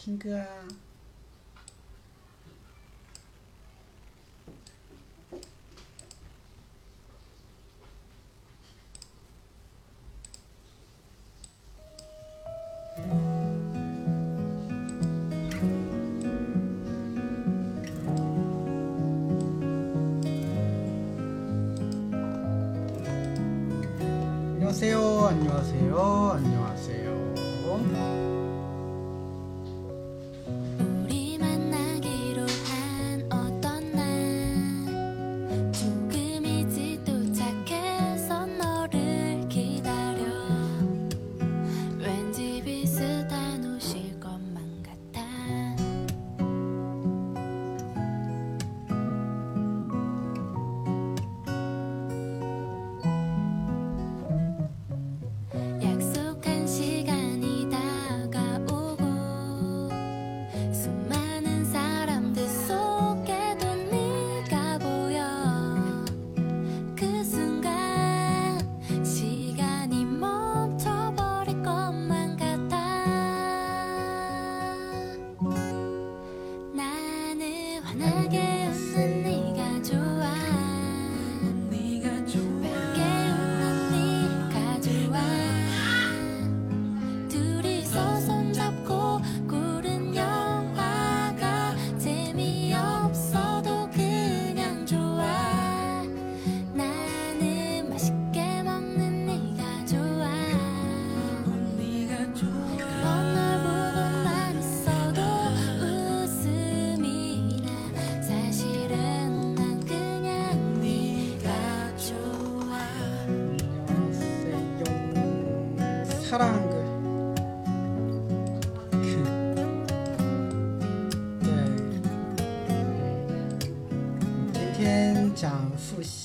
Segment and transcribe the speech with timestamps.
[0.00, 0.46] 听歌啊。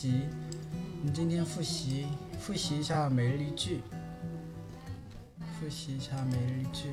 [0.03, 0.27] 习，
[1.01, 3.79] 你今天复习复习一下每日一句，
[5.57, 6.89] 复习一下每日一句。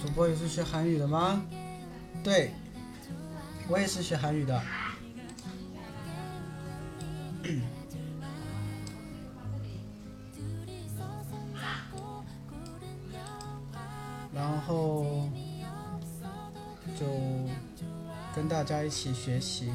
[0.00, 1.42] 主播也是学韩语的吗？
[2.24, 2.52] 对，
[3.68, 4.62] 我也是学韩语的。
[18.68, 19.72] 家一起学习。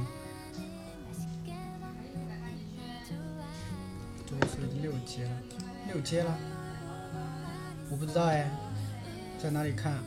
[4.30, 5.32] 这个是六阶了，
[5.92, 6.38] 六阶了，
[7.90, 8.52] 我不知道哎，
[9.42, 9.98] 在哪里看？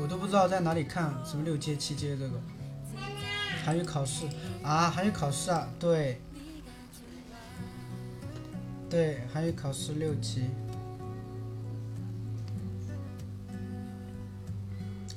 [0.00, 2.40] 我都不知道在哪里看什么六阶、七阶这个。
[3.64, 4.26] 韩语考试
[4.62, 6.20] 啊，韩语考试啊，对，
[8.90, 10.50] 对，还有考试六级，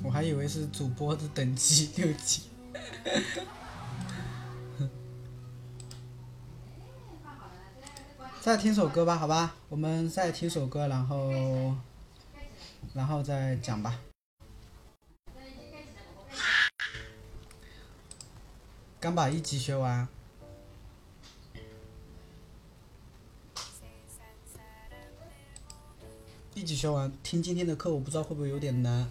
[0.00, 2.42] 我还以为是主播的等级六级。
[8.40, 11.74] 再听首歌吧，好吧，我们再听首歌，然后，
[12.92, 13.98] 然后再讲吧。
[19.00, 20.06] 刚把一级学完，
[26.54, 29.10] 一起学完，听今天的课，我不知道会不会有点难。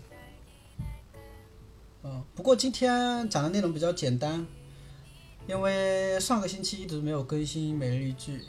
[2.04, 4.46] 嗯，不过今天讲的内容比较简单，
[5.48, 8.42] 因为上个星期一直没有更新每日一句，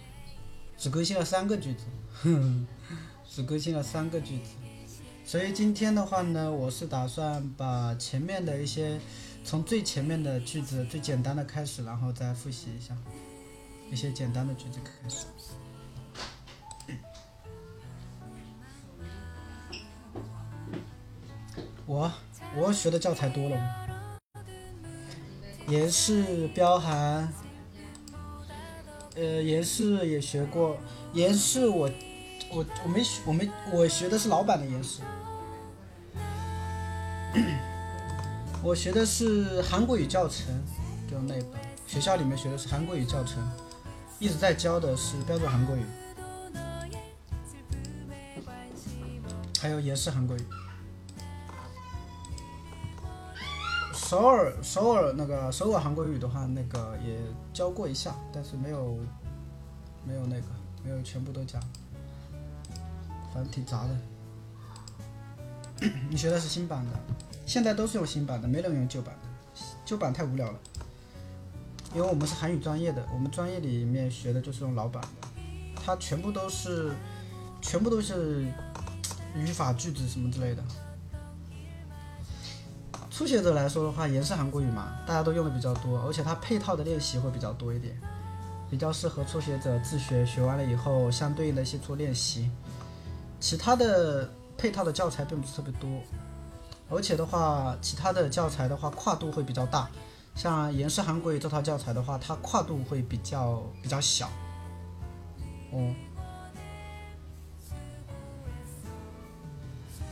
[0.79, 1.85] 只更新了三个句子，
[2.23, 2.67] 哼，
[3.29, 4.51] 只更新了三个句子，
[5.25, 9.01] 所以今天的话呢，我是打算把前面的一些。
[9.47, 12.97] 从最前面的句子最简单的开始，然后再复习一下
[13.91, 15.27] 一些简单的句子开始。
[21.87, 22.11] 我
[22.57, 23.57] 我学的教材多了，
[25.69, 27.31] 严氏、标韩，
[29.15, 30.79] 呃，严氏也学过，
[31.13, 31.91] 严氏我
[32.51, 35.03] 我我没学，我没我学的是老版的延氏。
[38.63, 40.47] 我学的是韩国语教程，
[41.11, 43.47] 就那本，学校里面学的是韩国语教程，
[44.19, 45.85] 一直在教的是标准韩国语，
[49.61, 50.41] 还有严氏韩国语。
[54.15, 57.19] 首尔首尔那个首尔韩国语的话，那个也
[57.53, 58.97] 教过一下，但是没有
[60.07, 60.47] 没有那个
[60.85, 61.61] 没有全部都讲，
[63.33, 65.91] 反正挺杂的。
[66.09, 66.93] 你学的是新版的。
[67.45, 70.61] 现在都是用新版的，没人用旧版的，旧版太无聊了。
[71.93, 75.29] 因为我们是韩语专业的，我们专业里面学的就是用老版的，
[75.85, 76.93] 它全部都是，
[77.61, 78.47] 全部都是
[79.35, 80.63] 语法、句子什么之类的。
[83.17, 87.97] 初学者来说的话，也是韩国语嘛，大家都用的比较多，而且它配套的练习会比较多一点，
[88.69, 92.51] 比较适合初学者自学，学完了以后相对应的一些做练习。
[93.39, 94.29] 其他的
[94.59, 95.89] 配套的教材并不是特别多，
[96.91, 99.89] 而且的话，其他的教材的话跨度会比较大，
[100.35, 104.29] 像延世韩国语这套教材的话，它跨度会比较比较小。
[105.71, 105.95] 哦，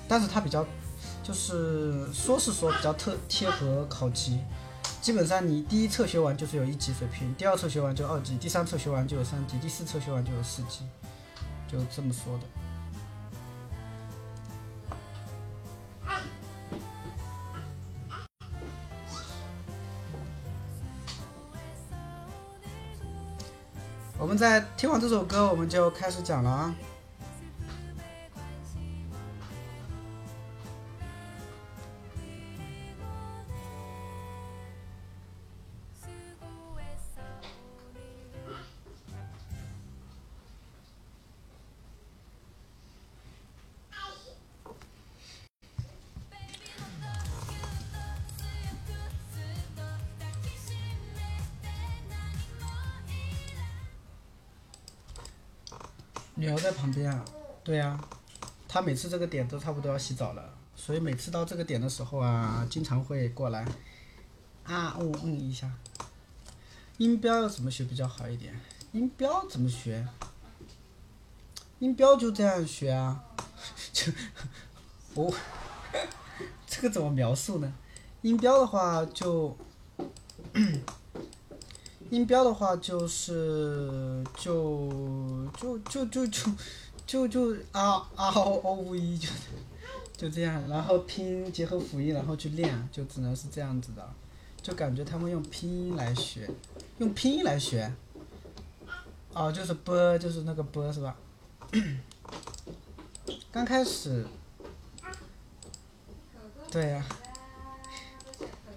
[0.06, 0.64] 但是它比较，
[1.22, 4.40] 就是说是说比较特贴合考级，
[5.00, 10.80] 基本上你第一册学完就是有一级水平，第二册学完就二级，第三册学完就有三级，第四册学完就有四级，
[11.70, 12.44] 就这么说的。
[24.18, 26.74] 我们在听完这首歌，我们就开始讲了啊。
[56.42, 57.24] 女儿在旁边啊，
[57.62, 57.96] 对呀、
[58.66, 63.64] 她每次这个点都差不多要洗澡了，所以每次到这个点的时候啊，经常会过来
[64.64, 65.70] 啊嗯嗯一下。
[66.98, 68.60] 音标要怎么学比较好一点？
[68.90, 70.04] 音标怎么学？
[71.78, 73.22] 音标就这样学啊，
[73.94, 74.10] 就
[75.14, 75.32] 我、
[76.66, 77.72] 这个怎么描述呢？
[78.22, 79.56] 音标的话就。
[82.12, 84.86] 音标的话就是就
[85.58, 86.52] 就就就就
[87.06, 89.30] 就就啊啊哦哦呜一就
[90.14, 94.06] 就这样，然后拼音结合辅音，然后去练，就只能是这样子的，
[94.60, 96.46] 就感觉他们用拼音来学，
[96.98, 97.90] 用拼音来学，
[99.32, 101.16] 哦，就是波，就是那个波是吧？
[103.50, 104.26] 刚开始，
[106.70, 107.06] 对呀、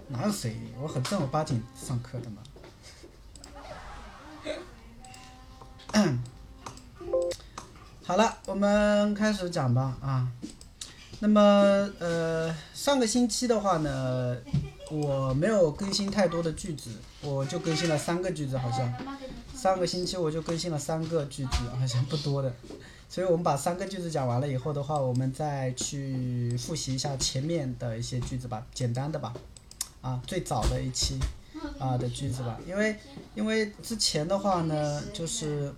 [0.08, 0.56] 哪有谁？
[0.82, 2.42] 我很正儿八经上课的嘛。
[8.04, 10.28] 好了，我们开始讲吧啊。
[11.20, 11.42] 那么
[12.00, 14.36] 呃，上个星期的话呢，
[14.92, 16.90] 我没有更新太多的句子，
[17.22, 18.94] 我就更新了三个句子，好像
[19.56, 22.54] 上个星期我就更新了三个句子，好像不多的。
[23.08, 29.34] 所以我们把三个句子讲完了以后的话，我们再去复习一下前面的一些句子吧，简单的吧，
[30.02, 31.18] 啊，最早的一期
[31.80, 32.98] 啊的句子吧，因为
[33.34, 35.74] 因为之前的话呢，就是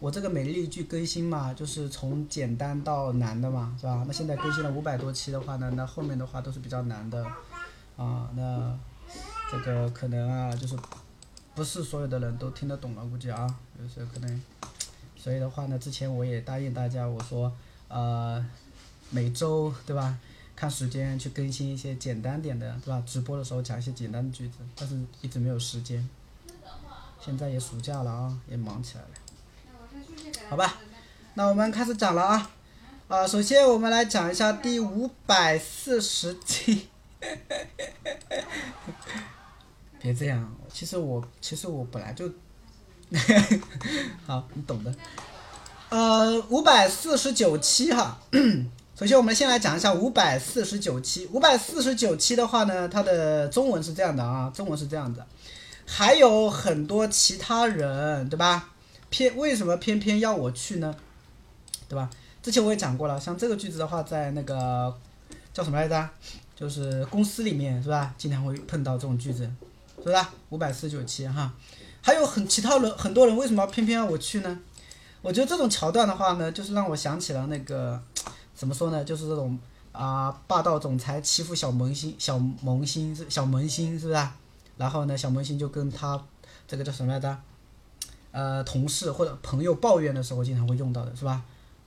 [0.00, 4.02] 我这个每日一句更新嘛，就是从简单到难的嘛，是吧？
[4.06, 7.22] 那现在更新了五百多期的话呢，那后面的话都是比较难的，
[7.98, 8.78] 啊，那
[9.52, 10.74] 这个可能啊，就是
[11.54, 13.46] 不是所有的人都听得懂了，估计啊，
[13.78, 14.42] 有时候可能，
[15.16, 17.52] 所以的话呢，之前我也答应大家，我说，
[17.88, 18.42] 呃，
[19.10, 20.18] 每周对吧？
[20.56, 23.02] 看时间去更新一些简单点的，对吧？
[23.06, 26.08] 直播的时候讲一些简单的句子，但是一直没有时间。
[27.20, 29.08] 现在也暑假了啊，也忙起来了。
[30.48, 30.76] 好吧，
[31.34, 32.50] 那我们开始讲了啊。
[33.08, 36.88] 啊，首先我们来讲一下第五百四十期。
[40.00, 42.30] 别这样，其实我其实我本来就，
[44.26, 44.94] 好，你懂的。
[45.90, 48.18] 呃，五百四十九期哈。
[48.96, 51.26] 首先，我们先来讲一下五百四十九期。
[51.32, 55.26] 五百四十九期的话呢，它的中文是这样的啊，中文是这样的，
[55.84, 58.69] 还有很多其他人，对吧？
[59.10, 60.94] 偏为什么偏偏要我去呢？
[61.88, 62.08] 对吧？
[62.42, 64.96] 之前我也讲过了，像这个句子的话，在那个
[65.52, 66.08] 叫什么来着？
[66.56, 68.14] 就是公司里面是吧？
[68.16, 69.50] 经常会碰到这种句子，
[70.02, 70.32] 是吧？
[70.50, 71.52] 五百四十九期哈，
[72.02, 74.58] 还有很其他人很多人为什么偏偏要我去呢？
[75.22, 78.00] 我觉得这种桥段的话呢，就是让我想起了那个
[78.54, 79.02] 怎么说呢？
[79.04, 79.58] 就是这种
[79.92, 84.28] 啊、霸道总裁欺负小萌新，小萌新是小萌新是不是？
[84.76, 86.22] 然后呢，小萌新就跟他
[86.68, 87.36] 这个叫什么来着？
[88.32, 91.42] 呃同事或者朋友抱怨的时候经常会用到的，是吧？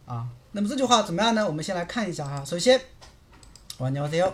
[0.06, 1.46] 啊，那么这句话怎么样呢？
[1.46, 2.44] 我们先来看一下哈。
[2.46, 2.80] 首先，
[3.78, 4.34] 我牛的哟。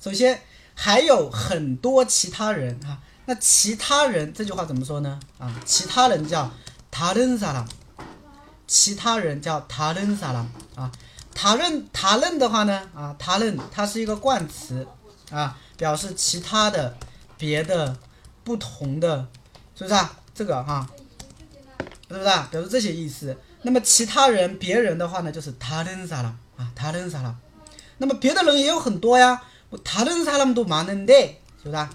[0.00, 0.40] 首先
[0.74, 5.20] 还有很多其他人哈、那其他人这句话怎么说呢？
[5.38, 6.50] 啊，其他人叫
[6.90, 7.66] 他른사 람，
[8.66, 10.90] 其他人叫他른사람啊。
[11.32, 14.86] 他른他른的话呢啊，他른它是一个冠词
[15.30, 16.96] 啊，表示其他的、
[17.36, 17.96] 别的、
[18.44, 19.26] 不同的，
[19.74, 20.16] 是不是啊？
[20.34, 20.86] 这个哈、
[22.07, 22.47] 是不是啊？
[22.51, 23.35] 表示这些意思。
[23.61, 26.71] 那么其他人、别人的话呢，就是他人啥了啊？
[26.75, 27.35] 他人啥了？
[27.97, 31.89] 那么别的人也有很多呀，我他人啥人都많은 데， 是不是啊？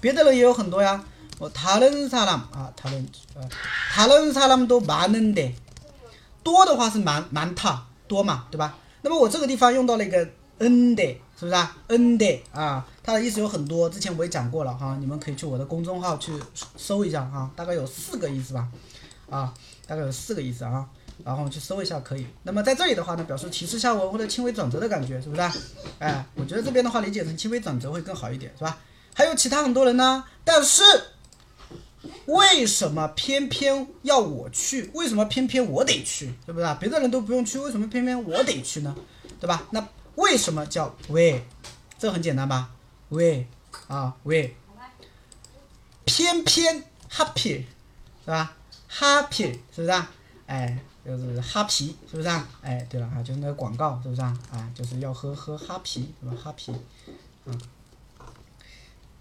[0.00, 1.04] 别的人也有很多呀，
[1.38, 2.72] 我他人啥人啊？
[2.76, 3.42] 他人呃，
[3.92, 5.52] 他人啥人都많은 데，
[6.42, 8.76] 多的话是많많다多嘛，对吧？
[9.02, 10.28] 那么我这个地方用到了一个
[10.58, 11.02] n 的，
[11.38, 11.76] 是不是啊？
[11.88, 16.32] n 的啊，它的意思有很多，之前我也讲过了哈，你们可以去我的公众号去
[16.76, 18.68] 搜一下哈，大概有四个意思吧，
[19.29, 19.53] 啊，
[19.85, 20.87] 大概有四个意思啊，
[21.23, 22.25] 然后去搜一下可以。
[22.43, 25.41] 那么在这里的话呢，表示提示下文或者轻微转折的感觉，是不是？
[25.99, 28.77] 哎，我觉得这边的话理解成轻微转折会更好一点，是吧？
[29.13, 30.83] 还有其他很多人呢，但是
[32.27, 34.91] 为什么偏偏要我去？
[34.93, 36.27] 为什么偏偏我得去？
[36.45, 36.77] 对不对啊？
[36.79, 38.95] 别的人都不用去，为什么偏偏我得去呢？
[39.39, 39.63] 对吧？
[39.71, 41.41] 那为什么叫 why？
[41.99, 42.69] 这很简单吧
[43.09, 43.45] ？why
[43.87, 44.51] 啊 why？
[46.05, 47.63] 偏偏 happy
[48.23, 48.55] 是吧
[48.90, 50.10] ？happy 是不是啊？
[50.46, 52.46] 哎，就是哈啤是不是啊？
[52.62, 54.36] 哎，对了啊，就是那个广告是不是啊？
[54.52, 56.36] 啊，就是要喝喝哈啤是吧？
[56.42, 56.72] 哈啤，
[57.46, 57.60] 嗯。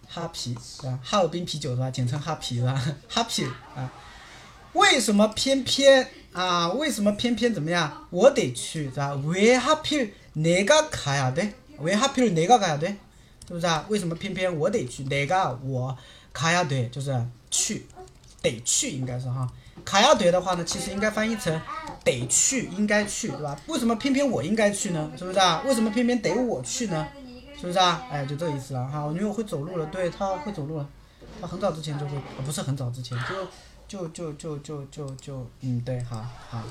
[0.07, 0.99] 哈啤是吧？
[1.01, 1.89] 哈尔滨啤酒是吧？
[1.89, 2.79] 简称哈啤是吧？
[3.07, 3.45] 哈啤
[3.75, 3.89] 啊，
[4.73, 6.67] 为什么偏偏啊？
[6.69, 8.07] 为什么偏偏怎么样？
[8.09, 9.15] 我得去是吧？
[9.15, 11.53] 왜하필내가가야 돼？
[11.79, 12.97] 왜하필내가가야 돼？
[13.47, 13.85] 是不是啊？
[13.87, 15.05] 为什么偏偏我得去？
[15.05, 15.97] 내가我
[16.33, 16.89] 가야 돼？
[16.89, 17.87] 就是去，
[18.42, 19.48] 得去，应该是哈。
[19.84, 21.60] 卡亚德的话呢，其实应该翻译成
[22.02, 23.58] 得去，应该去，对吧？
[23.66, 25.12] 为什么偏偏我应该去呢？
[25.16, 25.62] 是不是啊？
[25.66, 27.06] 为什么偏偏得我去呢？
[27.60, 28.06] 是不是啊？
[28.10, 28.86] 哎，就这意思了。
[28.88, 30.88] 哈，因为我会走路了，对，他会走路了。
[31.40, 33.24] 他很早之前就会，不是很早之前就。
[33.88, 36.62] 就就就就就就，嗯，对，好好。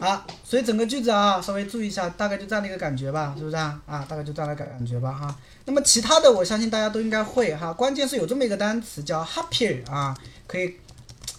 [0.00, 3.80] 好，所以整个句子啊，稍微注意一下，大概就这样的一个感觉吧，是不是啊？
[3.86, 5.36] 啊，大概就这样的感觉吧哈。
[5.66, 7.72] 那么其他的，我相信大家都应该会哈。
[7.72, 10.16] 关键是有这么一个单词叫 happy 啊，
[10.46, 10.76] 可以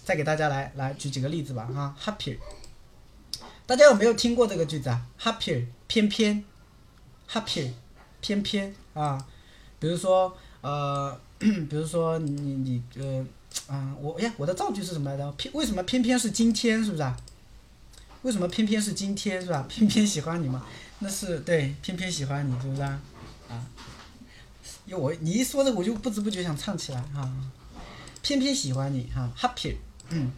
[0.04, 1.94] 再给大家来来举几个例子吧哈。
[2.02, 2.38] happy，
[3.66, 6.44] 大家有没有听过这个句子啊？happy，偏偏
[7.30, 7.72] ，happy。
[8.20, 9.26] 偏偏啊，
[9.80, 13.26] 比如说呃， 比如说你你呃，
[13.67, 15.31] 啊我哎呀我的造句是什么来着？
[15.33, 17.17] 偏为什么偏偏是今天是不是啊？
[18.23, 19.65] 为什么偏偏是今天是吧？
[19.69, 20.65] 偏偏喜欢你嘛？
[20.99, 22.99] 那是对，偏偏喜欢你是不是啊？
[23.49, 23.65] 啊，
[24.85, 27.31] 因为我你一说这我就不知不觉想唱起来哈。
[28.23, 29.75] 偏偏喜欢你哈，happy，
[30.09, 30.31] 嗯，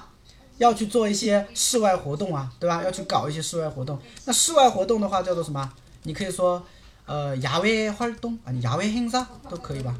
[0.59, 2.83] 要去做一些室外活动啊，对吧？
[2.83, 3.99] 要去搞一些室外活动。
[4.25, 5.73] 那室外活动的话叫做什么？
[6.03, 6.65] 你可以说，
[7.07, 9.95] 呃，야외활동啊，야외행사都可以吧？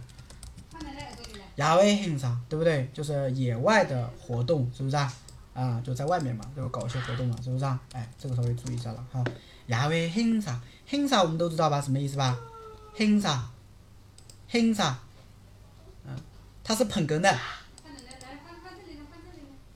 [1.57, 2.89] 야외행 사， 对不对？
[2.95, 5.13] 就是野外的活动，是不是啊？
[5.55, 7.79] 啊，就在外面嘛，就搞一些活动嘛，是不是啊？
[7.93, 9.23] 哎，这个稍微注意一下了哈。
[9.67, 10.55] 야외행 사，
[10.91, 11.81] 행사我们都知道吧？
[11.81, 12.39] 什么意思吧？
[12.97, 13.43] 행사
[14.51, 14.97] 행사嗯，
[16.64, 17.38] 它是捧哏的，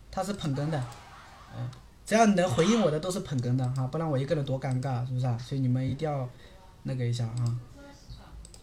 [0.09, 0.83] 他是捧哏的，
[1.55, 1.69] 嗯，
[2.05, 5.37] 只要能回应我的都是捧哏的哈，不然我一个人多尴尬，是不是啊？
[5.37, 6.27] 所以你们一定要
[6.83, 7.59] 那个一下啊。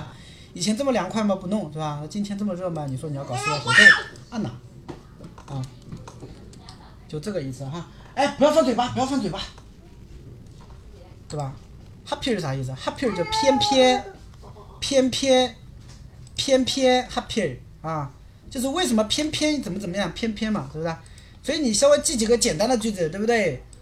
[0.52, 1.36] 以前这么凉快吗？
[1.36, 2.02] 不弄是吧？
[2.10, 2.86] 今天这么热吗？
[2.86, 3.84] 你说你要搞室外活动，
[4.30, 4.50] 按哪？
[5.46, 5.62] 啊，
[7.06, 7.86] 就这个意思哈。
[8.14, 9.40] 哎，不要放嘴巴，不要放嘴巴，
[11.28, 11.54] 对吧
[12.08, 14.04] ？？Happy 是啥意思？？Happy 就偏偏
[14.80, 15.54] 偏偏
[16.34, 18.10] 偏偏 Happy 啊，
[18.50, 20.96] 就是为什么偏偏怎么怎么样偏偏嘛，是不是？
[21.44, 23.62] 所以你稍微记几个简单的句子，对不对？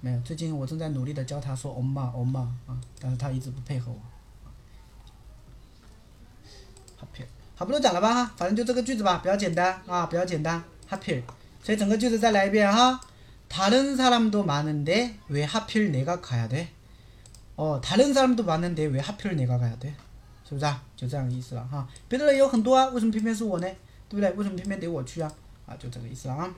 [0.00, 3.98] 没有最近我正在努力的教他说엄마엄마啊但是他一直不配合我
[7.56, 10.64] 好，不多讲了吧哈，反正就这个句子吧，比较简单啊，比较简单。
[10.88, 11.22] 하필，
[11.62, 12.98] 所以整个句子再来一遍哈。
[13.50, 16.68] 다른사람도많은데왜하필내가가야 돼？
[17.56, 19.92] 哦，다른사람도많은데왜하필내가가야 돼？
[20.48, 20.82] 是不是啊？
[20.96, 21.86] 就这样的意思了哈。
[22.08, 23.68] 别的人有很多啊，为什么偏偏是我呢？
[24.08, 24.32] 对不对？
[24.32, 25.30] 为什么偏偏得我去啊？
[25.66, 26.50] 啊，就这个意思了啊。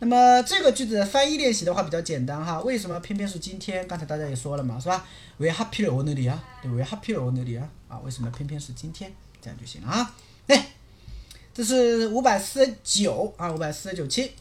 [0.00, 2.60] 那么这个句子的翻译练习的话比较简单哈。
[2.60, 3.88] 为什么偏偏是今天？
[3.88, 5.02] 刚才大家也说了嘛，是吧？
[5.38, 6.36] 왜하필오늘이 야？
[6.62, 7.62] 对，왜하필오늘이 야？
[7.88, 9.10] 啊，为什么偏偏是今天？
[9.40, 10.14] 这样就行了啊。
[10.48, 10.72] 哎，
[11.54, 14.32] 这是五百四十九啊，五百四十九期。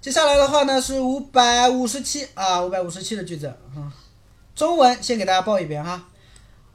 [0.00, 3.92] 接下来的话呢是五百五十七啊，五百五十七的句子啊。
[4.54, 6.08] 中文先给大家报一遍哈。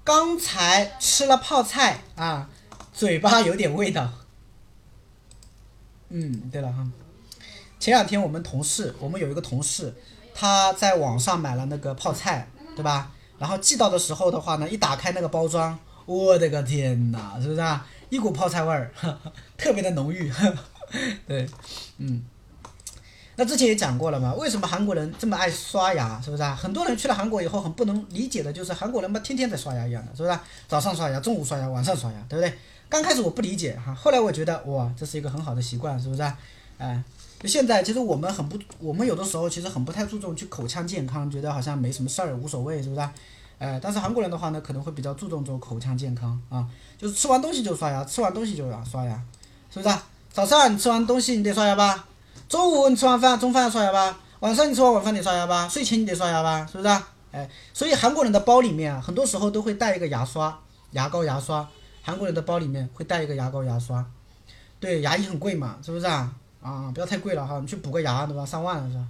[0.03, 2.47] 刚才吃了泡菜啊，
[2.93, 4.07] 嘴巴有点味道。
[6.10, 6.86] 嗯，对了哈。
[7.78, 9.94] 前两天我们同事，我们有一个同事，
[10.34, 12.46] 他在网上买了那个泡菜，
[12.76, 13.10] 对吧？
[13.38, 15.78] 然后寄到的时候的话呢，一打开那个包装。
[16.04, 17.86] 我的个天哪，是不是啊？
[18.08, 18.92] 一股泡菜味儿，
[19.56, 20.30] 特别的浓郁。
[21.26, 21.48] 对，
[21.98, 22.24] 嗯。
[23.36, 26.20] 那之前也讲过了嘛，为什么韩国人这么爱刷牙？
[26.20, 26.54] 是不是啊？
[26.54, 30.38] 很多人去了韩国以后很不能理解的就是韩国人嘛，天天在刷牙一样的，是不是？
[30.68, 32.58] 早上刷牙，中午刷牙，晚上刷牙，对不对？
[32.90, 36.22] 刚开始我不理解哈，后来我觉得哇，这是一个很好的习惯，是不是？
[36.76, 37.00] 哎，
[37.38, 43.08] 就现在其实我们很不，我们有的时候其实很不太注重去口腔健康，觉得好像没什么事儿，无所谓，是不是？
[43.60, 46.66] 哎，但是韩国人的话呢，可能会比较注重这种口腔健康啊，
[46.98, 49.22] 就是吃完东西就刷牙，吃完东西就要刷牙，
[49.72, 49.94] 是不是？
[50.32, 52.06] 早上你吃完东西你得刷牙吧，
[52.48, 56.88] 中午你吃完饭中饭要刷牙吧，晚上你吃完晚饭得刷牙吧，睡前你得刷牙吧，是不是？
[57.30, 60.58] 哎，所以韩国人的包里面，很多时候都会带一个牙刷、
[60.90, 61.68] 牙膏、牙刷。
[62.02, 64.04] 韩国人的包里面会带一个牙膏、牙刷。
[64.78, 66.34] 对，牙医很贵嘛，是不是啊？
[66.62, 68.44] 啊，不要太贵了哈，你去补个牙对吧？
[68.44, 69.06] 上万了是吧？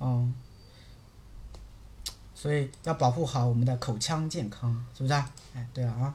[0.00, 0.34] 嗯。
[2.34, 5.30] 所以要保护好我们的口腔健康，是不是啊？
[5.54, 6.12] 哎，对了啊，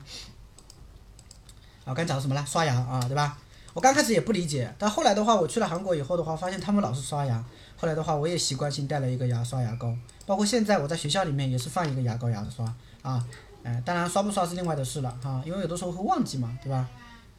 [1.85, 2.45] 啊，刚讲什么了？
[2.45, 3.37] 刷牙啊，对吧？
[3.73, 7.43] 我刚开始也不理解，但后来的话，我去了韩国以后的话，发现他们老是刷牙。
[7.77, 12.65] 后来的话，我也习惯性带了一个牙刷、牙膏，包括现在我在学校里面也是放一个牙膏、牙刷
[13.03, 13.23] 啊。
[13.67, 16.87] 哎，当然刷不刷是另外的事了哈，因为有的时候会忘记嘛，对吧？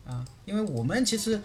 [0.07, 1.41] 啊，因为我们其实。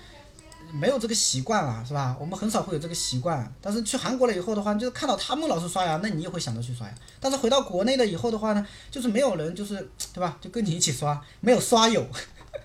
[0.71, 2.17] 没有这个习惯啊，是吧？
[2.19, 3.53] 我们很少会有这个习惯。
[3.61, 6.95] 但是去韩国了以后的话，就是看到他们老是刷牙，那你也会想着去刷牙。
[7.19, 9.75] 但是回到国内了以后的话呢，就是没有人，就是
[10.13, 10.35] 对吧？
[10.41, 12.03] 就跟你一起刷，没有刷友，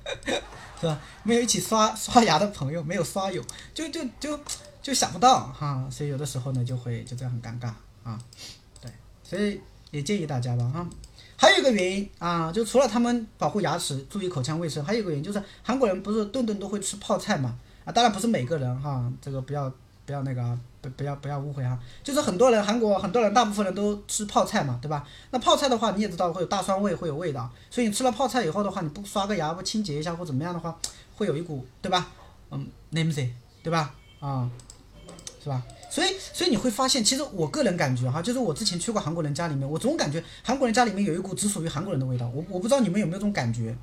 [0.81, 0.99] 是吧？
[1.23, 4.41] 没有一起刷刷牙的朋友，没有刷友，就就就
[4.81, 5.87] 就想不到哈。
[5.91, 7.71] 所以有的时候呢，就会就这样很尴尬
[8.05, 8.19] 啊。
[8.81, 8.91] 对，
[9.23, 10.89] 所以也建议大家吧哈。
[11.41, 17.57] 还有一个原因啊，就除了他们保护牙齿、注意口腔卫生，还有一个原因就是韩国人不是顿顿都会吃泡菜嘛？
[17.85, 19.73] 啊，当然不是每个人哈，这个不要
[20.05, 25.07] 不要那个啊，不不要不要误会哈，就是很多人韩国很多人大部分人都吃泡菜嘛，对吧？
[25.31, 30.77] 那泡菜的话你也知道会有大蒜味，会有味道，所以你吃了泡菜以后的话，你不刷个牙不清洁一下或怎么样的话，
[31.15, 32.09] 会有一股对吧？
[32.51, 33.31] 嗯 n a m e
[33.63, 33.95] 对吧？
[34.19, 34.51] 啊，
[35.41, 35.63] 是吧？
[35.91, 42.31] 所以，所以你会发现，其实我个人感觉哈，就是我之前去过韩国人家里面，我总感觉韩国人家里面有一股只属于韩国人的味道。
[42.35, 43.75] 我我不知道你们有没有这种感觉，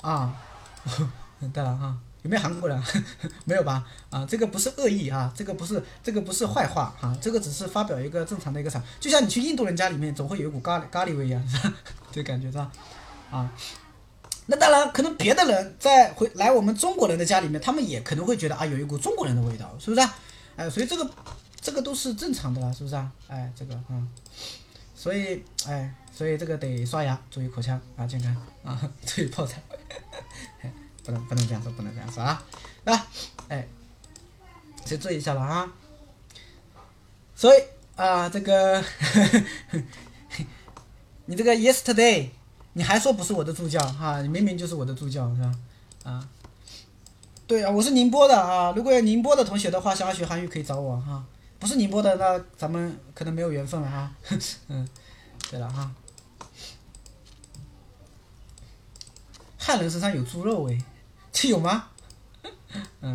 [0.00, 0.34] 啊，
[1.52, 2.82] 对了哈，有没有韩国人？
[3.44, 3.84] 没有吧？
[4.08, 11.74] 啊，这个不是恶意啊，这个不是这个不是坏话哈，这个只是发表一个正常的一个啥，就像你去印度人家里面，总会有一股咖喱咖喱味一样，是吧？
[12.10, 12.72] 这感觉是吧？
[13.30, 13.52] 啊，
[14.46, 20.08] 那当然，可能别的人在回来我们中国人的家里面，他们也可能会觉得啊，有一股中国人的味道，是不是？
[20.60, 21.10] 哎，所以这个，
[21.58, 23.10] 这个都是正常的了，是不是啊？
[23.28, 24.06] 哎，这个，嗯，
[24.94, 29.62] 所以，哎，所以这个得刷牙，注意口腔啊，健康啊， 注意泡菜，
[31.02, 32.44] 不能不能这样说，不能这样说啊，
[32.84, 33.06] 啊，
[33.48, 33.66] 哎，
[34.84, 35.72] 先注意一下了啊。
[37.34, 37.62] 所以
[37.96, 38.84] 啊，这个，
[41.24, 42.28] 你这个 yesterday，
[42.74, 44.20] 你还说不是我的助教哈？
[44.20, 45.54] 你明明就是我的助教是吧？
[46.04, 46.28] 啊。
[47.50, 48.72] 对啊，我是宁波的啊。
[48.76, 51.24] 如果有宁波的同学的话，想要学韩语可以找我哈。
[51.58, 54.08] 不是宁波的，那咱们可能没有缘分了哈。
[54.68, 54.88] 嗯，
[55.50, 55.90] 对了哈。
[59.58, 60.80] 汉人身上有猪肉味，
[61.32, 61.88] 这有吗？
[63.02, 63.12] 嗯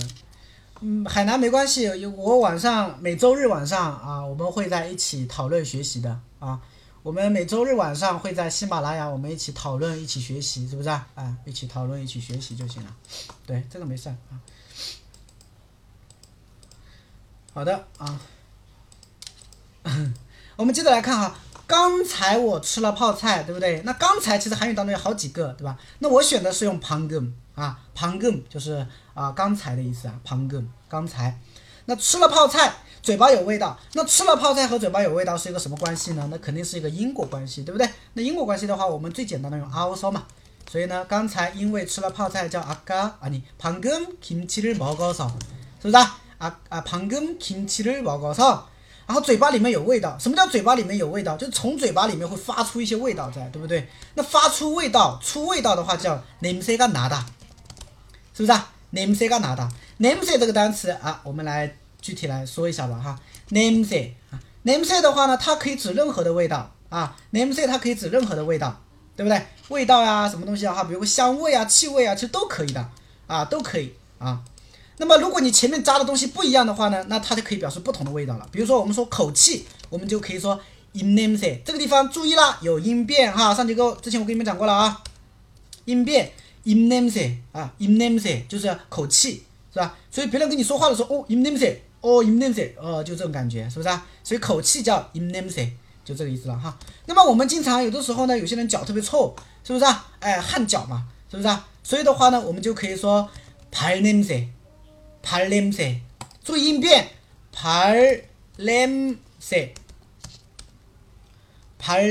[0.82, 6.60] 嗯，海南没关系，我晚上每周日晚上啊，我们会在一起讨论学习的啊。
[7.05, 11.07] 我们每周日晚上会在喜马拉雅，我们一起讨论，一起学习，是不是啊？
[11.15, 12.95] 啊，一起讨论，一起学习就行了。
[13.47, 14.17] 对，这个没事啊。
[17.55, 18.21] 好的啊，
[20.57, 21.35] 我们接着来看哈。
[21.67, 23.81] 刚才我吃了泡菜，对不对？
[23.83, 25.79] 那刚才其实韩语当中有好几个，对吧？
[26.01, 31.41] 那我选的是用방 금， 啊，방 금就是啊刚才的意思啊，방 금， 刚才。
[31.87, 32.75] 那吃了泡菜。
[33.05, 36.29] 嘴巴有味道，那吃了泡菜和嘴巴有味道是一个什么关系呢？
[36.31, 37.89] 那肯定是一个因果关系，对不对？
[38.13, 40.25] 那因果关系的话，我们最简单的用아우서嘛。
[40.71, 45.29] 所以呢，刚才因为吃了泡菜叫아까아니방금김치를먹어 서，
[45.81, 46.19] 是不是啊？
[46.39, 48.61] 啊啊방금김치를먹어 서，
[49.07, 50.17] 然后嘴巴里面有味道。
[50.19, 51.37] 什么叫嘴巴里面有味道？
[51.37, 53.89] 就是从嘴巴里面会发出一些味道在，对不对？
[54.15, 57.23] 那发出味道、出味道的话叫냄새가나 다，
[58.37, 58.71] 是不是啊？
[58.93, 59.69] 냄새가나 다，
[59.99, 61.77] 냄새这个单词啊，我们来。
[62.06, 68.80] 具体来说一下吧哈，name say 啊，name say 的话呢，它可以指任何的味道啊，name say 它可以指任何的味道，
[69.16, 69.42] 对不对？
[69.70, 72.88] 味道呀，什么东西啊哈，比如香味啊、气味啊，其实都可以的
[73.26, 74.40] 啊，都可以啊。
[74.98, 78.48] 那么如果你前面加的东西不一样的话呢，那它就可以表示不同的味道了。
[78.52, 80.62] 比如说我们说口气，我们就可以说
[80.94, 81.60] in name say。
[81.66, 85.02] 这个地方注意啦，有音变哈，上节课之前我跟你们讲过了啊，
[85.86, 86.32] 音变
[86.66, 89.98] in name say 啊，in name say 就是口气是吧？
[90.12, 91.82] 所以别人跟你说话的时候，哦，in name say。
[92.06, 94.06] 哦，im nemse，哦，就这种感觉，是不是啊？
[94.24, 95.68] 所以口气叫 im nemse，
[96.04, 96.78] 就这个意思了哈。
[97.08, 100.08] 那么我们经常有的时候呢，有些人脚特别臭，是不是啊？
[100.20, 101.68] 哎，汗脚嘛，是不是啊？
[101.82, 103.28] 所以的话呢，我们就可以说
[103.72, 105.98] par nemse，par nemse，
[106.44, 107.08] 注意音变
[107.52, 108.22] ，par
[108.60, 109.18] nemse，par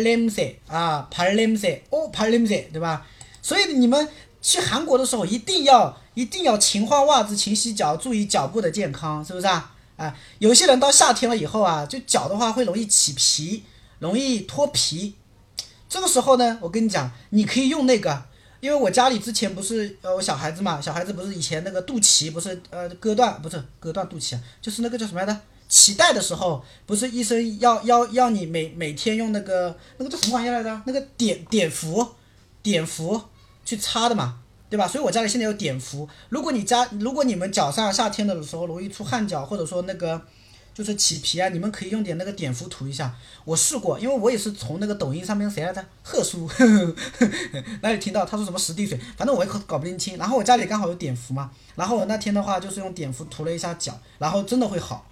[0.02, 3.07] nemse 啊，par nemse，哦，par nemse，对吧？
[3.40, 4.09] 所以你们
[4.42, 9.70] 去韩国的时候一定要一定要勤换袜子、勤洗脚，注意脚部的健康，是不是啊？
[9.96, 13.62] 啊，有些人到夏天了以后啊，就脚的话会容易起皮，
[13.98, 15.14] 容易脱皮。
[15.88, 18.24] 这个时候呢，我跟你讲，你可以用那个，
[18.61, 25.40] 因为我家里之前不是呃，我小孩子嘛，小孩子不是以前那个肚脐不是呃割断，不是割断肚脐啊，就是那个叫什么来着？
[25.70, 30.83] 脐带的时候，不是医生要要要你每每天用那个那个叫什么玩意来着？
[30.87, 32.14] 那个碘碘伏，
[32.62, 33.20] 碘伏
[33.64, 34.40] 去擦的嘛。
[34.70, 34.88] 对吧？
[34.88, 36.09] 所以我家里现在有碘伏。
[36.29, 40.20] 如果你家，如果你们脚上夏天的时候容易出汗脚，或者说那个
[40.72, 43.14] 就是起皮啊，你们可以用点那个碘伏涂一下。
[43.44, 45.85] 我试过，因为我也是从那个抖音上面谁来着？
[46.03, 46.50] 贺叔
[47.83, 50.16] 哪里听到他说什么十滴水，反正我也搞不清。
[50.16, 55.07] 然后我家里刚好有碘伏嘛，然后我那天的话就是用碘伏涂了一下脚，然后真的会好，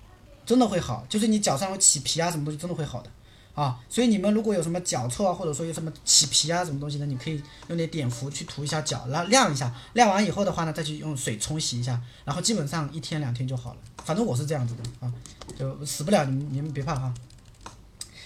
[0.44, 3.10] 真的会好，就是你脚上有起皮啊什么东西真的会好的。
[3.54, 13.80] 啊，所以你们如果有什么脚臭啊，或者说有什么起皮啊，什么东西的，你可以用点碘伏去涂一下脚，然后晾一下，晾完以后的话呢，再去用水冲洗一下，然后基本上一天两天就好了。
[14.04, 15.12] 反正我是这样子的啊，
[15.58, 17.12] 就死不了，你们你们别怕哈。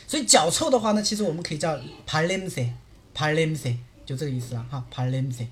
[0.06, 2.72] 所以脚臭的话呢，其实我们可以叫 p a l i m s e
[3.12, 5.48] p a l i m s e 就这个意思了哈 p a l i m s e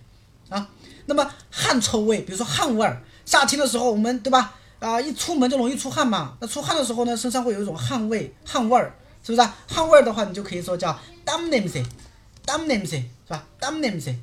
[0.49, 0.69] 啊。
[1.07, 4.55] 那么汗臭味，比如说汗味儿，夏天的时候我们对吧？
[4.79, 8.95] 啊，一出门就容易出汗嘛，那出汗的时候呢，身上会有一种汗味，汗味儿。
[9.24, 9.58] 是不是啊？
[9.68, 10.92] 汗味儿的话，你就可以说叫
[11.26, 13.46] dam 냄새，dam 냄새 是吧？
[13.60, 14.16] dam 냄새，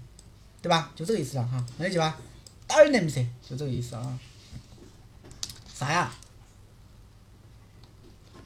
[0.62, 0.92] 对吧？
[0.96, 2.18] 就这个意思了哈，能理解吧？
[2.66, 4.18] 땀 냄새就这个意思啊。
[5.72, 6.12] 啥呀？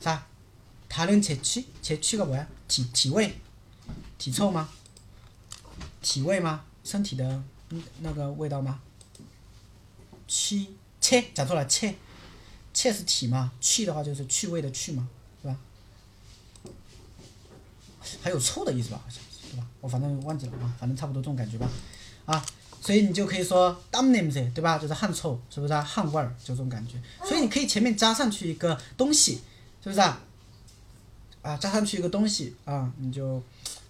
[0.00, 0.26] 啥？
[0.88, 3.33] 다른재취재취가뭐야体体味，
[4.18, 4.68] 体臭吗？
[6.03, 6.64] 体味吗？
[6.83, 8.81] 身体的嗯那个味道吗？
[10.26, 11.94] 气切讲错了，切
[12.74, 15.09] 切是体嘛，去的话就是趣味的去嘛，是吧？
[18.22, 19.65] 还有臭的意思吧，好像是，对吧？
[19.82, 21.70] 我反正忘记了啊，反正差不多这种感觉吧。
[22.26, 22.44] 啊，
[22.82, 24.78] 所以你就可以说，damn names，对吧？
[24.78, 25.82] 就是汗臭，是不是啊？
[25.82, 26.94] 汗味儿，就这种感觉。
[27.24, 29.41] 所以你可以前面加上去一个东西，
[29.84, 30.20] 是不是啊？
[31.41, 33.41] 啊，加上去一个东西啊，你就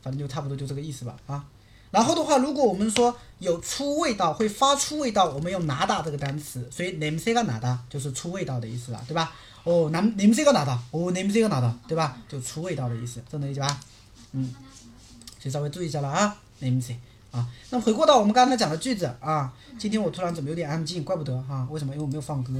[0.01, 1.15] 反正就差不多就这个意思吧。
[1.27, 1.45] 啊，
[1.91, 9.33] 然后的话，如果我们说有出味道，会发出味道，我们用哪打这个单词，所以 names 都有哪打，就是出味道的意思了，对吧？
[9.63, 12.17] 哦，name names 都哪打，哦，names 都有哪打，对吧？
[12.27, 13.79] 就出味道的意思，这能理解吧？
[14.34, 14.54] 嗯，
[15.38, 16.94] 所以稍微注意一下了啊，냄새
[17.30, 17.46] 啊。
[17.70, 21.02] 那回过到我们刚才讲的句子啊，今天我突然怎么有点安静？
[21.04, 21.92] 怪不得哈、为什么？
[21.92, 22.52] 因为我没有放歌。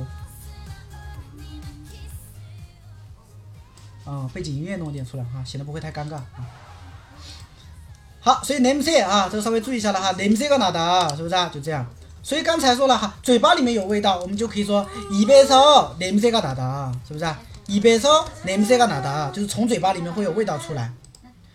[4.05, 6.47] 啊，背景音乐弄点出来哈，显得不会太尴尬啊。
[8.21, 11.49] 好，所以냄새啊，这个稍微注意一下了哈，냄새가나다，是不是啊？
[11.49, 11.87] 就这样。
[12.23, 17.39] 所以刚才说了哈，嘴巴里面有味道，我们就可以说입에서냄새가나다，是不是啊？
[17.67, 20.93] 입에서냄새가나다，就是从嘴巴里面会有味道出来。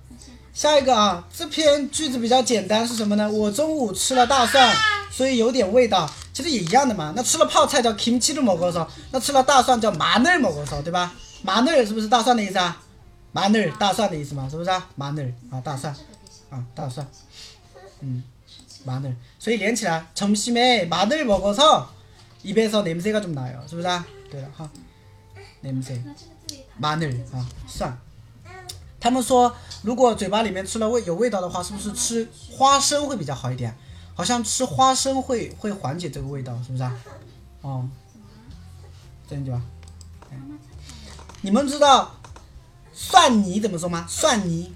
[0.53, 3.29] 下一个啊，这篇句子比较简单，是什么呢？
[3.29, 4.75] 我中午吃了大蒜，
[5.11, 6.09] 所以有点味道。
[6.33, 11.13] 其实也一样的嘛，那吃了泡菜叫 kimchi 的某个烧，那吃了大蒜叫麻嫩某个烧，对吧？
[11.43, 12.81] 麻嫩是不是大蒜的意思啊？
[13.32, 14.88] 마늘大蒜的意思嘛，是不是啊？
[14.98, 15.94] 마늘啊，大蒜
[16.50, 17.06] 啊，大蒜，
[18.00, 18.22] 嗯。
[18.86, 19.14] 마늘.
[19.38, 21.90] 所以连起来 점심에 마늘 먹어서
[22.42, 23.60] 입에서 냄새가 좀 나요.
[23.68, 24.06] 是不是啊?
[24.30, 24.70] 对了哈.
[25.60, 26.00] 냄새.
[26.80, 27.98] 마늘 啊,蒜.
[29.00, 33.72] 他们说如果嘴巴里面吃了味有味道的话是不是吃花生会比较好一点
[34.14, 36.96] 好像吃花生会会缓解这个味道是不是啊
[37.62, 37.88] 哦
[39.28, 39.62] 这样就吧
[40.30, 40.36] 哎
[41.42, 42.12] 你们知道
[42.93, 44.05] 蒜泥怎么说吗？
[44.07, 44.73] 蒜泥。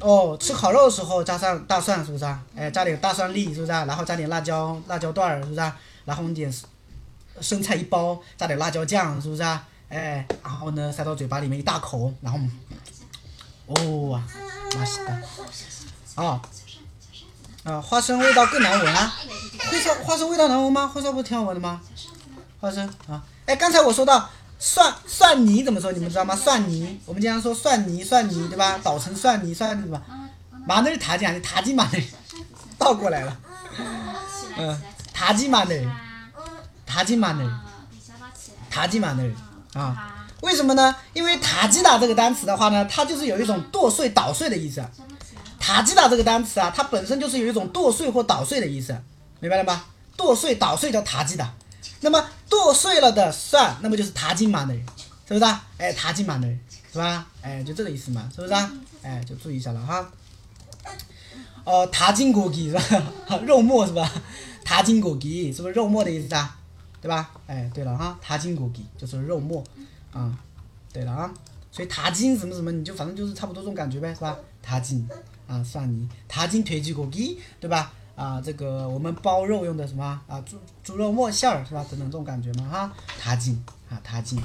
[0.00, 2.42] 哦吃烤肉的时候加上大蒜是不是啊？
[2.56, 3.84] 哎加点大蒜粒是不是啊？
[3.84, 5.76] 然后加点辣椒辣椒段是不是啊？
[6.06, 6.50] 然后我们点
[7.40, 9.66] 生菜一包加点辣椒酱是不是啊？
[9.90, 12.38] 哎然后呢塞到嘴巴里面一大口然后
[13.66, 14.24] 哦啊
[14.74, 15.22] 那是的，
[16.14, 16.40] 哦。
[17.64, 19.14] 了啊花生味道更难闻啊。
[19.58, 20.86] 花生花生味道难闻吗？
[20.86, 21.78] 花生不是挺好闻的吗？
[22.58, 23.22] 花生啊。
[23.44, 25.90] 哎刚才我说到蒜蒜泥怎么说？
[25.90, 26.36] 你们知道吗？
[26.36, 28.78] 蒜泥，我们经常说蒜泥，蒜泥，对吧？
[28.82, 30.02] 捣成蒜泥，蒜对吧？
[30.66, 31.98] 马那是塔吉啊，塔吉马那
[32.78, 33.36] 倒过来了。
[34.58, 34.82] 嗯，
[35.14, 35.74] 塔吉马那，
[36.84, 37.60] 塔吉马那，
[38.70, 40.28] 塔吉马那啊？
[40.42, 40.94] 为什么呢？
[41.14, 44.84] 因为塔吉达这个单词的话呢，它就是有一种剁碎、捣碎的意思。
[45.58, 48.94] 塔吉达这个单词啊，它本身就是有一种剁碎或捣碎的意思，
[49.40, 49.84] 明白了吗？
[50.16, 51.50] 剁碎、捣碎叫塔吉达。
[52.00, 54.84] 那么剁碎了的蒜，那么就是塔金马的人，
[55.28, 55.66] 是不是啊？
[55.78, 56.58] 哎，塔金马的人
[56.92, 57.26] 是吧？
[57.42, 58.72] 哎，就这个意思嘛，是不是啊？
[59.02, 60.10] 哎，就注意一下了哈。
[61.64, 63.04] 哦、塔金果鸡是吧？
[63.46, 64.10] 肉末是吧？
[64.64, 66.56] 塔金果鸡是不是肉末的意思啊？
[67.00, 67.30] 对吧？
[67.46, 69.62] 哎，对了哈，塔金果鸡就是肉末，
[70.12, 70.36] 啊、
[70.92, 71.32] 对了啊，
[71.70, 74.36] 所以塔金什么什么，你就反正就是差不多这种感觉呗，是吧？
[74.62, 75.08] 塔金
[75.46, 77.92] 啊，蒜泥，塔金腿鸡果鸡，对吧？
[78.20, 80.38] 啊，这个我们包肉用的什么啊？
[80.42, 81.82] 猪猪肉末馅儿是吧？
[81.90, 84.38] 等等这种感觉嘛哈，塔金啊，塔金。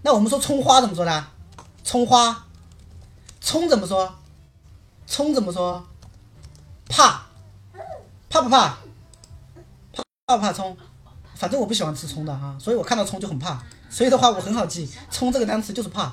[0.00, 1.26] 那我们说葱花怎么说呢？
[1.84, 2.46] 葱花，
[3.38, 4.14] 葱怎么说？
[5.06, 5.86] 葱怎么说？
[6.88, 7.26] 怕，
[8.30, 8.78] 怕不怕？
[9.92, 10.74] 怕怕不怕葱？
[11.34, 13.62] 反正我不喜欢吃葱的哈，所以我看到葱就很怕。
[13.90, 16.10] 所以的话，我很好记，葱这个单词就是怕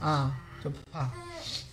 [0.00, 1.08] 啊，就怕。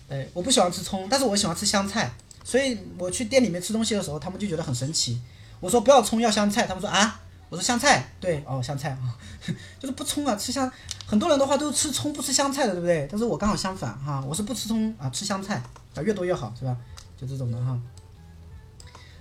[0.08, 2.12] 哎，我不喜欢吃葱，但是我喜欢吃香菜。
[2.44, 5.20] 所以我去店里面吃东西的时候，他们就觉得很神奇。
[5.60, 9.16] 我说不要葱，要香菜，他们说啊，我说香菜，对，哦，香菜啊，
[9.78, 10.70] 就是不葱啊，吃香。
[11.06, 13.06] 很多人的话都是吃葱不吃香菜的，对不对？
[13.10, 15.62] 但是我刚好相反哈，我是不吃葱啊，吃香菜
[15.94, 16.76] 啊，越多越好，是吧？
[17.16, 17.78] 就这种的哈。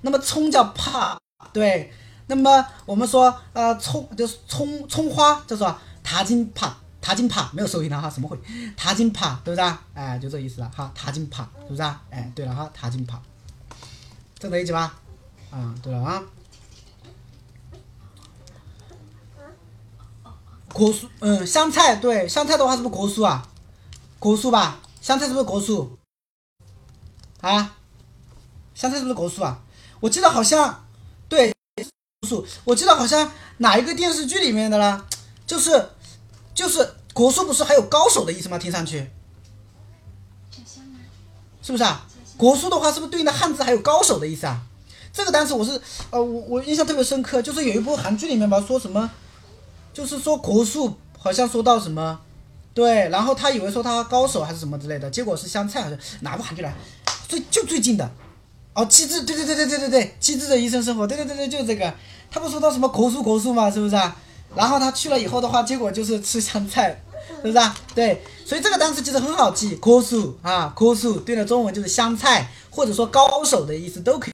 [0.01, 1.19] 那么葱叫怕，
[1.51, 1.91] 对。
[2.27, 8.37] 那么我们说呃葱就是葱葱花叫做塔金帕塔金帕没有收音的哈，什么会
[8.75, 9.81] 塔金帕对不对啊？
[9.93, 12.01] 哎，就这意思了哈，塔金帕是不是啊？
[12.09, 13.19] 哎，对了哈，塔金帕，
[14.37, 14.99] 这能理解吧？
[15.51, 16.23] 啊，对了啊。
[20.71, 23.47] 果蔬，嗯，香菜对，香菜的话是不是果蔬啊？
[24.19, 25.89] 果蔬吧，香菜是不是果蔬？
[27.41, 27.75] 啊，
[28.75, 29.61] 香菜是不是果蔬啊？
[29.99, 30.85] 我记得好像，
[31.27, 31.51] 对，
[32.21, 32.45] 果蔬。
[32.65, 35.03] 我记得好像哪一个电视剧里面的啦，
[35.47, 35.89] 就是
[36.59, 38.57] 就是国术不是还有高手的意思吗？
[38.57, 39.09] 听上去，
[41.61, 42.05] 是不是啊？
[42.35, 44.59] 国术的话是不是对应的汉字还有高手的意思啊？
[45.13, 49.09] 这个单词我是呃我我印象特别深刻，就是有一部韩剧里面吧，说什么，
[49.93, 52.19] 就是说国术好像说到什么，
[52.73, 56.75] 对，然后他以为说他高手还是什么之类的，结果是香菜，好像哪部韩剧来？
[57.29, 58.11] 最就最近的，
[58.73, 61.93] 哦，机智，对对对对对对对，机智的医生生活，对对对对，就这个，
[62.29, 64.13] 他不说到什么国术国术嘛，是不是啊？
[64.55, 67.01] 然后他去了以后的话，结果就是吃香菜，
[67.41, 67.75] 是不是啊？
[67.93, 74.33] 对，所以这个单词其实很好记，国术啊，国术对应的中文就是香菜，或者说高手的意思都可以。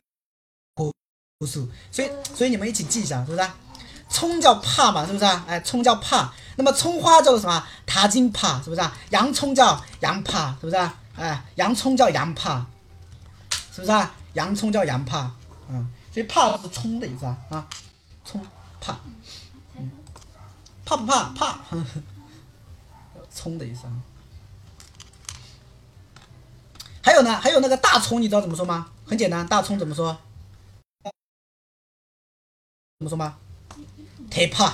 [0.75, 3.56] 国术，所以所以你们一起记一下，是不是啊？
[4.08, 5.43] 葱叫怕嘛，是不是啊？
[5.47, 7.62] 哎，葱叫怕，那么葱花叫做什么？
[7.86, 8.95] 塔金怕，是不是啊？
[9.10, 10.97] 洋葱叫洋怕，是不是啊？
[11.17, 12.65] 哎，洋葱叫洋怕，
[13.73, 14.15] 是不是啊？
[14.34, 15.30] 洋葱叫洋怕，
[15.69, 17.67] 嗯，所以怕是葱的意思啊啊，
[18.23, 18.41] 葱
[18.80, 18.97] 怕，
[20.86, 21.24] 怕不怕？
[21.34, 21.60] 怕，
[23.32, 23.93] 葱的意思啊。
[27.04, 28.89] 还有呢，还有那个大葱，你知道怎么说吗？
[29.06, 30.17] 很简单，大葱怎么说？
[33.00, 33.38] 怎么说吗？
[34.30, 34.74] 忒 怕，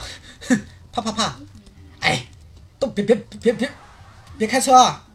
[0.92, 1.36] 怕怕怕！
[2.00, 2.28] 哎，
[2.80, 3.72] 都别别别别
[4.38, 5.06] 别开车啊！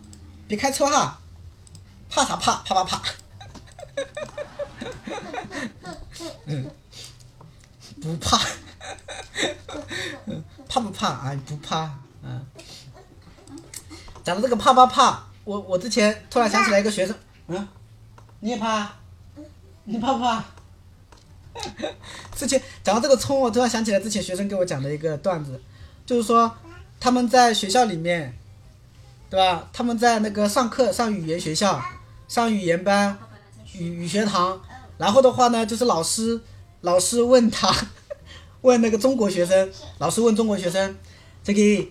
[0.49, 1.19] 别开车哈！
[2.09, 2.63] 怕啥怕？
[2.63, 3.03] 怕怕怕！
[6.47, 6.71] 嗯，
[8.01, 8.39] 不怕，
[10.69, 11.09] 怕不怕？
[11.27, 11.91] 哎，不怕，
[12.23, 12.45] 嗯。
[14.25, 17.15] 讲到这个怕怕怕，我我之前突然想起来一个学生，
[17.47, 17.69] 嗯，
[18.41, 18.91] 你也怕？
[19.85, 20.45] 你怕不怕？
[22.35, 25.61] 之前讲到这个葱，我突然想起来之前学生给我讲的一个段子，
[26.05, 26.53] 就是说
[26.99, 28.37] 他们在学校里面，
[29.31, 29.69] 对吧？
[29.73, 31.81] 他们在那个上课上语言学校，
[32.27, 33.17] 上语言班，
[33.75, 34.61] 语语学堂，
[34.99, 36.41] 然后的话呢，就是老师
[36.81, 37.73] 老师问他，
[38.62, 40.96] 问那个中国学生，老师问中国学生，
[41.44, 41.88] 这个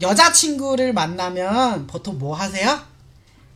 [0.00, 2.78] 여자친구를만나면보통뭐하세요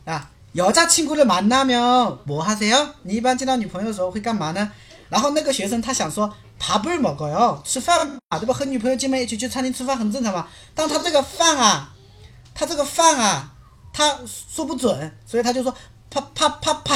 [0.05, 4.71] 啊，여자친구를만나면뭐하세요你一般见到女朋友的时候会干嘛呢？
[5.09, 8.53] 然后那个学生他想说，밥을먹어요吃饭啊，对吧？
[8.53, 10.47] 和女朋友见面一起去餐厅吃饭很正常嘛。
[10.73, 11.93] 但他这个饭啊，
[12.53, 13.53] 他这个饭啊，
[13.93, 15.73] 他说不准，所以他就说
[16.09, 16.95] 啪啪啪啪。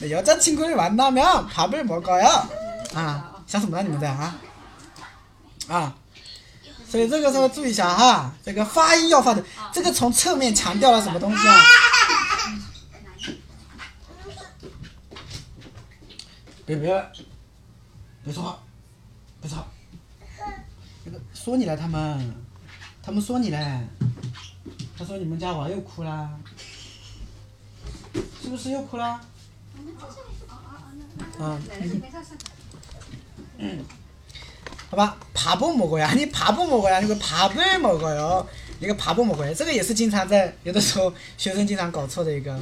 [0.00, 2.48] 네, 여자친구를 만나면 밥을 먹어요.
[2.94, 4.34] 아, 想什么呢你们在啊？
[5.68, 5.92] 아.
[6.88, 11.62] 所以这个时候注意一下哈，这个发音要发的，这个从侧面强调了什么东西啊？
[16.66, 17.10] 别别，
[18.22, 18.58] 别说话，
[19.40, 19.66] 别吵。
[21.04, 22.34] 那个说你了，他们，
[23.02, 23.88] 他们说你嘞。
[24.96, 26.30] 他说你们家娃又哭啦，
[28.40, 29.20] 是不是又哭啦？
[31.38, 31.62] 嗯。
[33.58, 33.84] 嗯。
[34.90, 38.46] 好吧，爬不먹어 요， 你爬不먹어 요， 那个爬不먹어 요，
[38.78, 42.58] 一个爬不먹어 요， 这个也是经常在有的时候学生经常搞错的一个。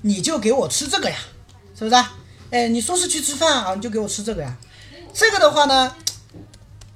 [0.00, 1.16] 你就给我吃这个呀，
[1.78, 1.96] 是不是？
[2.50, 4.56] 哎，你说是去吃饭啊，你就给我吃这个呀。
[5.14, 5.94] 这个的话呢，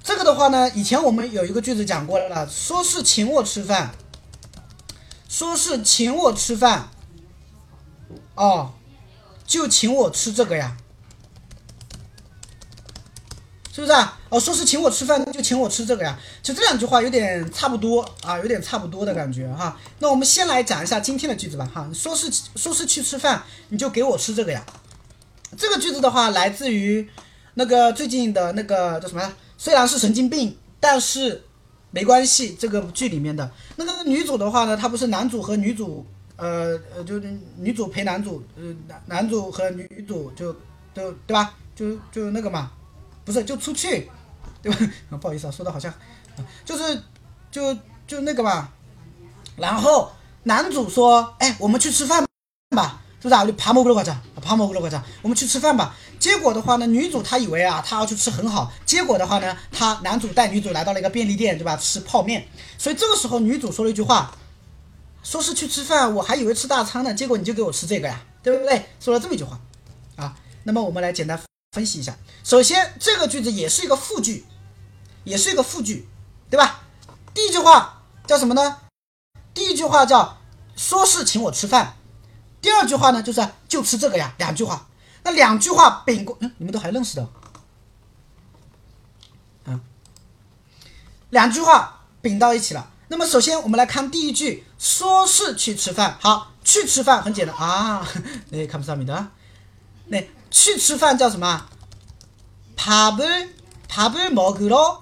[0.08, 3.90] 这个的话呢，以前我们有一个句子讲过了，说是请我吃饭，
[5.28, 6.88] 说是请我吃饭，
[8.34, 8.72] 哦，
[9.46, 10.74] 就请我吃这个呀。
[13.70, 14.18] 是不是啊？
[14.30, 16.18] 哦，说是请我吃饭，就请我吃这个呀。
[16.42, 19.78] 就这两句话有点差不多啊，有点差不多的感觉哈。
[19.98, 21.86] 那我们先来讲一下今天的句子吧哈。
[21.92, 24.64] 说是说是去吃饭，你就给我吃这个呀。
[25.58, 27.06] 这个句子的话，来自于
[27.52, 29.30] 那个最近的那个叫什么？
[29.58, 31.44] 虽然是神经病，但是
[31.90, 32.54] 没关系。
[32.58, 36.06] 这个剧里面的那个女主的话呢，她不是男主和女主，
[36.36, 37.18] 呃呃，就
[37.56, 40.54] 女主陪男主，呃男男主和女主就
[40.94, 41.54] 就对吧？
[41.76, 42.70] 就就那个嘛。
[43.24, 44.08] 不是，就出去，
[44.62, 44.78] 对吧？
[45.20, 45.92] 不好意思啊，说的好像，
[46.64, 47.02] 就是，
[47.50, 48.72] 就就那个吧。
[49.56, 50.10] 然后
[50.44, 52.24] 男主说：“哎，我们去吃饭
[52.74, 53.44] 吧，是不是啊？
[53.44, 58.72] 就爬蘑菇了，快点，爬蘑菇了，快点，我们去吃饭吧。”结果的话呢，女主她以为啊，她要去吃很好。
[58.84, 61.76] 结果的话呢，她男主带女主来到了一个便利店，对吧？
[61.76, 62.46] 吃泡面。
[62.76, 64.34] 所以这个时候女主说了一句话，
[65.22, 68.88] 说是去吃饭，我还以为吃大餐呢，结果你就给我吃这个呀，对不对？
[69.00, 69.58] 说了这么一句话，
[70.16, 71.40] 啊，那么我们来简单。
[71.72, 74.46] 分析一下，首先这个句子也是一个复句，
[75.24, 76.08] 也是一个复句，
[76.48, 76.80] 对吧？
[77.34, 78.78] 第一句话叫什么呢？
[79.52, 80.38] 第一句话叫
[80.74, 81.97] 说是请我吃饭，
[82.61, 84.87] 第二句话呢就是就吃这个呀，两句话。
[85.23, 87.27] 那两句话并过，嗯，你们都还认识的，
[89.65, 89.79] 嗯，
[91.29, 92.89] 两句话并到一起了。
[93.07, 98.05] 那么首先我们来看第一句，说是去吃饭，好，去吃饭很简单啊，
[98.51, 99.27] 哎，看不上米的，
[100.07, 100.21] 那。
[100.55, 101.65] 去吃饭叫什么？
[102.77, 104.99] 밥을밥을먹으러가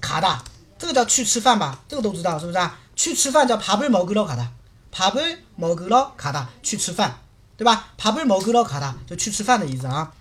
[0.00, 0.40] 다，
[0.76, 1.78] 这个叫去吃饭吧？
[1.86, 2.76] 这个都知道是不是啊？
[2.96, 4.48] 去吃饭叫밥을먹으러가 다，
[4.92, 7.14] 밥을먹으러가 다， 去吃饭，
[7.56, 7.94] 对吧？
[7.98, 10.12] 밥을먹으러가 다， 就去吃饭的意思啊。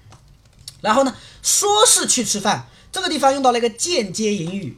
[0.81, 4.77] 然后呢，说是去吃饭，这个地方用到了一个间接引语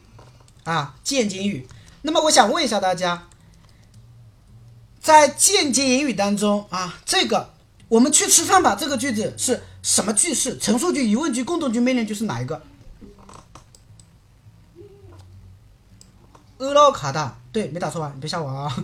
[0.64, 1.68] 啊，间接引语。
[2.02, 3.28] 那么我想问一下大家，
[5.02, 7.54] 在间接引语当中啊，这个
[7.88, 9.64] 我们去吃饭吧，这个句子是。
[9.82, 10.58] 什么句式？
[10.58, 12.62] 陈述句、疑问句、共同句、命令句是哪一个？
[16.58, 18.12] 饿了卡哒，对，没打错吧？
[18.14, 18.76] 你别吓我啊！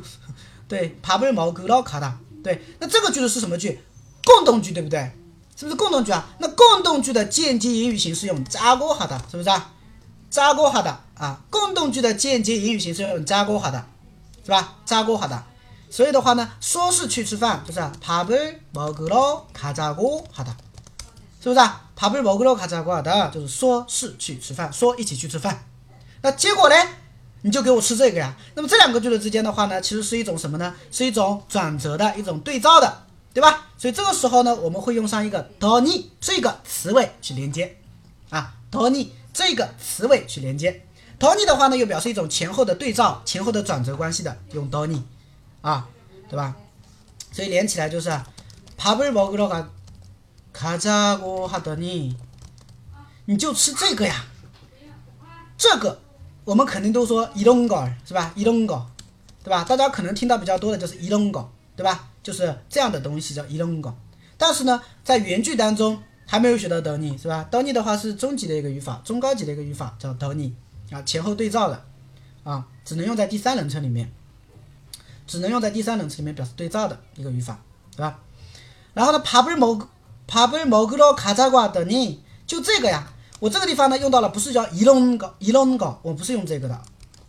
[0.69, 2.63] 对，爬不了毛，饿了卡哒，对。
[2.79, 3.81] 那这个句子是什么句？
[4.23, 5.11] 共同句，对不对？
[5.55, 6.27] 是不是共同句啊？
[6.39, 9.71] 那共同句的间接引语形式用加过哈的，是不是啊？
[10.29, 13.85] 加过哈的啊，共同句的间接引语形式用加过哈的，
[14.43, 14.75] 是吧？
[14.85, 15.43] 加过哈的。
[15.89, 20.47] 所以的话呢，说是去吃饭，就是밥을먹으러가자고하 다。
[21.41, 21.83] 是不是啊？
[21.95, 25.63] 밥을먹으러가자고하 다， 就是说是去吃饭，说一起去吃饭。
[26.21, 26.75] 那结果呢？
[27.41, 28.35] 你就给我吃这个呀。
[28.55, 30.73] 那么这两个句子之间的话呢，其实是一种什么呢？
[30.91, 33.67] 是一种转折的一种对照的，对吧？
[33.77, 37.77] 所以这个时候呢，我们会用上一个더 니， 这个词尾去连接
[38.29, 40.85] 啊，더 니， 这个词尾去连接。
[41.19, 45.01] 더 니的话呢，又表示一种前后的对照、前后的转折关系的，用더 니，
[45.61, 45.87] 啊，
[46.29, 46.55] 对吧？
[47.31, 48.09] 所以连起来就是
[48.77, 49.67] 밥을먹으러가
[50.51, 52.15] 卡扎고하더 니，
[53.25, 54.25] 你就吃这个呀？
[55.57, 55.99] 这个
[56.43, 58.31] 我们肯定都说이런 거， 是吧？
[58.35, 58.85] 이런 거，
[59.43, 59.63] 对吧？
[59.63, 62.09] 大家可能听到比较多的就是이런 거， 对吧？
[62.21, 63.93] 就是这样的东西叫이런 거。
[64.37, 67.47] 但是呢，在原句当中还没有学到더 니， 是吧？
[67.51, 70.51] 더 니的话是中级的一个语法，中高级的一个语法叫더 니，
[70.91, 71.83] 啊，前后对照的，
[72.43, 74.11] 啊，只能用在第三人称里面，
[75.25, 77.59] 只能用在第三人称里面表示对照的一个语法，
[77.95, 78.19] 对吧？
[78.93, 79.87] 然后呢，밥을먹
[80.27, 83.07] 밥을먹으러가자고하더니就这个呀，
[83.40, 86.80] 我这个地方呢用到了不是叫一龙个一龙个，我不是用这个的，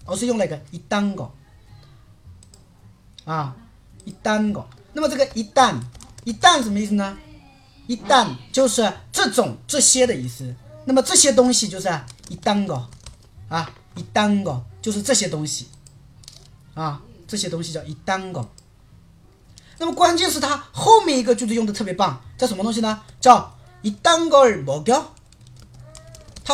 [0.06, 1.32] 而是用那个一单个，
[3.26, 3.56] 啊，
[4.04, 4.64] 一单个。
[4.94, 5.80] 那么这个一旦
[6.26, 7.18] 一旦什么意思呢？
[7.88, 10.54] 一旦就是这种这些的意思。
[10.84, 11.88] 那么这些东西就是
[12.28, 12.88] 一单个，
[13.48, 15.70] 啊，一单个就是这些东西，
[16.74, 18.46] 啊，这些东西叫一单个。
[19.78, 23.02] 那么关键是它后面一个句子用的特别棒，叫什么东西呢？
[23.22, 25.04] 叫一单个먹 여。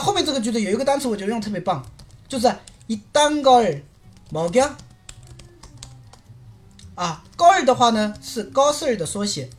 [0.02, 1.84] 后面这个句子有一个单词，我觉得用特别棒，
[2.28, 2.54] 就是
[2.88, 3.82] 一단高二，
[4.32, 4.72] 毛 야？
[6.96, 9.50] 啊，高二的话呢是高四的缩写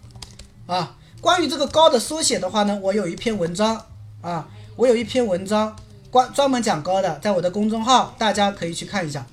[0.66, 0.96] 啊。
[1.20, 3.86] 关于这个高的缩写的话呢，我有一篇文章
[4.20, 5.76] 啊，我有一篇文章
[6.10, 9.26] 关专门讲高的，在我的公众号大家可以去看一下，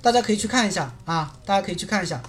[0.00, 2.22] 大家可以去看一下啊，大家可以去看一下。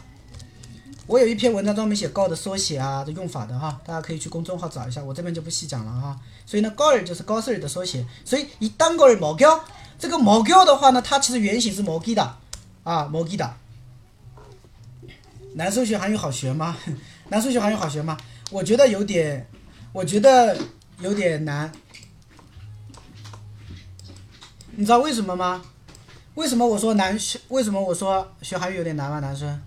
[1.05, 6.17] 我有一篇文章专门写高的缩写啊的用法的哈，大家可以去公众号找一下，我这边就不细讲了哈。
[6.45, 9.65] 所以呢，高二就是高四的缩写，所以一单高二毛高，
[9.99, 12.37] 这个毛高的话呢，它其实原型是毛基的
[12.83, 13.53] 啊，毛基的。
[15.55, 16.77] 男生学韩语好学吗？
[17.29, 18.17] 男生学韩语好学吗？
[18.49, 19.45] 我觉得有点，
[19.91, 20.57] 我觉得
[20.99, 21.71] 有点难。
[24.71, 25.63] 你知道为什么吗？
[26.35, 27.39] 为什么我说男学？
[27.49, 29.19] 为什么我说学韩语有点难吗？
[29.19, 29.61] 男生？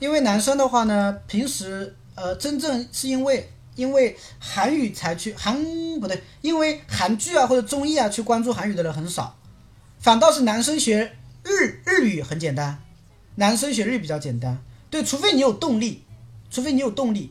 [0.00, 5.56] 因为男生的话呢，平时呃，真正是因为因为韩语才去韩
[6.00, 9.38] 不对，因为韩剧啊或者综艺啊去关注韩语的人很少，
[10.00, 11.12] 反倒是男生学
[11.44, 12.82] 日日语很简单，
[13.36, 14.58] 男生学日语比较简单。
[14.90, 16.02] 对，除非你有动力，
[16.50, 17.30] 除非你有动力，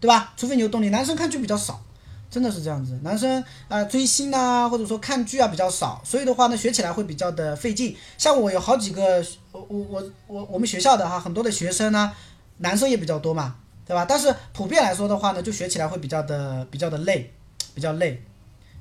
[0.00, 0.32] 对吧？
[0.36, 1.80] 除非你有动力，男生看剧比较少，
[2.29, 2.99] 真的是这样子。
[3.03, 7.95] 男生啊追星啊，或者说看剧啊比较少，所以的话呢，学起来会比较的费劲。
[8.17, 12.11] 像我有好几个，我我我我我们学校的哈，很多的学生呢，
[12.57, 14.05] 男生也比较多嘛，对吧？
[14.07, 17.31] 但是普遍来说的话呢，就学起来会比较的比较的累，
[17.75, 18.23] 比较累。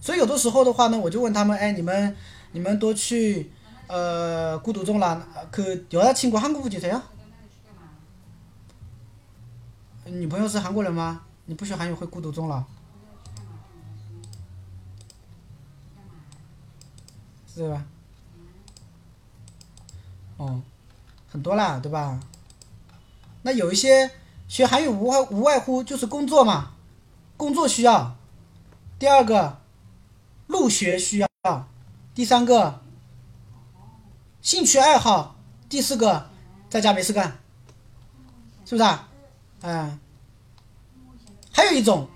[0.01, 2.17] 所以有的时候的话呢，我就问他们，哎，你们
[2.53, 3.51] 你们多去
[3.87, 7.01] 呃孤独终了，그여자친구한국분이세요
[10.07, 11.21] 女朋友是韩国人吗？
[11.45, 12.63] 你不学韩语会孤独终老？
[17.58, 17.86] 对吧？
[20.38, 20.62] 哦，
[21.28, 22.20] 很多啦，对吧？
[23.42, 24.12] 那有一些
[24.48, 26.74] 学韩语无外无外乎就是工作嘛，
[27.36, 28.16] 工作需要。
[29.00, 29.60] 第二个，
[30.46, 31.28] 入学需要。
[32.14, 32.82] 第三个，
[34.42, 35.36] 兴趣爱好。
[35.70, 36.30] 第四个，
[36.70, 37.40] 在家没事干，
[38.66, 39.10] 是不是啊？
[39.62, 40.00] 嗯，
[41.52, 42.08] 还有一种，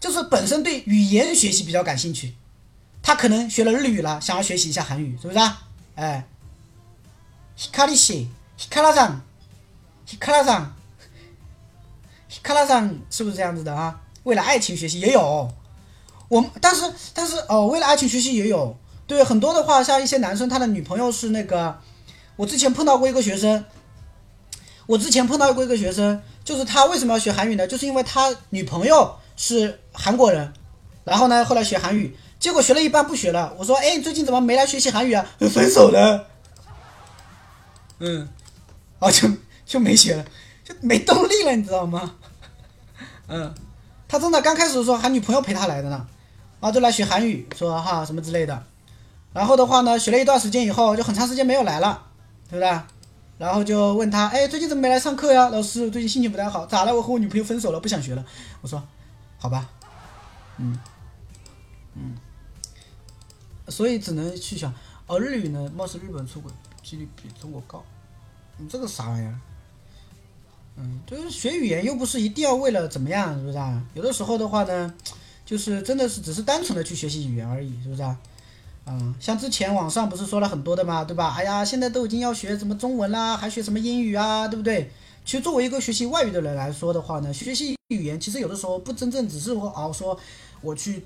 [0.00, 2.34] 就是本身对语言学习比较感兴趣，
[3.06, 5.62] 他可能学了日语了，想要学习一下韩语，是不是啊？
[5.94, 6.26] 哎，
[7.70, 8.26] 卡里写，
[8.68, 9.20] 卡拉上，
[10.18, 10.74] 卡拉上，
[12.42, 14.00] 卡拉上，是不是这样子的啊？
[14.24, 15.48] 为了爱情学习也有，
[16.26, 16.82] 我们但是
[17.14, 18.76] 但是哦，为了爱情学习也有，
[19.06, 21.78] 对很多的话，像一些男生，他的女朋友是那个，
[22.34, 23.64] 我之前碰到过一个学生，
[24.86, 27.68] 我之前碰到过一个学生，就是他为什么要学韩语呢？
[27.68, 30.52] 就是因为他女朋友是韩国人，
[31.04, 32.16] 然后呢，后来学韩语。
[32.46, 33.52] 结果学了一半不学了。
[33.58, 35.26] 我说，哎，你最近怎么没来学习韩语啊？
[35.52, 36.28] 分手了。
[37.98, 38.28] 嗯，
[39.00, 39.28] 啊，就
[39.64, 40.24] 就没学了，
[40.62, 42.14] 就没动力了，你知道吗？
[43.26, 43.52] 嗯，
[44.06, 46.06] 他真的刚开始说喊女朋友陪他来的呢，
[46.60, 48.62] 然后就来学韩语，说哈什么之类的。
[49.32, 52.00] 然后的话呢，学了一段时间以后，就很长时间没有来了，
[52.48, 52.80] 对不对？
[53.38, 55.48] 然后就问他，哎，最近怎么没来上课呀？
[55.48, 56.94] 老师，最近心情不太好，咋了？
[56.94, 58.24] 我和我女朋友分手了，不想学了。
[58.60, 58.80] 我说，
[59.36, 59.68] 好吧，
[60.58, 60.78] 嗯，
[61.96, 62.14] 嗯，
[63.68, 64.72] 所以只能去想，
[65.06, 66.52] 哦，日语呢，貌似日本出轨
[66.82, 67.84] 几率比中国高，
[68.58, 69.38] 你这个啥玩意儿？
[70.76, 73.82] 嗯，就是学语言又不是一定要为了怎么样，是不是啊？
[73.94, 74.94] 有的时候的话呢，
[75.44, 78.18] 就是真的是只是单纯的去学习语言而已，是不是啊？
[78.84, 81.34] 嗯，像之前网上不是说了很多的嘛，对吧？
[81.36, 84.90] 哎呀，现在都已经要学什么中文啦，还学什么英语啊，对不对？
[85.24, 90.16] 其实作为一个学习外语的人来说的话呢，学习语言其实有的时候不真正只是说哦，说
[90.60, 91.04] 我去，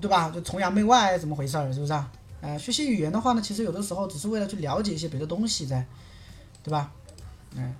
[0.00, 0.30] 对吧？
[0.30, 2.10] 就崇洋媚外怎么回事儿，是不是啊？
[2.40, 5.84] 呃，学习语言的话呢，其实有的时候只是为了去了解一些别的东西在，
[6.62, 6.92] 对吧？
[7.54, 7.74] 嗯，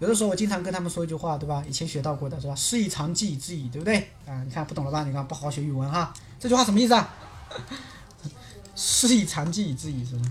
[0.00, 1.64] 有的时候我经常跟他们说一句话，对吧？
[1.68, 2.54] 以前学到过的是吧？
[2.54, 4.10] 师以长技以制夷，对不对？
[4.26, 5.04] 啊，你看不懂了吧？
[5.04, 7.14] 你看不好好学语文哈，这句话什么意思啊？
[8.74, 10.22] 师以长技以制夷，是吧？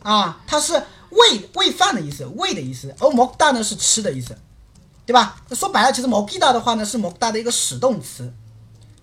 [0.03, 0.73] 啊，它是
[1.09, 2.93] 喂喂饭的意思，喂的意思。
[2.99, 4.37] 而毛达呢是吃的意思，
[5.07, 5.41] 对吧？
[5.53, 8.31] 说白了，其实毛吉达的话呢是毛达的一个使动词，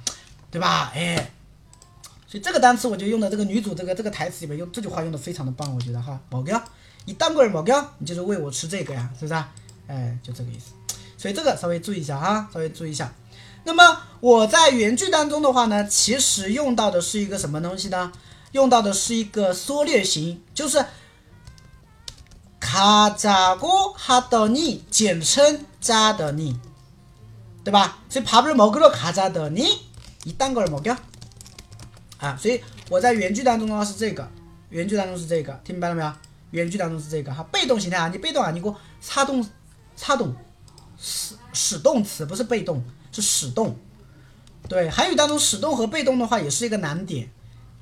[0.49, 0.91] 对吧？
[0.95, 1.31] 哎，
[2.25, 9.51] 所以这个单词我觉得用的这个女主这个这个台词里面用这句话用的非常的棒，我觉得哈，먹여이딴걸먹여你就是喂我吃这个呀，是不是啊？
[9.87, 10.71] 哎，就这个意思。
[11.17, 13.13] 所以这个稍微注意一下哈，稍微注意一下。
[13.65, 18.13] 那么我在原句当中的话呢，其实用到的是一个什么东西呢？
[18.53, 20.83] 用到的是一个缩略型，就是
[22.59, 26.59] 가자고하더니简称加的你，
[27.63, 27.99] 对吧？
[28.09, 30.97] 所以밥을먹으러가자더니이딴걸먹여
[32.17, 34.27] 啊，所以我在原句当中的话是这个，
[34.69, 36.11] 原句当中是这个，听明白了没有？
[36.51, 39.47] 原句当中是这个哈，被动形态啊，你被动啊，你给我擦动，
[39.96, 40.34] 擦动，
[40.98, 43.76] 使使动词不是被动，是使动。
[44.68, 47.30] 对，韩语当中使动和被动的话也是一个难点。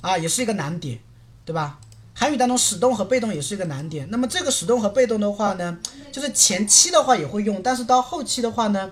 [0.02, 0.98] 啊，也是一个难点，
[1.44, 1.78] 对吧？
[2.12, 4.10] 韩语当中使动和被动也是一个难点。
[4.10, 5.78] 那么这个使动和被动的话呢，
[6.10, 8.90] 就是前期的话也会用，但是到后期的话呢，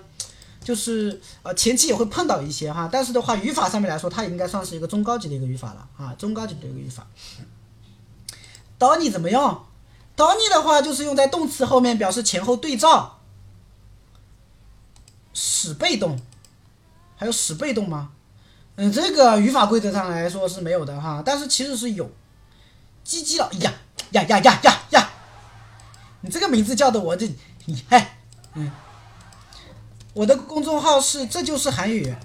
[0.63, 2.87] 就是呃前期也会碰到一些哈。
[2.89, 7.05] 但是的话，语法上面来说，它应该算是一个中高级的一个语法了啊，中高级的一个语法。
[8.77, 9.61] 导你怎么用？
[10.21, 13.17] Sony 的话就是用在动词后面，表示前后对照。
[15.33, 16.19] 使被动，
[17.15, 18.11] 还有使被动吗？
[18.75, 22.11] 嗯，这个语法规则上来说是没有的哈，但是其实是有。
[23.03, 23.73] 鸡鸡了呀
[24.11, 25.09] 呀呀呀呀呀！
[26.21, 27.27] 你这个名字叫的我这，
[27.65, 28.19] 你嗨，
[28.53, 28.71] 嗯，
[30.13, 32.15] 我的公众号是这就是韩语。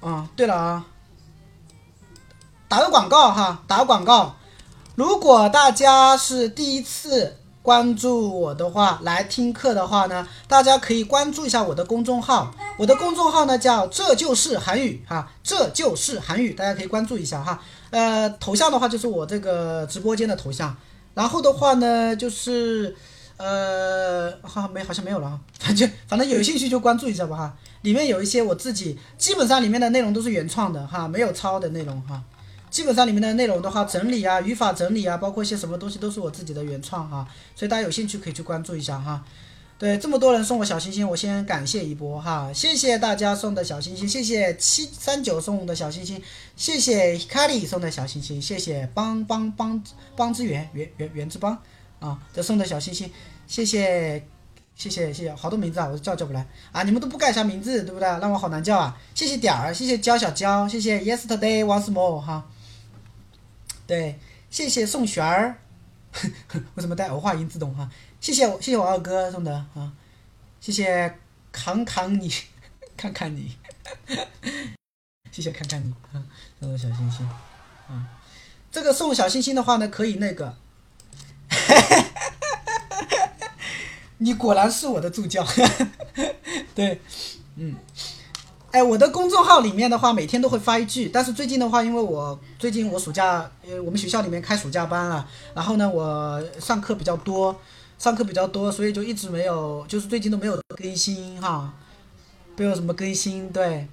[0.00, 0.86] 啊，对了啊，
[2.68, 4.36] 打个广告哈，打个广告，
[5.00, 7.36] 如果大家是第一次。
[7.62, 12.50] 关注我的话，来听课的话呢，大家可以关注一下我的公众号。
[12.78, 17.62] 我的公众号呢叫这就是韩语哈，这就是韩语，大家可以关注一下哈。
[17.90, 20.74] 呃，头像的话就是我这个直播间的头像，
[21.14, 22.96] 然后的话呢就是
[23.36, 27.54] 呃，好没好像没有了哈，反正反正有兴趣就关注一下吧哈。
[27.82, 32.22] 里面有一些我自己，基本上里面的内容都是原创的哈，没有抄的内容哈。
[32.70, 39.24] 基本上里面的内容的话，整理啊，语法整理啊，包括一些什么东西都是我自己的原创哈，所以大家有兴趣可以去关注一下哈。
[39.76, 46.22] 对，这么多人送我小心心，我先感谢一波哈，谢谢大家送的小心心，谢谢七三九送的小心心，
[46.54, 49.82] 谢谢卡里送的小心心，谢谢帮帮帮
[50.14, 51.56] 帮之源源源源之帮
[51.98, 53.10] 啊这送的小心心，
[53.46, 54.22] 谢谢
[54.76, 58.06] 谢谢谢谢，好多名字啊，我叫叫不来啊，你们都不改一下名字对不对？
[58.06, 62.46] 让我好难叫啊，谢谢点儿，谢谢娇小娇，谢谢 yesterday once more 哈。
[63.90, 64.16] 对，
[64.50, 65.58] 谢谢宋璇儿，
[66.76, 67.90] 为什么带儿化音自动哈？
[68.20, 69.92] 谢谢谢谢我二哥送的啊，
[70.60, 71.18] 谢谢
[71.50, 72.32] 扛扛你，
[72.96, 73.56] 看看你，
[75.32, 76.22] 谢谢看看你啊，
[76.60, 77.28] 送的小星星
[77.88, 78.06] 啊，
[78.70, 80.56] 这个送小星星的话呢，可以那个，
[84.18, 85.44] 你果然是我的助教。
[86.76, 87.00] 对，
[87.56, 87.74] 嗯，
[88.72, 97.54] 哎，我的公众号里面的话，每天都会发一句，但是最近的话，因为我最近我暑假，呃，我们学校里面开暑假班了，然后呢，我上课比较多，
[97.98, 101.72] 上课比较多，所以就一直没有，就是最近都没有更新哈，
[102.56, 103.88] 没有什么更新，对，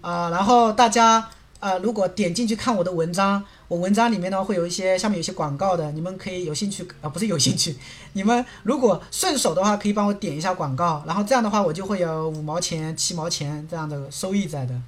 [0.00, 1.28] 啊，然后大家。
[1.62, 3.40] 啊，如果点进去看我的文章，
[3.72, 7.74] 我文章里面呢会有一些下面有一些广告的，你们可以有兴趣啊，不是有兴趣，
[8.12, 14.78] 你们如果顺手的话，可以帮我点一下广告，然后这样的话我就会有五毛钱、七毛钱这样的收益在的。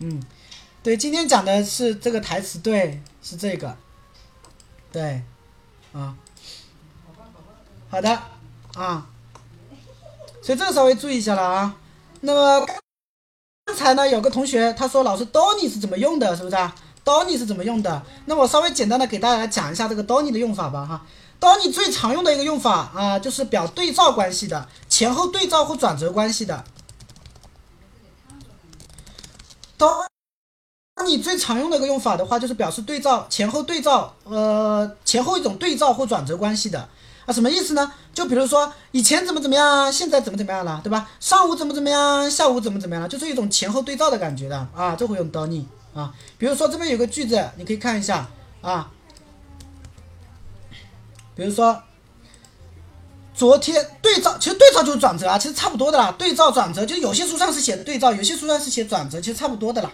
[0.00, 0.20] 嗯，
[0.82, 3.76] 对，今天讲的是这个台词，对，是这个，
[4.90, 5.22] 对，
[5.92, 6.16] 啊，
[7.88, 8.10] 好的，
[8.74, 9.06] 啊，
[10.42, 11.76] 所以这个稍微注意一下了啊，
[12.22, 12.66] 那么。
[13.66, 16.36] 刚才呢，有个同学他说：“老师，Donny 是怎么用的？
[16.36, 16.72] 是不是啊
[17.04, 18.02] ？Donny 是怎么用的？
[18.26, 20.86] 那我稍微简单的给大家讲一下这个 Donny 的用法吧。
[20.86, 21.06] 哈
[21.40, 26.64] ，Donny 最常用的一个用法啊，就是表对照关系的，前后对照或转折关系的。
[29.78, 36.88] Donny 最常用的一个用法的话，就是表示对照前后对照，呃，前后一种对照或转折关系的。”
[37.26, 37.90] 啊，什么意思呢？
[38.12, 41.08] 就比如说以前怎么怎么样，现在怎么怎么样了，对吧？
[41.20, 45.64] 上午怎么怎么样，下午怎么怎么样了，就是一种前后对照的感觉的啊，这会用 Dony
[45.94, 46.14] 啊。
[46.36, 48.28] 比如说这边有个句子，你可以看一下
[48.60, 48.90] 啊。
[51.34, 51.82] 比如说
[53.34, 56.14] 昨天对照，其实对照就是转折啊，其实差不多的啦。
[56.18, 59.90] 对照转折，就有些书上是写的对照，有些书上是写转折，其实差不多的啦，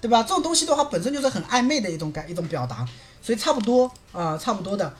[0.00, 0.22] 对吧？
[0.22, 2.86] 这种东西的话，本身就是很暧昧的一种感一种表达，
[3.20, 4.94] 所以差不多啊，差不多的。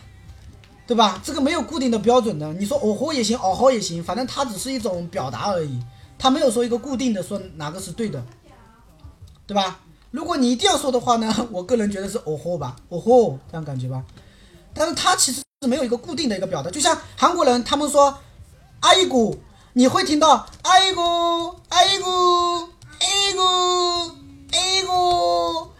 [0.86, 1.20] 对吧？
[1.24, 5.80] 这个没有固定的标准的，你说哦吼也行，哦吼也行，反正它只是一种表达而已，
[6.18, 8.22] 它没有说一个固定的说哪个是对的，
[9.46, 9.80] 对吧？
[10.10, 14.04] 如果你一定要说的话呢， 我个人觉得是哦吼吧，哦吼这样感觉吧。
[14.74, 18.18] 但是它其实是没有一个固定的一个表达，就像韩国人他们说
[18.80, 19.34] 爱国，
[19.72, 22.68] 你会听到爱国爱国
[22.98, 24.14] 爱国
[24.50, 25.72] 爱国，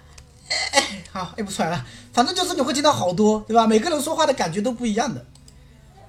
[1.23, 1.87] 哎，好，哎不出来了。
[2.13, 3.67] 反正就是你会听到好多，对吧？
[3.67, 5.25] 每个人说话的感觉都不一样的，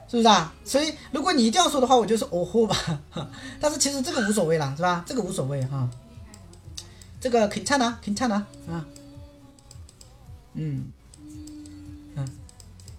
[0.09, 0.53] 是不是啊？
[0.65, 2.75] 所以如果你一定要说的话，我就是哦吼吧。
[3.59, 5.03] 但是其实这个无所谓了，是吧？
[5.07, 5.89] 这个无所谓哈。
[7.21, 8.85] 这个可以唱的，可以唱的啊。
[10.55, 10.85] 嗯，
[12.15, 12.27] 嗯，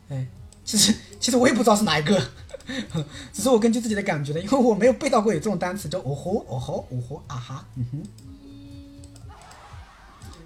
[0.09, 0.27] 哎，
[0.65, 2.21] 其实其实我也不知道是哪一个，
[3.33, 8.03] 只是我根据自己的感觉的，因为我没有背到过有这种单词，叫哦吼哦吼哦吼啊哈，嗯哼，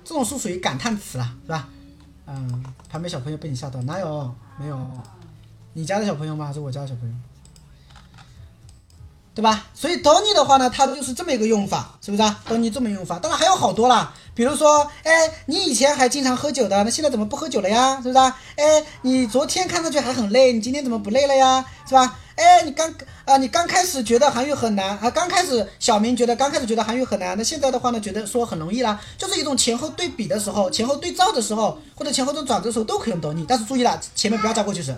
[0.09, 1.69] 这种是属于感叹词了，是吧？
[2.27, 4.35] 嗯，旁边小朋友被你吓到，哪有？
[4.59, 4.91] 没有，
[5.75, 6.47] 你家的小朋友吗？
[6.47, 7.15] 还是我家的小朋友？
[9.35, 9.67] 对吧？
[9.75, 15.13] 所以 Tony 的话呢，它就是这么一个用法，是不是啊？Tony 这么用法，当然还有好多啦，比如说，哎，
[15.45, 17.97] 你以前还经常喝酒的，那现在怎么不喝酒了呀？
[17.97, 18.35] 是不是啊？
[18.57, 21.63] 哎，你昨天看上去还很累，你今天怎么不累了呀？
[21.87, 22.19] 是吧？
[22.39, 34.97] 哎，你刚啊，你刚开始觉得韩语很难啊，刚开始小明觉得刚开始觉得韩语很难，那现在的话呢，觉得说很容易啦，就是一种前后对比的时候，前后对照的时候，或者前后这种转折的时候都可以用 Tony，但是注意了，前面不要加过去式，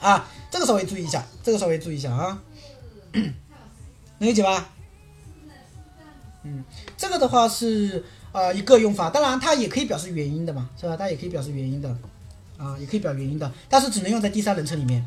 [0.00, 2.42] 啊，这个稍微注意一下，这个稍微注意一下啊。
[3.12, 4.68] 能理解吧？
[6.42, 6.64] 嗯，
[6.96, 10.96] 这个的话是呃一个用法，当然它也可以表示原因的嘛，是吧？
[10.96, 11.88] 它也可以表示原因的，
[12.56, 15.06] 啊，也可以表原因的，但是只能用在第三人称里面。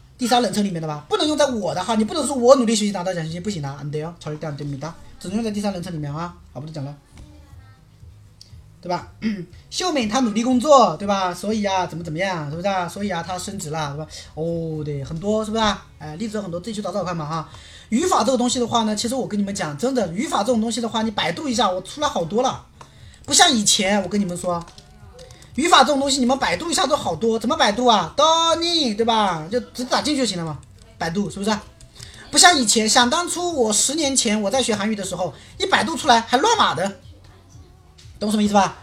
[0.20, 6.94] 第三人称里面的吧，不能用在我的哈，你不能说我努力学习拿到奖学金，不行的，안돼요절대안됩니다只能用在第三人称里面啊，好，不讲了，
[8.80, 9.12] 对吧？
[9.68, 11.34] 秀美她努力工作，对吧？
[11.34, 12.88] 所以啊，怎么怎么样，是不是啊？
[12.88, 14.06] 所以啊，她升职了，是吧？
[14.34, 15.86] 哦，对，很多，是不是啊？
[15.98, 17.48] 哎，例子有很多，自己去找找看嘛哈。
[17.90, 22.64] 语法这个东西的话呢，其实我跟你们讲，真的，语法这种东西的话，你百度一下，我出来好多了，
[23.24, 24.64] 不像以前，我跟你们说，
[25.55, 29.45] 语法这种东西，你们百度一下都好多，怎么百度啊？Doni，对吧？
[29.51, 30.59] 就直接打进去就行了嘛，
[30.97, 31.57] 百度是不是？
[32.31, 36.89] 不像以前，想当初我十年前我在学韩语的时候，一百度出来还乱码的，
[38.19, 38.77] 懂什么意思吧？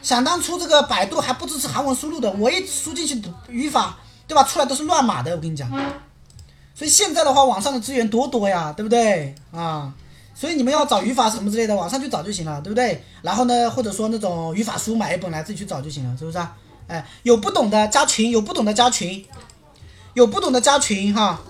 [0.00, 4.44] 想当初这个百度还不支持韩文输入的，我一输进去语法，对吧？
[4.44, 5.68] 出来都是乱码的，我跟你讲。
[6.74, 9.92] 所以现在的话，网上的资源多多呀，对不对啊？
[10.42, 13.00] 所以你们要找语法什么之类的，网上去找就行了，对不对？
[13.22, 16.56] 然后呢，或者说那种语法书买一本来自己去找就行了，是不是啊？
[16.88, 19.24] 哎，有不懂的加群，有不懂的加群，
[20.14, 21.40] 有不懂的加群哈，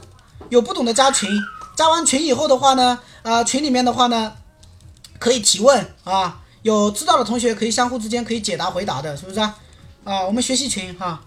[0.51, 1.31] 有不懂的加群。
[1.75, 4.35] 加完群以后的话呢，啊，群里面的话呢，
[5.19, 9.57] 可以提问啊，有知道的同学可以相互之间可以解答回答的，是不是啊？
[10.05, 11.19] 啊，我们学习群哈。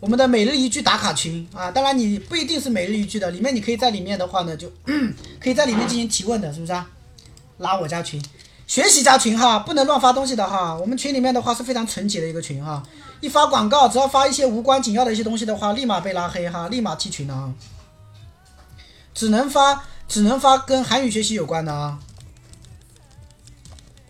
[0.00, 4.72] 我们的每日一句打卡群啊，当然你不一定是每日一句的，里面你可以在里面的话呢，就
[5.38, 6.88] 可以在里面进行提问的，是不是啊？
[7.58, 8.20] 拉我加群，
[8.66, 10.74] 学习加群哈，不能乱发东西的哈。
[10.74, 12.82] 我们群里面的话是非常纯洁的一个群哈，
[13.20, 17.52] 一发广告，只要发一些无关紧要的一些东西的话，立马被拉黑哈，立马踢群的啊。
[19.12, 21.98] 只能发，只能发跟韩语学习有关的啊。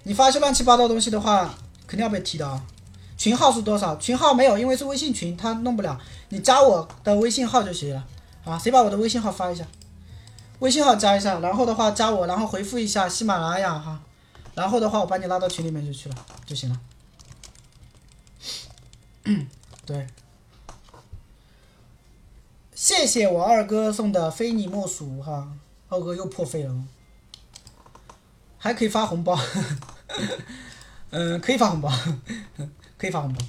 [0.05, 1.53] 你发一些乱七八糟东西的话，
[1.89, 2.63] 肯定要被踢的啊。
[3.21, 3.95] 群号是多少？
[3.99, 6.01] 群号没有，因为是微信群，他弄不了。
[6.31, 8.03] 你加我的微信号就行了。
[8.47, 9.63] 啊，谁把我的微信号发一下？
[10.61, 14.01] 微信号加一下，然后的话加我，然后回复一下喜马拉雅哈，
[14.55, 16.15] 然后的话我把你拉到群里面就去了
[16.47, 16.81] 就行了。
[19.85, 20.07] 对，
[22.75, 25.53] 谢谢我二哥送的非你莫属哈，
[25.91, 26.75] 二哥又破费了，
[28.57, 29.39] 还可以发红包，
[31.11, 31.93] 嗯，可以发红包。
[33.01, 33.41] 可以发红包，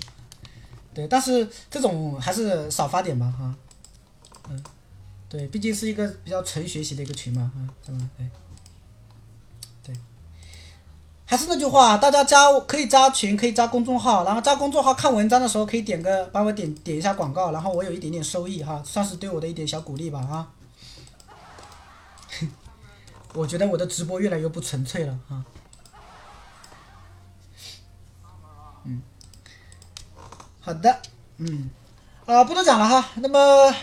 [0.93, 3.53] 对，但是这种还是少发点吧，哈，
[4.49, 4.63] 嗯，
[5.27, 7.97] 对，毕竟是一个比较纯学习的一个群嘛，啊，是吧？
[8.15, 8.29] 对，
[9.83, 9.95] 对，
[11.25, 20.47] 还是那句话，大家加可以加群，可以加公众号，然后加公众号看文章的时候可以点个帮我点点一下广告，然后我有一点点收益哈，算是对我的一点小鼓励吧，啊，
[23.35, 25.45] 我觉得我的直播越来越不纯粹了，啊。
[30.60, 30.98] 好的，
[31.38, 31.70] 嗯，
[32.24, 33.08] 啊，不多讲了哈。
[33.16, 33.74] 那么，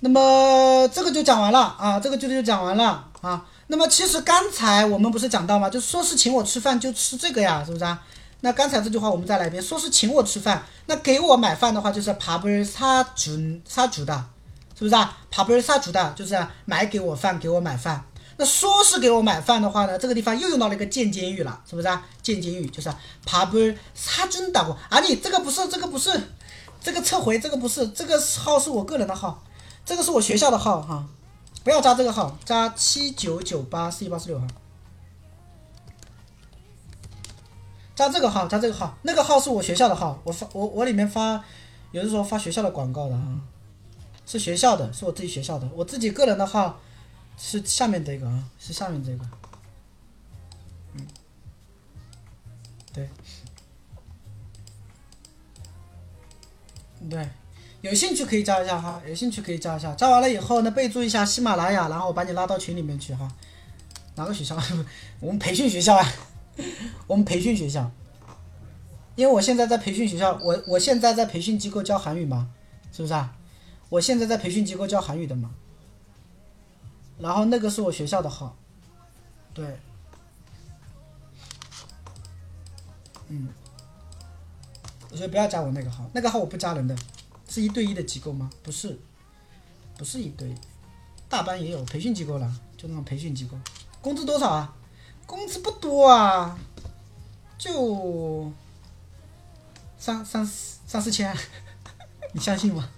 [0.00, 3.46] 那么这个就讲完了啊，这个就就讲完了啊。
[3.68, 5.70] 那么其实刚才我们不是讲到吗？
[5.70, 8.02] 就说是请我吃饭就吃这个呀，是不是啊？
[8.40, 14.24] 那刚才这句话我们再来一遍，说是请我吃饭，那给我买饭的话就是밥을사준사주的，
[14.76, 15.18] 是不是啊？
[15.30, 18.02] 밥을사주的，就是买给我饭，给我买饭。
[18.37, 22.05] 那说是给我买饭的话呢，这个地方又用到了一个间接语了，是不是啊？
[22.21, 22.93] 间接语就是
[23.25, 23.57] 爬坡
[23.93, 24.77] 擦肩而过。
[24.89, 26.11] 啊，你这个不是，这个不是，
[26.81, 29.41] 这个撤回，这个不是，这个号是我个人的号，
[29.85, 31.07] 这个是我学校的号哈，
[31.63, 34.47] 不要加这个号，加七九九八四一八四六哈，
[37.95, 41.41] 加这个号，加这个号，那个号是我学校的号，我发我我里面发，
[41.91, 43.39] 有的时候发学校的广告的啊，
[44.25, 46.77] 是学校的，是我自己学校的，我自己个人的号。
[47.37, 49.25] 是下面这个啊，是下面这个，
[50.93, 51.07] 嗯，
[52.93, 53.09] 对，
[57.09, 57.29] 对，
[57.81, 63.31] 有兴趣可以加一下哈，有兴趣可以加一下，加完了以后呢，备注一下喜马拉雅，然后我把你拉到群里面去哈。
[64.15, 64.57] 哪个学校？
[65.19, 66.13] 我们培训学校啊，
[67.05, 67.91] 我们培训学校。
[69.15, 72.49] 因为我现在在培训学校，我我现在在培训机构教韩语嘛，
[72.91, 73.35] 是不是啊？
[73.89, 75.51] 我现在在培训机构教韩语的嘛。
[77.17, 78.55] 然后那个是我学校的号，
[79.53, 79.79] 对，
[83.29, 83.47] 嗯，
[85.09, 86.95] 我觉得不要加我那个号，那个号我不加人的，
[87.47, 88.49] 是一对一的机构吗？
[88.61, 88.99] 不是，
[89.97, 90.53] 不是一对，
[91.29, 93.57] 大班也有培训机构了，就那种培训机构，
[94.01, 94.75] 工资多少啊？
[95.25, 96.59] 工资不多啊，
[97.57, 98.51] 就
[99.97, 101.35] 三三四三四千，
[102.33, 102.89] 你相信吗？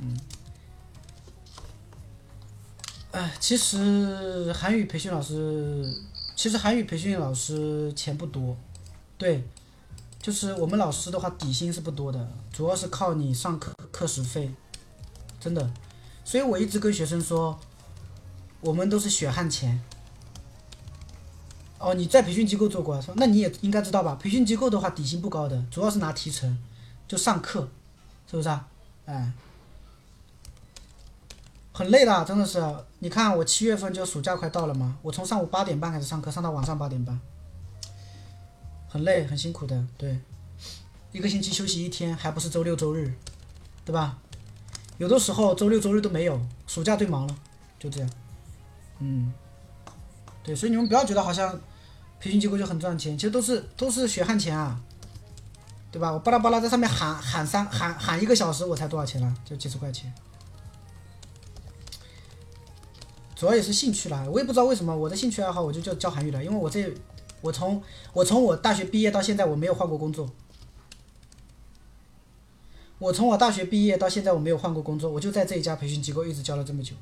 [0.00, 0.18] 嗯。
[3.18, 5.92] 哎，其实韩语培训老师，
[6.36, 8.56] 其实韩语培训老师钱不多，
[9.16, 9.42] 对，
[10.22, 14.54] 就是我们老师的话底薪是不多的，主要是靠你上课课时费，
[15.40, 15.68] 真的，
[16.24, 17.58] 所以我一直跟学生说，
[18.60, 19.80] 我们都是血汗钱。
[21.80, 24.14] 哦，你在培训机构做过，说那你也应该知道吧？
[24.14, 26.56] 培训机构的话底薪不高的，主要是拿提成，
[27.08, 27.68] 就上课，
[28.30, 28.68] 是不是啊？
[29.06, 29.32] 哎。
[31.78, 32.60] 很累的，真的是。
[32.98, 37.20] 你看，我七月份就暑假快到了嘛，我从上午八点半开始上课，上到晚上八点半，
[38.88, 39.86] 很累，很辛苦的。
[39.96, 40.18] 对，
[41.12, 43.14] 一个星期休息一天，还不是周六周日，
[43.84, 44.18] 对吧？
[44.96, 47.36] 有的时候周六周日都没有，暑假最忙了，
[47.78, 48.10] 就这样。
[48.98, 49.32] 嗯，
[50.42, 51.60] 对，所以你们不要觉得好像
[52.18, 54.80] 培训机构就很赚钱，其实都是都是血汗钱啊，
[55.92, 56.10] 对吧？
[56.10, 59.32] 我巴拉巴拉在上面喊喊三喊喊一个小时，我才多少钱了？
[59.44, 60.12] 就几十块钱。
[63.38, 66.92] 主要也是兴趣啦，我也不知道为什么我的兴趣爱好我就叫教韩语了，因为我这
[67.40, 67.80] 我从
[68.12, 70.28] 我从我大学毕业到现在我没有换过工作，
[72.98, 76.96] 我从我大学毕业到现在我没有换过工作，我就在这一家培训机构一直教了这么久，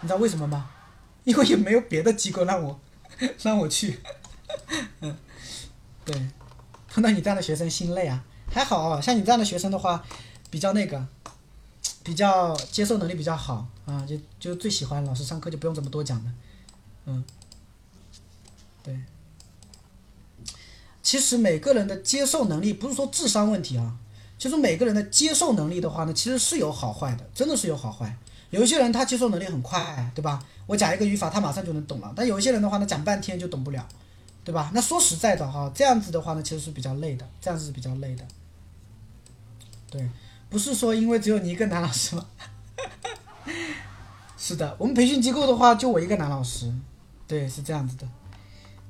[0.00, 0.72] 你知道为什么吗？
[1.22, 2.80] 因为也没有别的机构让我
[3.44, 4.00] 让我去，
[6.04, 6.20] 对，
[6.88, 10.04] 碰到你这样的学生心累啊，还好像你这样的学生的话
[10.50, 11.06] 比较那个。
[12.04, 16.30] 比较接受能力比较好啊，就就最喜欢老师上课就不用这么多讲的，
[17.06, 17.24] 嗯，
[18.82, 18.96] 对。
[21.02, 23.96] 其实每个人的接受能力不是说智商问题啊，
[24.38, 28.16] 就是每个人的接受能力的话呢，其实是有好坏的，真的是有好坏。
[28.50, 30.44] 有一些人他接受能力很快，对吧？
[30.66, 33.86] 我讲一个语法他马上就能懂了，但有一些人的话呢，讲半天就懂不了，
[34.44, 34.70] 对吧？
[34.74, 38.24] 那说实在的哈，这样子的话呢，其实是比较累的，这样子是比较累的，
[39.90, 40.08] 对。
[40.54, 42.24] 不是说因为只有你一个男老师吗？
[44.38, 46.72] 是的，我们培训机构的话就我一个男老师，
[47.26, 48.06] 对，是这样子的。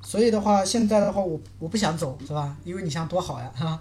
[0.02, 2.54] 所以的话，现在的话我我不想走，是吧？
[2.64, 3.80] 因为你想多好呀，是吧。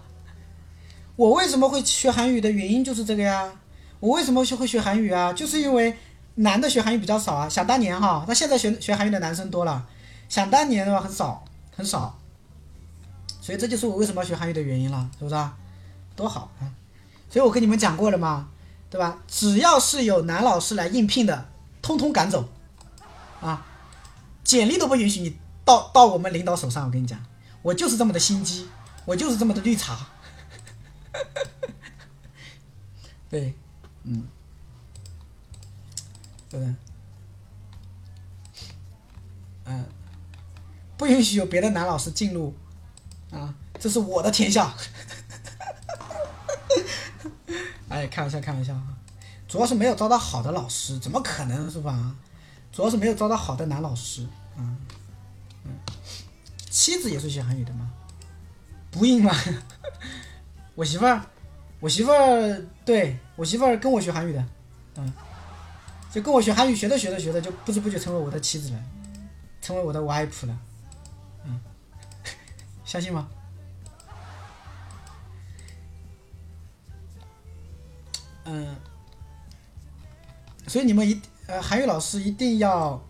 [1.18, 3.52] 我为什么会学韩语的原因就是这个呀？
[4.00, 5.34] 我为什么学会学韩语啊？
[5.34, 5.94] 就是因为
[6.36, 7.50] 男的学韩语比较少啊。
[7.50, 9.86] 想当年哈，那现在学学韩语的男生多了，
[10.30, 11.44] 想当年的话很少
[11.76, 12.18] 很少。
[13.42, 15.58] 所以这就是我为什么要学韩语的原因了，是不是啊？
[16.16, 16.72] 多好啊！
[17.34, 18.50] 所以我跟你们讲过了嘛，
[18.92, 19.18] 对吧？
[19.28, 21.50] 只要是有男老师来应聘的，
[21.82, 22.48] 通通赶走，
[23.42, 23.66] 啊，
[24.44, 26.86] 简历都不允许你到到我们领导手上。
[26.86, 27.20] 我跟你讲，
[27.64, 28.68] 我就是这么的心机，
[29.06, 29.98] 我就是这么的绿茶。
[33.32, 33.56] 对，
[34.04, 34.28] 嗯，
[36.52, 36.76] 对不对？
[39.66, 39.86] 嗯，
[40.98, 42.54] 不允许有别的男老师进入，
[43.32, 44.76] 啊，这是我的天下。
[47.94, 48.88] 哎，开玩笑，开玩笑啊，
[49.48, 52.16] 主要是没有招到好的老师，怎么可能是吧？
[52.72, 54.26] 主要是没有招到好的男老师，
[54.58, 54.76] 嗯
[55.64, 55.72] 嗯，
[56.72, 57.92] 妻子也是学韩语的吗？
[58.90, 59.32] 不应吗？
[60.74, 61.22] 我媳妇儿，
[61.80, 64.44] 我媳妇儿，对我媳妇儿跟我学韩语的，
[64.96, 65.14] 嗯，
[66.12, 68.84] 就跟我学韩语，学着学着学着，就不知不觉成为我的妻子了，
[69.62, 70.58] 成为我的 wife 了，
[71.46, 71.62] 嗯，
[72.84, 73.28] 相信吗？
[78.46, 78.76] 嗯，
[80.68, 83.02] 所以你们一呃韩语老师一定要，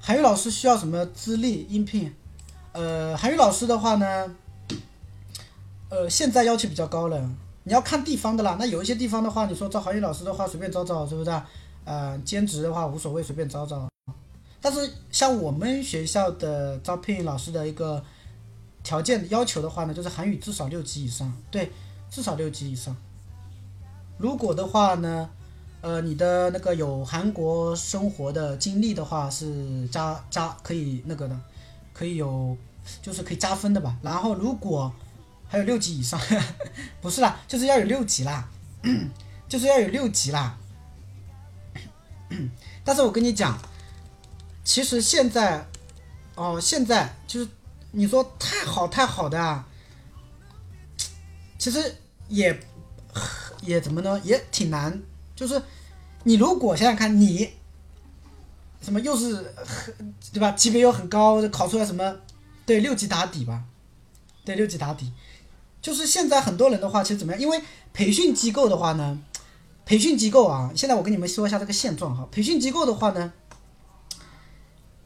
[0.00, 2.14] 韩语老师需要什么资历应聘？
[2.72, 4.36] 呃，韩语老师的话呢，
[5.88, 7.30] 呃，现在要求比较高了，
[7.64, 8.56] 你要看地方的啦。
[8.58, 11.30] 那有一些地方的话，你说招韩语老师的话，随便招招，是不是？
[11.84, 13.88] 呃，兼职的话无所谓，随便招招。
[14.60, 18.04] 但是像我们学校的招聘老师的一个
[18.82, 21.70] 条件要求的话呢，就是韩语至少六级以上，对。
[22.10, 22.96] 至少六级以上。
[24.18, 25.28] 如果的话呢，
[25.82, 31.38] 呃，你的那个有韩国生活的经历的话，是加加可以那个的，
[31.92, 32.56] 可以有，
[33.02, 33.96] 就是可以加分的吧。
[34.02, 34.92] 然后如果
[35.48, 36.18] 还有六级以上，
[37.00, 38.48] 不是啦，就是要有六级啦，
[39.48, 40.58] 就是要有六级啦。
[42.82, 43.56] 但是我跟你讲，
[44.64, 45.64] 其实现在，
[46.34, 47.48] 哦，现在就是
[47.92, 49.68] 你说太好太好的啊，
[51.58, 51.96] 其实
[52.28, 52.58] 也
[53.62, 55.00] 也怎么呢，也挺难。
[55.34, 55.60] 就是
[56.24, 57.50] 你如果想想看，你
[58.80, 59.52] 什么又是
[60.32, 62.16] 对吧，级别又很高，考出来什么
[62.64, 63.62] 对六级打底吧，
[64.44, 65.12] 对六级打底。
[65.82, 67.40] 就是现在很多人的话，其实怎么样？
[67.40, 69.18] 因为培训机构的话呢，
[69.84, 72.26] 培训机构啊，现在我跟你们说一下这个现状哈。
[72.32, 73.32] 培训机构的话呢，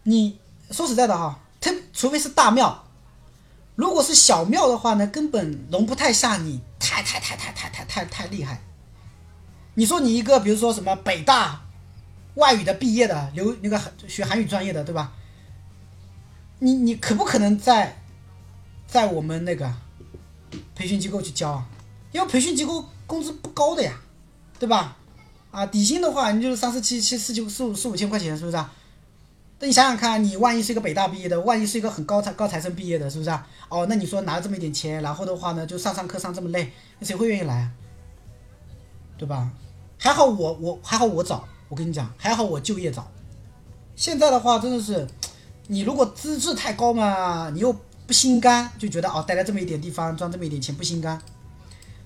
[0.04, 0.38] 你
[0.70, 2.86] 说实在的哈，特除非是大庙，
[3.80, 8.60] 如果是小庙的话呢，根本容不太下你，太太太太太太太太厉害。
[9.72, 11.62] 你说你一个，比如说什么北大
[12.34, 15.14] 外语的毕业的，留那个学韩语专业的，对吧？
[16.58, 18.02] 你你可不可能在
[18.86, 19.72] 在我们那个
[20.74, 21.66] 培训机构去教啊？
[22.12, 23.98] 因为培训机构工资不高的呀，
[24.58, 24.98] 对吧？
[25.50, 28.70] 啊，底薪的话，你就是三四七七四九四五四五千块钱，是不是啊？
[29.60, 33.46] 那你想想看，你万一是一个北大毕业的，万一是一个很高材高材生毕业的，是不是啊？
[33.68, 37.70] 哦，那你说拿了这么一点钱，然后的话呢，就上上课上这么累，那谁会愿意来啊？
[39.18, 39.50] 对吧？
[39.98, 43.06] 还好我我还好我早，我跟你讲，还好我就业早。
[43.94, 45.06] 现在的话真的是，
[45.66, 47.70] 你如果资质太高嘛，你又
[48.06, 51.20] 不心甘，就觉得哦，待在这么一点地方赚这么一点钱不心甘，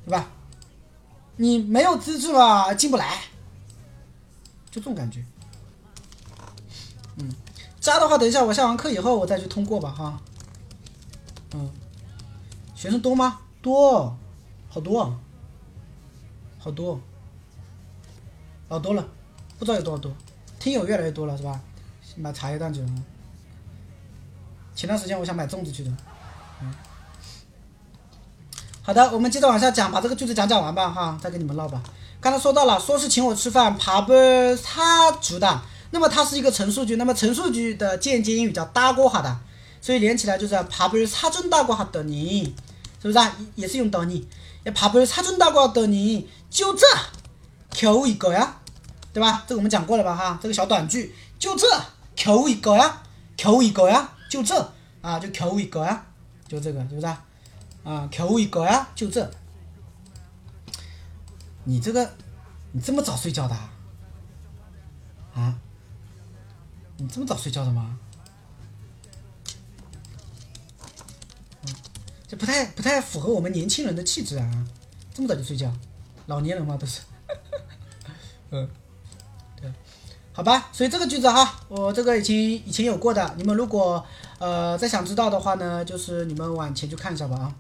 [0.05, 0.29] 对吧？
[1.37, 3.21] 你没有资质吧，进不来，
[4.73, 5.25] 就这种感觉。
[7.85, 10.19] 加的话，等一下我下完课以后我再去通过吧，哈。
[11.53, 11.71] 嗯，
[12.75, 13.41] 学生多吗？
[13.61, 14.17] 多，
[14.71, 15.15] 好多，
[16.59, 16.99] 好多。
[18.71, 19.07] 老多了，
[19.59, 20.11] 不知道有多少多，
[20.59, 21.61] 听友越来越多了是吧？
[22.17, 22.89] 买茶叶蛋去了。
[24.75, 25.91] 前段时间我想买粽子去的。
[26.63, 26.75] 嗯。
[28.81, 31.83] 好的，我们接着往下讲，把这个句子讲讲完吧哈，再跟你们唠吧。
[32.19, 34.15] 刚才说到了，说是请我吃饭，爬不
[34.65, 35.61] 他煮的，
[35.95, 39.39] 那么它是一个陈述句，那么陈述句的间接英语叫搭过哈的，
[39.81, 42.53] 所以连起来就是爬不他准搭过哈的你，
[43.01, 43.37] 是不是啊？
[43.55, 44.27] 也是用的你，
[44.65, 46.85] 也爬不他准搭过的你，就这。
[47.77, 48.57] 扣一个呀，
[49.13, 49.45] 对吧？
[49.47, 50.17] 这个我们讲过了吧？
[50.17, 51.67] 哈，这个小短句就这，
[52.21, 53.03] 扣一个呀，
[53.41, 56.05] 扣一个呀，就这啊，就扣一个呀，
[56.49, 57.25] 就这个，是不是啊？
[57.85, 59.31] 啊，扣一个呀，就这。
[61.65, 62.11] 你这个，
[62.73, 63.55] 你这么早睡觉的？
[65.35, 65.57] 啊？
[66.97, 67.99] 你这么早睡觉的吗？
[71.67, 71.75] 嗯，
[72.29, 74.67] 这不太不太符合我们年轻人的气质啊！
[75.13, 75.73] 这么早就睡觉，
[76.27, 77.01] 老年人嘛都是。
[78.51, 78.69] 嗯，
[79.61, 79.73] 对，
[80.33, 84.05] 好吧，所以这个句子哈，我这个已经以前有过的，你们如果
[84.39, 87.55] 呃再想知道的话呢，就是你们往前去看一下吧啊。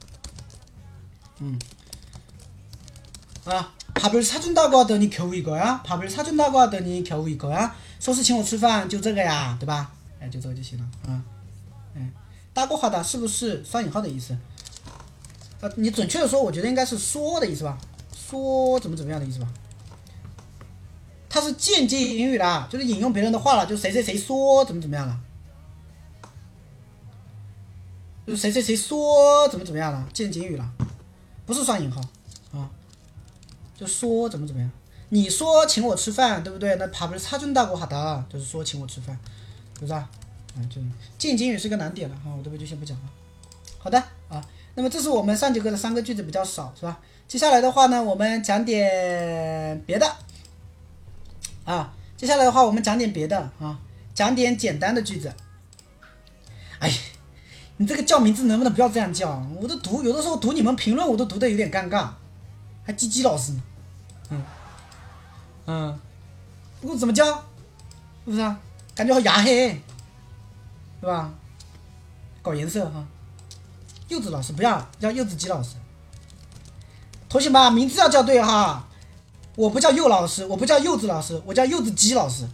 [1.41, 1.59] 嗯，
[3.45, 7.75] 啊，怕不是差准大瓜等你扣一个呀，怕不是差准大瓜等你扣一个呀，
[8.05, 9.91] 说是请我吃饭就这个呀，对吧？
[10.21, 11.25] 哎，就这个就行了啊。
[11.95, 12.13] 嗯，
[12.53, 14.37] 大过好的是不是双引号的意思？
[15.63, 17.79] 呃，你准确的说，我觉得应该是说的意思吧，
[18.15, 19.49] 说怎么怎么样的意思吧。
[21.31, 25.19] 它是间接引语啦，就是引用别人的话了，就谁谁谁说怎么怎么样了，
[28.27, 30.71] 就谁谁谁说怎么怎么样了，间接引语了，
[31.47, 32.03] 不是双引号
[32.53, 32.69] 啊，
[33.75, 34.71] 就说怎么怎么样。
[35.11, 36.75] 你说请我吃饭，对不对？
[36.77, 39.17] 那怕不是差准大过哈的，就是说请我吃饭，
[39.75, 40.09] 是不是啊？
[40.57, 40.81] 啊，就
[41.19, 43.05] 间接语是个难点了哈，我这边就先不讲了。
[43.79, 43.99] 好的
[44.29, 44.45] 啊，
[44.75, 47.01] 那么这是我们上节课的三个句子比较少，是吧？
[47.29, 50.11] 接下来的话呢，我们讲点别的。
[51.65, 53.79] 啊，接下来的话，我们讲点别的啊，
[54.15, 55.33] 讲点简单的句子。
[56.79, 56.93] 哎，
[57.79, 59.45] 你这个叫名字能不能不要这样叫？
[59.61, 62.09] 我都读，有的时候读你们评论，我都读的有点尴尬，
[62.85, 63.63] 还鸡鸡老师呢。
[64.31, 64.43] 嗯
[65.67, 65.99] 嗯，
[66.81, 67.25] 不过怎么叫？
[67.27, 68.59] 是不是啊？
[68.95, 69.71] 感觉好牙黑，
[71.01, 71.33] 是吧？
[72.43, 73.05] 搞颜色哈。
[74.09, 75.77] 柚子老师不要叫柚子鸡老师。
[77.29, 78.87] 同学们，名字要叫对哈。
[79.57, 82.47] 我不叫柚老师，我不叫柚子老师，我叫柚子鸡老师。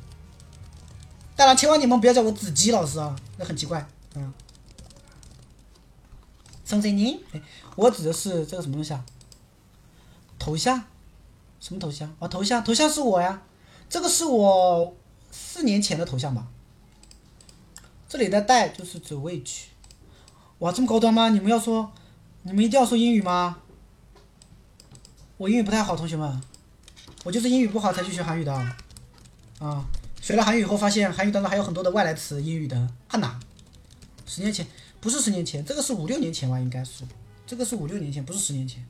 [1.35, 3.87] 当然，千万你们不要叫我子鸡老师啊，那很奇怪。
[4.15, 4.33] 嗯。
[6.65, 7.25] 什么你？
[7.33, 7.43] 哎，
[7.75, 9.05] 我指的是这个什么东西啊？
[10.39, 10.83] 头像？
[11.61, 12.13] 什么头像？
[12.19, 13.43] 哦，头像，头像是我呀。
[13.89, 14.97] 这个是我
[15.31, 16.49] 四年前的头像吧？
[18.09, 19.69] 这里的带就是指位区。
[20.59, 21.29] 哇，这么高端吗？
[21.29, 21.93] 你们要说，
[22.43, 23.59] 你们一定要说英语吗？
[25.37, 26.41] 我英语不太好，同学们。
[27.23, 28.53] 我就是英语不好才去学韩语的，
[29.59, 29.85] 啊，
[30.23, 33.39] 学了韩语以后发现韩语当中还有很多的外来词，英语的很难，
[34.25, 34.67] 十年前
[35.01, 37.05] 不是十年前，这个是五六年前吧，应该是，
[37.47, 38.83] 这个是五六年前，不是十年前。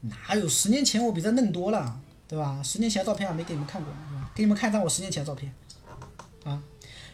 [0.00, 2.60] 哪有十年前我比这嫩多了，对吧？
[2.62, 4.30] 十年前的照片还没给你们看过，对吧？
[4.34, 5.52] 给你们看一张我十年前的照片，
[6.44, 6.62] 啊。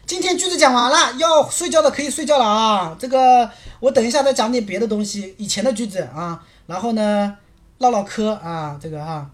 [0.05, 2.95] 今天句子讲完了，要睡觉的可以睡觉了啊。
[2.99, 3.49] 这个
[3.79, 7.37] 我等一下再讲点别的东西，以前的句子啊，然后呢
[7.79, 9.27] 唠唠嗑啊，这个啊，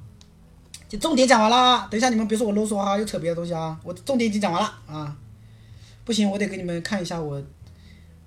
[0.87, 1.85] 就重点讲完了。
[1.91, 5.13] 等一下你们别说我啰嗦哈，又扯别的东西啊，我重点已经讲完了啊。
[6.05, 7.43] 不行，我得给你们看一下我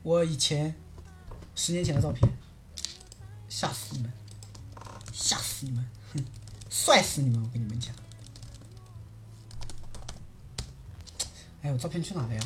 [0.02, 0.74] 我以前
[1.54, 2.30] 十年前的照片，
[3.48, 4.12] 吓死你们，
[5.23, 6.23] 吓死你们，哼，
[6.69, 7.43] 帅死你们！
[7.43, 7.93] 我跟你们讲。
[11.61, 12.41] 哎，我照片去哪了呀？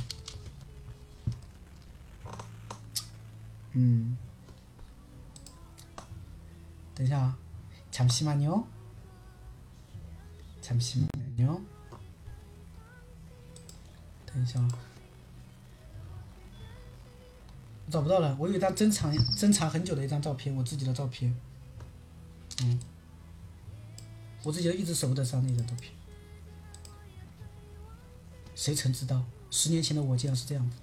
[3.73, 4.17] 嗯，
[6.95, 7.37] 等一下啊，
[7.91, 8.65] 잠시만 요，
[10.61, 11.07] 잠시만
[11.37, 11.61] 요，
[14.25, 14.69] 等一下啊，
[17.85, 18.35] 我找不到了。
[18.39, 21.35] 我有一张珍藏珍藏很久的一张照片，我自己的照片。
[22.62, 22.80] 嗯，
[24.42, 25.92] 我自己一直舍不得删那张照片。
[28.54, 30.76] 谁曾知道，十年前的我竟然是这样子。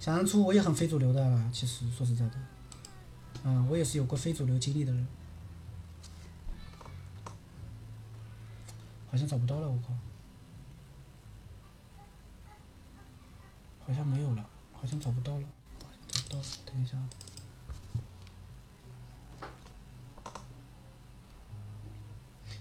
[0.00, 2.34] 想当初我也很非主流的，其实说实在的，
[3.44, 5.06] 嗯，我也是有过非主流经历的人。
[9.08, 9.94] 好像找不到了，我靠，
[13.86, 15.44] 好像没有了，好像找不到了，
[16.08, 16.98] 找不到了，等一下。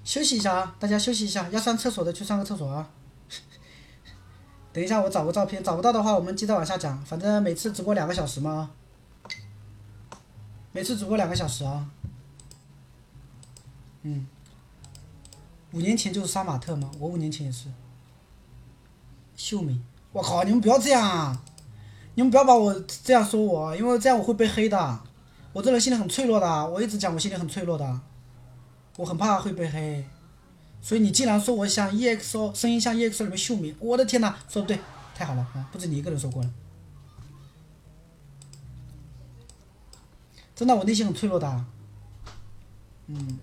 [0.06, 2.88] 休息一下啊，大家休息一下，要上厕所的去上个厕所啊。
[4.72, 7.02] 等一下，我找个照片，找不到的话，我们接着往下讲。
[7.04, 8.70] 反正每次直播两个小时嘛，
[10.72, 11.90] 每次直播两个小时啊。
[14.04, 14.28] 嗯，
[15.72, 16.92] 五年前就是杀马特吗？
[17.00, 17.68] 我五年前也是。
[19.36, 19.78] 秀美，
[20.12, 20.44] 我靠！
[20.44, 21.42] 你们不要这样啊！
[22.14, 22.74] 你们不要把我
[23.04, 25.00] 这样说我，因为这样我会被黑的。
[25.52, 28.00] 我这人心里很脆弱的，我一直讲我心里很脆弱的。
[28.98, 30.06] 我很怕会被黑，
[30.82, 34.80] 所以你竟然说我像 EXO 声音像 EXO 里面秀敏，我的天哪，说的对，
[35.14, 35.68] 太好了啊！
[35.70, 36.50] 不止你一个人说过了，
[40.56, 41.66] 真的，我内心很脆弱的。
[43.08, 43.38] 嗯，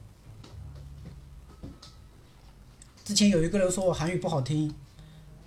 [3.05, 4.75] 之前有一个人说我韩语不好听，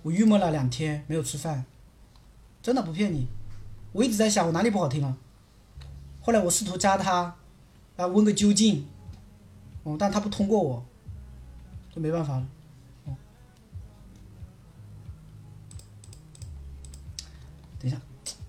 [0.02, 1.64] 我郁闷了两天，没有吃饭，
[2.62, 3.26] 真的不骗你，
[3.90, 5.16] 我一直在想我哪里不好听了，
[6.20, 7.36] 后来我试图加他，
[7.96, 8.86] 啊，问个究竟。
[9.86, 10.84] 哦，但他不通过我，
[11.94, 12.46] 就没办法了。
[13.04, 13.16] 哦，
[17.78, 18.00] 等一下，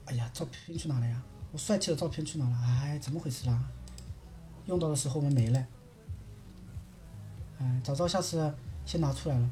[0.06, 1.22] 哎呀，照片去哪了呀？
[1.52, 2.58] 我帅气的照片去哪了？
[2.82, 3.64] 哎，怎么回事啦？
[4.66, 5.68] 用到的时候我们没了。
[7.60, 8.52] 哎，早知道下次
[8.84, 9.50] 先拿出来了。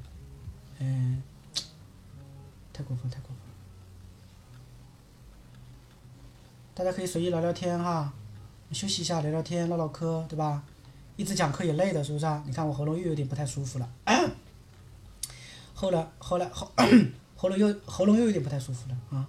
[0.79, 1.21] 嗯，
[2.73, 3.37] 太过分，太过分。
[6.73, 8.11] 大家可以随意聊聊天哈，
[8.71, 10.63] 休息一下，聊聊天，唠唠嗑，对吧？
[11.17, 12.43] 一直讲课也累的，是不是啊？
[12.45, 13.89] 你看我喉咙又有点不太舒服了，
[15.73, 16.71] 后来后来喉
[17.37, 19.27] 喉咙又喉咙又有点不太舒服了啊。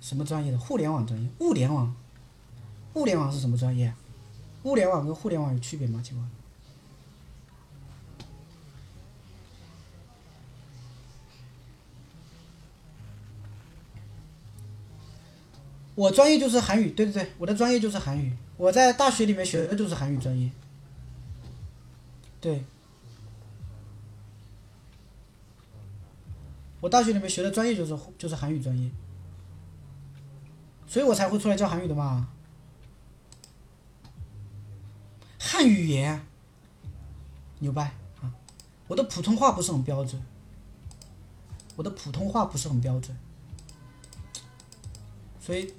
[0.00, 0.58] 什么专业的？
[0.58, 1.28] 互联网专业？
[1.38, 1.94] 物联网？
[2.94, 3.94] 物联网是什么专业？
[4.64, 6.02] 物联网跟互联网有区别吗？
[6.04, 6.30] 请问？
[15.94, 18.32] 我专业就是韩语，对对对，我的专业就是韩语。
[18.56, 20.50] 我在大学里面学的就是韩语专业。
[22.40, 22.64] 对，
[26.80, 28.90] 我大学里面学的专业就是就是韩语专业，
[30.86, 32.28] 所以我才会出来教韩语的嘛。
[35.38, 36.24] 汉语言，
[37.58, 37.92] 牛掰
[38.22, 38.32] 啊！
[38.88, 40.22] 我的普通话不是很标准，
[41.76, 43.14] 我的普通话不是很标准，
[45.40, 45.74] 所以。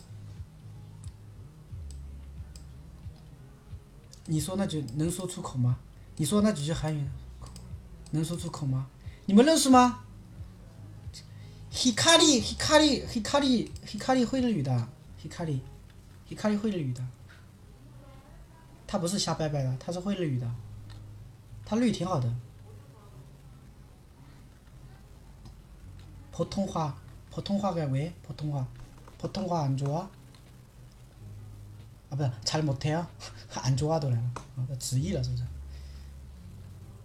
[4.31, 5.79] 你说那句能说出口吗？
[6.17, 7.07] 你说那几句韩语
[8.11, 8.89] 能说出口吗？
[9.27, 10.05] 你们认识吗？
[11.73, 14.89] Hikari，Hikari，Hikari，Hikari 会日语的，
[15.23, 17.07] Hikari，Hikari 会日语的。
[18.87, 20.51] 他不是瞎掰掰的，他是会日语的，
[21.65, 22.33] 他日语挺好的。
[26.33, 26.97] 普通话，
[27.31, 28.67] 普通话该喂，普通话，
[29.19, 30.07] 普通话안좋 아？
[32.11, 34.19] 啊，不是，잘못해요안좋아도 래，
[34.79, 35.43] 直译了是不是？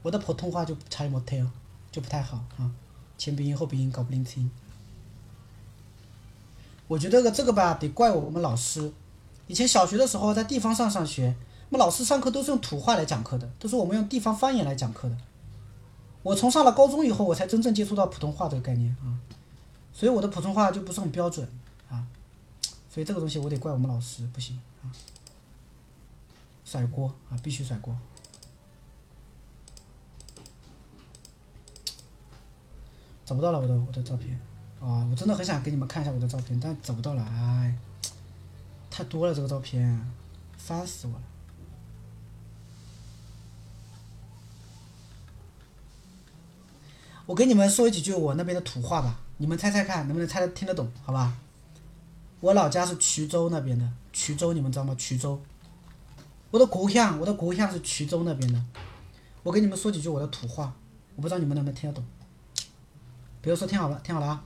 [0.04, 1.48] 我的普通话就잘못해 요，
[1.92, 2.72] 就不太好啊，
[3.18, 4.50] 前鼻音后鼻音搞不清。
[6.88, 8.92] 我觉得个这个吧，得怪我们老师。
[9.48, 11.36] 以前小学的时候在地方上上学，
[11.70, 15.16] 我们老师上课都是用土话来讲课的，都是我们用地方方言来讲课的。
[16.24, 19.18] 我从上了高中以后，我才真正接触到普通话这个概念啊，
[19.94, 21.65] 所以我的普通话就不是很标准啊，
[22.97, 24.89] 所以这个东西我得怪我们老师不行啊，
[26.65, 27.95] 甩锅啊，必须甩锅。
[33.27, 34.41] 找不到了我的我的照片
[34.81, 35.07] 啊！
[35.11, 37.77] 我真的很想给你们看一下我的照片，但找不到了，哎，
[38.91, 40.11] 太多了这个照片，
[40.57, 41.23] 烦死我了。
[47.27, 50.91] 我给你们说几句我那边的土话吧，你们猜猜看能不能猜得听得懂？
[51.05, 51.37] 好吧？
[52.41, 54.95] 我老家是衢州那边的，衢州你们知道吗？
[54.99, 55.41] 衢州，
[56.51, 58.63] 我的故乡，我的故乡是衢州那边的。
[59.43, 60.75] 我跟你们说几句我的土话，
[61.15, 62.05] 我不知道你们能不能听得懂。
[63.41, 64.45] 比如说，听好了，听好了啊！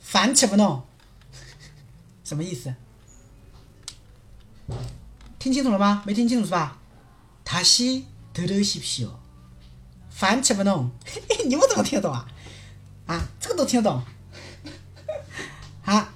[0.00, 0.82] 饭吃不浓，
[2.24, 2.74] 什么意思？
[5.38, 6.02] 听清楚了吗？
[6.06, 6.78] 没听清楚是吧？
[7.44, 9.20] 他西偷偷洗皮哦，
[10.08, 10.90] 饭吃不浓，
[11.46, 12.26] 你们怎么听得懂啊？
[13.06, 14.02] 啊，这个都听得懂？
[15.84, 16.14] 啊，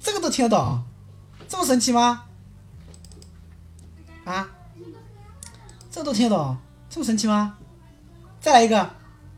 [0.00, 0.82] 这个听得懂？
[1.48, 2.24] 这么神奇吗？
[4.24, 4.48] 啊，
[5.90, 6.56] 这都听得懂？
[6.90, 7.56] 这么神奇吗？
[8.40, 8.90] 再来一个，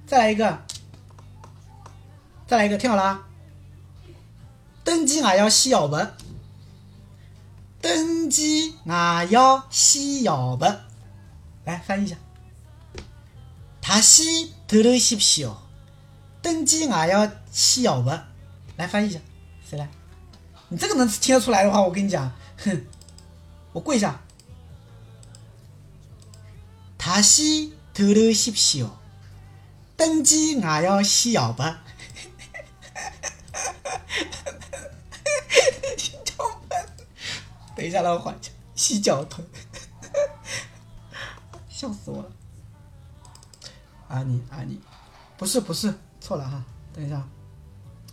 [0.06, 0.62] 再来一个。
[2.46, 3.26] 再来一个，听好了啊！
[4.82, 6.10] 登基俺要洗腰白，
[7.80, 10.80] 登基俺要洗腰白，
[11.64, 12.16] 来翻译一下。
[13.80, 15.58] 他洗偷偷洗皮哦，
[16.42, 18.24] 登基俺要洗腰白，
[18.76, 19.20] 来翻译一下，
[20.70, 22.86] 你这个能听得出来的话，我跟你讲，哼，
[23.72, 24.20] 我跪下。
[26.96, 28.96] 他洗偷偷洗皮哦，
[29.96, 31.76] 登基俺要洗腰白。
[37.74, 38.50] 等一下，让我缓一下。
[38.76, 39.44] 洗脚盆，
[41.68, 42.30] 笑死我了。
[44.08, 44.80] 阿尼阿尼，
[45.36, 46.62] 不是不是，错了哈。
[46.94, 47.26] 等一下，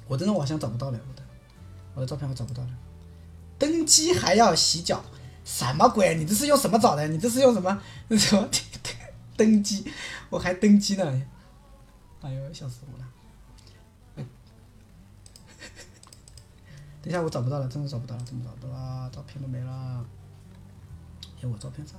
[0.07, 1.23] 我真的好像找不到了，我的
[1.98, 2.69] 我的照片我找不到了。
[3.57, 5.03] 登机还要洗脚，
[5.44, 6.14] 什么鬼？
[6.14, 7.07] 你这是用什么找的？
[7.07, 7.82] 你这是用什么？
[8.15, 8.48] 什么
[9.36, 9.91] 登机？
[10.30, 11.24] 我还登机呢！
[12.22, 13.06] 哎呦，笑死我了。
[17.02, 20.06] 等一下，我找不到了，真的找不到了，怎么找不到了，照片都没了。
[21.41, 21.94] 哎，我照片在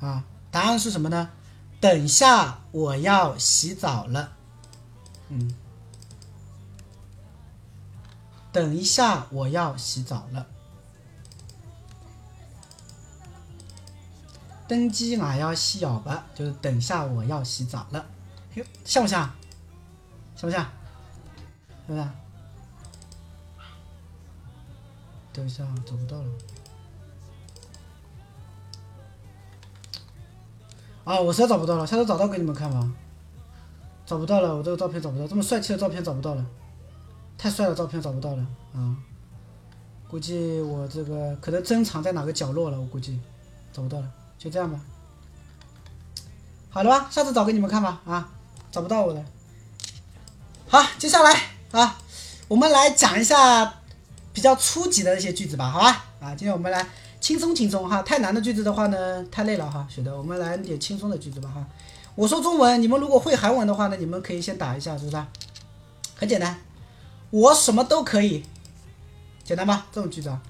[0.00, 0.06] 哪？
[0.06, 1.30] 啊，答案是什么呢？
[1.80, 4.32] 等下我要洗澡了。
[5.28, 5.54] 嗯，
[8.52, 10.46] 等一下我要洗澡了。
[14.66, 18.04] 登机我要洗脚吧，就是等下我要洗澡了。
[18.84, 19.30] 像不像？
[20.36, 20.64] 像不像？
[21.86, 22.08] 是不是？
[25.32, 26.28] 等一下，找不到了。
[31.08, 32.86] 啊，我实在找不到了，下次找到给你们看吧。
[34.04, 36.44] 找不到了，我这个照片找不到，这么帅气的照片找不到了，
[37.38, 38.94] 太帅的照片找不到了啊！
[40.06, 43.18] 估计我这个可能珍藏在哪个角落了，我估计
[43.72, 44.78] 找不到了，就这样吧。
[46.68, 48.28] 好了吧，下次找给你们看吧啊！
[48.70, 49.24] 找不到我了。
[50.68, 51.40] 好，接下来
[51.70, 51.96] 啊，
[52.48, 53.80] 我们来讲一下
[54.34, 56.04] 比较初级的那些句子吧，好吧？
[56.20, 56.86] 啊，今天我们来
[57.20, 61.66] 轻松轻松哈，太难的句子的话呢，太累了哈，学的，我们来点轻松的句子吧哈。
[62.14, 65.24] 我说中文，你们如果会韩文的话呢，你们可以先打一下，是不是？
[66.16, 66.58] 很简单，
[67.30, 68.44] 我什么都可以，
[69.44, 69.86] 简单吧？
[69.92, 70.40] 这种句子啊。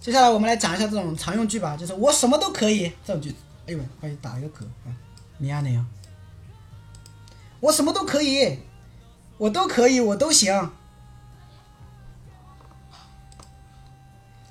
[0.00, 3.36] 接下来我们来讲一下这种常用句吧，就是我什么都可以这种句子。
[3.66, 4.92] 哎呦喂，欢迎打一个嗝啊，
[5.38, 5.86] 米亚内啊。
[7.60, 8.58] 我什么都可以，
[9.38, 10.70] 我都可以，我都行。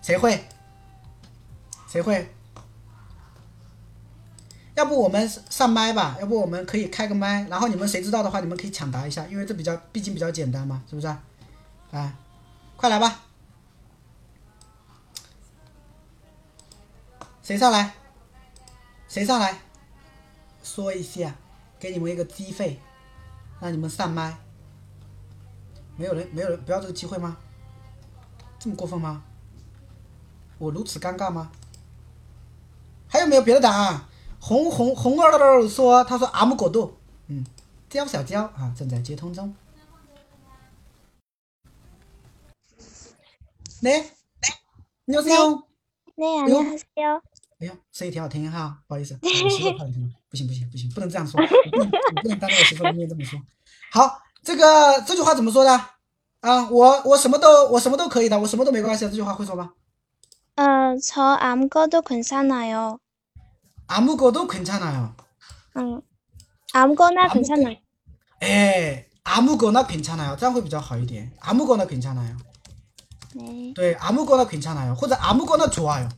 [0.01, 0.43] 谁会？
[1.93, 2.27] 谁会？
[4.73, 6.17] 要不我们上麦吧？
[6.19, 11.05] 要不我们可以开个麦，然后你们谁知道的话，你们可以抢答一下，因为这比较，毕竟比较简单嘛，是不是？
[11.91, 12.17] 啊，
[12.75, 13.19] 快来吧！
[17.43, 17.93] 谁上来？
[19.07, 19.59] 谁上来？
[20.63, 21.35] 说一下，
[21.79, 22.79] 给你们一个机会。
[23.59, 24.35] 让你们上麦，
[25.95, 27.37] 没有人，没有人不要这个机会吗？
[28.57, 29.23] 这么过分吗？
[30.57, 31.51] 我如此尴尬吗？
[33.12, 34.04] 还有没有别的答案？
[34.40, 36.96] 红红红儿儿说，他说阿姆果杜，
[37.26, 37.44] 嗯，
[37.90, 39.54] 焦小焦啊，正在接通中。
[43.82, 44.04] 来来，
[45.04, 45.64] 你好，你好，
[46.16, 47.22] 你好，你好，
[47.60, 50.10] 哎呀，声音挺好听哈， 不好意思，我媳妇怕你听吗？
[50.30, 53.40] 不行不行不行，不能这样说，我不能我不能当着我媳妇的面这么说。
[53.92, 55.72] 好，这个这句话怎么说的
[56.40, 56.68] 啊？
[56.70, 59.04] 我我什么都我什么都可以的，我什么都没关系。
[59.06, 59.72] 这句话会说吗？
[60.56, 62.98] 어, 저 아무거도 괜찮아요.
[63.86, 65.14] 아무거도 괜찮아요.
[65.76, 66.00] 응.
[66.72, 67.76] 아무거나 아무- 괜찮아요.
[68.42, 70.36] 哎， 아무거나 괜찮아요.
[70.36, 71.30] 这样会比较好一点.
[71.40, 72.36] 아무거나 괜찮아요.
[73.34, 73.72] 네.
[73.74, 74.94] 对, 아무거나 괜찮아요.
[74.94, 76.08] 或者 아무거나 좋아요.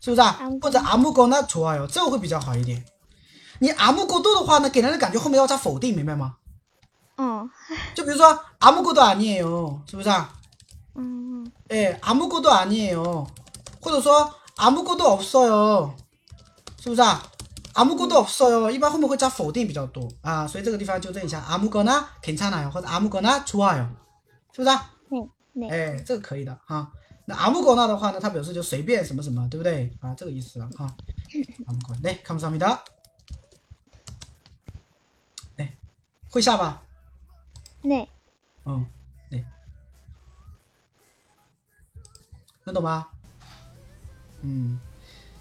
[0.00, 0.36] 是不是啊？
[0.40, 1.86] 아무거나 或者 아무거나 좋아요.
[1.86, 2.84] 这样会比较好一点。
[3.60, 6.36] 你 아무것도 的话呢，给人的感觉后面要加否定，明白吗？
[7.16, 7.46] 어.
[7.94, 9.82] 就比如说 아무것도 아니에요.
[9.90, 10.30] 是不是啊？
[10.96, 11.44] 음.
[11.70, 13.26] 예, 아무것도 아니에요.
[13.82, 15.94] 或者说 아무것도 없어요.
[16.84, 17.22] 是不是啊？
[17.72, 18.70] 아무것도 없어요.
[18.70, 23.88] 一般后面会加否定比较多啊，所以这个地方纠正一下， 아무거나 괜찮아요 或者 아무거나 좋아요，
[24.52, 24.90] 是不是啊？
[25.08, 25.28] 네.
[25.54, 25.70] 네.
[25.70, 26.92] 哎，这个可以的哈。
[27.26, 30.12] 那 아무거나 的话呢，它表示就随便什么什么，对不对啊？
[30.16, 30.94] 这个意思了哈。
[31.66, 32.82] 아무거나 네 감사합니다。
[35.58, 35.76] 哎，
[36.28, 36.82] 会下吧？
[37.82, 38.08] 네.
[38.64, 38.84] 嗯，
[39.30, 39.44] 对，
[42.64, 43.06] 能懂吗？
[44.42, 44.78] 嗯，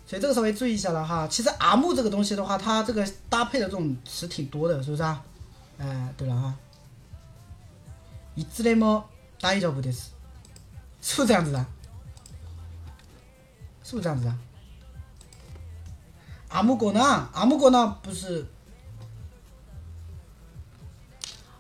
[0.06, 1.28] 所以这个稍微注意一下了哈。
[1.28, 5.22] 其实阿木这个东西的话，它这个搭配的这种词挺多的，是不是啊？
[5.80, 6.56] 哎，对了哈。
[8.36, 9.04] いつでも
[9.40, 10.10] 大丈夫です，
[11.02, 11.66] 是不是这样子的？
[13.84, 14.34] 是不是这样子的？
[16.50, 17.30] 阿木果呢？
[17.34, 17.98] 阿木果呢？
[18.02, 18.46] 不是。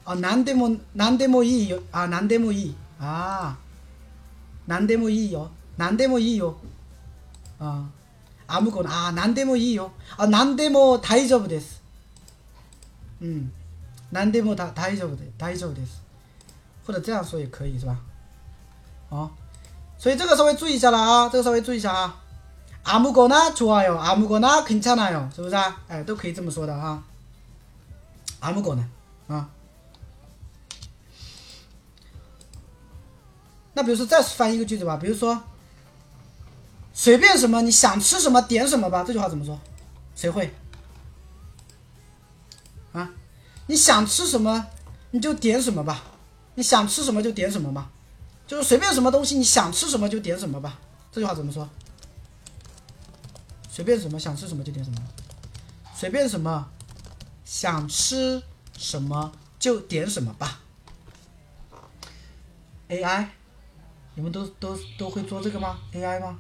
[0.05, 1.83] あ、なんでも、なんでもいいよ。
[1.91, 2.75] あ、なんでもいい。
[2.99, 3.57] ああ。
[4.65, 5.51] なんでもいいよ。
[5.77, 6.57] なんでもいいよ。
[7.59, 7.85] あ
[8.47, 8.57] あ。
[8.57, 9.91] あむこの、あ、なんでもいいよ。
[10.17, 11.81] あ、なんでも大丈夫です。
[13.19, 13.51] 嗯。
[14.11, 16.01] なんでもだ大丈夫で大丈夫です。
[16.85, 17.95] 或者这样说也可以是吧？
[19.09, 19.29] 哦。
[19.99, 22.15] 所以这个稍微注意一下了啊，这个稍微注意一下啊。
[22.85, 25.75] 아무거나좋아요아무거나괜찮아요是不是啊？
[25.87, 27.03] 哎，都可以这么说的啊。
[28.41, 28.83] 아무거나
[29.27, 29.47] 啊。
[33.73, 35.39] 那比如说再翻译一个句子吧，比如说
[36.94, 39.60] 随便什么，你想吃什么点什么吧，这句话怎么说？
[40.14, 40.54] 谁会？
[42.92, 43.10] 啊，
[43.66, 44.66] 你想吃什么
[45.10, 46.04] 你就点什么吧，
[46.54, 47.90] 你想吃什么就点什么嘛，
[48.46, 50.78] 就是随便什么东西你想吃什么就点什么吧，
[51.10, 51.68] 这句话怎么说？
[53.68, 54.96] 随便什么想吃什么就点什么，
[55.96, 56.70] 随便什么
[57.44, 58.40] 想吃
[58.78, 60.60] 什么就点什么吧。
[62.88, 63.26] AI。
[64.16, 66.38] 你们都都都会做这个吗？AI 吗？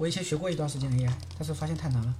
[0.00, 2.14] 我以前学过一段时间 AI，但是发现太难了。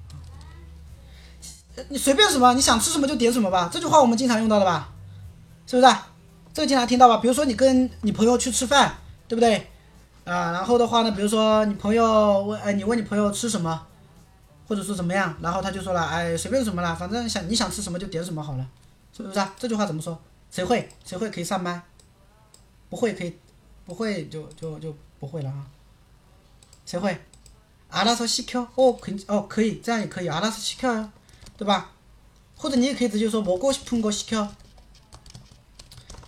[1.88, 3.70] 你随便什么，你想吃什么就点什么吧。
[3.72, 4.92] 这句话我们经常用到的吧？
[5.66, 5.96] 是不是？
[6.52, 7.16] 这个经常听到吧？
[7.22, 9.56] 比如说你跟你朋友去吃饭，对不对？
[10.26, 13.86] 啊，然后的话呢，比如说你朋友问，哎，你问你朋友吃什么，
[14.68, 18.66] 或者说怎么样，然后他就说了，哎，随便什么了，反正想你想吃什么就点什么好了，
[19.16, 19.40] 是不是？
[19.58, 20.20] 这句话怎么说？
[20.50, 20.86] 谁会？
[21.02, 21.80] 谁会可以上麦？
[22.90, 23.38] 不会可以。
[23.86, 25.66] 不会就就就不会了啊。
[26.84, 27.18] 谁会？
[27.89, 30.27] 阿拉说西 Q 哦，可哦可以，这样也可以。
[30.27, 31.11] 阿拉说西 Q 呀，
[31.57, 31.91] 对吧？
[32.57, 34.47] 或者你也可以直接说먹고싶은거시 켜，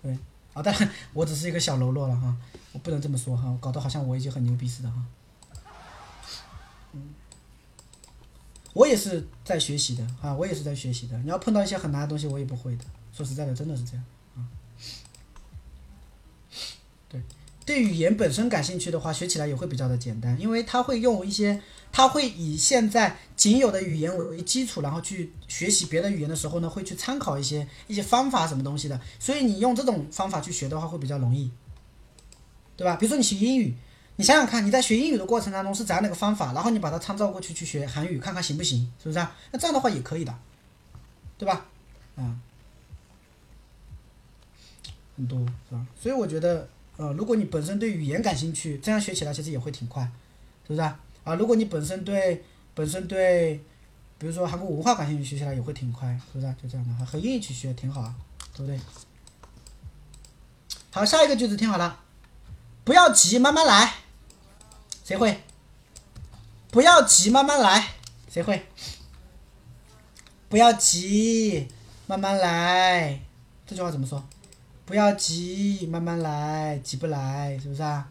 [0.00, 0.16] 对
[0.54, 2.34] 啊，当然我只是一个小喽啰了哈，
[2.72, 5.02] 我不能这么说哈，搞得好像我已经很牛逼似的哈。
[8.77, 11.17] 我也是在学习的啊，我也是在学习的。
[11.23, 12.85] 你要碰到一些很难的东西，我也不会的。
[13.11, 14.05] 说实在的，真的是这样
[14.35, 14.45] 啊。
[17.09, 17.19] 对，
[17.65, 21.59] 对语言本身感兴趣的话，学起来也会比较的简单，因为它会用一些，
[21.91, 31.49] 它会以现在仅有的语言为基础，然后去学习别的语言的时候呢，会去参考一些一些方法什么东西的，所以你用这种方法去学的话会比较容易，
[32.75, 32.95] 对吧？
[32.97, 33.75] 比如说你学英语，
[34.17, 39.33] 你想想看，你在学英语的过程当中是怎样的一个方法，然后你把它参照过去去学韩语，看看行不行，是不是啊？
[39.51, 40.37] 那这样的话也可以的，
[41.37, 41.65] 对吧？
[42.17, 42.39] 嗯，
[45.15, 45.39] 很多
[45.69, 45.87] 是吧？
[45.97, 46.67] 所以我觉得。
[46.99, 50.01] 呃，如果你本身对语言感兴趣，这样学起来其实也会挺快，
[50.63, 50.99] 是不是啊？
[51.23, 53.63] 啊，如果你本身对本身对，
[54.17, 56.55] 比如说韩国文化感兴趣，学起来也会挺快，是不是啊？
[56.59, 58.15] 就这样的，和英语一起学挺好啊，
[58.55, 58.79] 对不对？
[60.89, 61.99] 好，下一个句子听好了，
[62.83, 63.93] 不要急，慢慢来，
[65.07, 65.39] 谁会？
[66.69, 67.81] 不要急，慢慢来，
[68.29, 68.61] 谁会？
[70.49, 71.65] 不要急，
[72.07, 73.17] 慢慢来，
[73.65, 74.21] 这句话怎么说？
[74.85, 78.05] 不要急，慢慢来，急不来，是不是啊？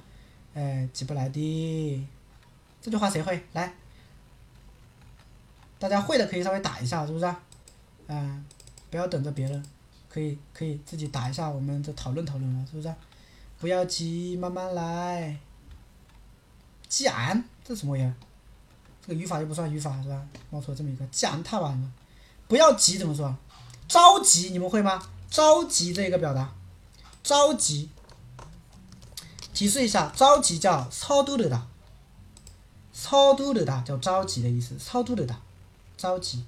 [0.55, 2.09] 哎，急不来的，
[2.81, 3.44] 这句话谁会？
[3.52, 3.74] 来，
[5.78, 7.39] 大家会的可以稍微打一下，是不是啊？
[8.06, 8.43] 嗯，
[8.89, 9.62] 不要等着别人，
[10.09, 12.90] 可以可以自己打一下，我们再讨论讨论了，是不是？
[13.59, 15.36] 不要急，慢慢来。
[16.88, 18.13] 既然这什么玩意儿？
[19.01, 20.22] 这个语法又不算语法是吧？
[20.49, 21.91] 冒出了这么一个，既然太晚了。
[22.47, 23.35] 不要急怎么说？
[23.88, 25.01] 着急你们会吗？
[25.30, 26.53] 着急这个表达。
[27.23, 27.89] 着急，
[29.53, 31.68] 提示一下，着急叫操度的哒，
[32.93, 35.39] 操度的哒叫着急的意思，操度的哒，
[35.97, 36.43] 着急。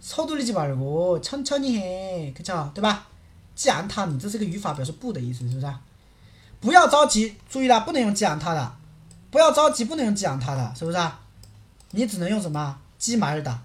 [0.00, 3.06] 操度리지말고천천히 해， 可巧对吧？
[3.54, 5.74] 既然他，你这是个语法，表示不的意思，是不是？
[6.60, 8.76] 不要着急，注意了，不能用既然他的，
[9.34, 10.98] 不要着急，不能用既然他的，是不是？
[11.92, 12.78] 你只能用什么？
[12.98, 13.58] 基马尔的。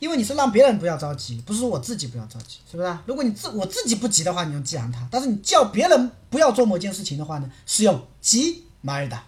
[0.00, 2.98] 因为你是让别人不要着急，不是说我自己不要着急，是不是？
[3.06, 9.24] 如果你自我自己不急的话，你用激昂他；但是你叫别人不要做某件事情的话呢，是用急马尔达。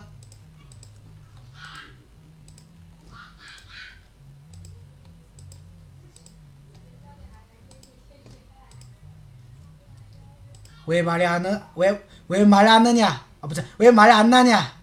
[10.86, 14.80] 왜말이안느왜왜말이안느냐아不是왜말이안나냐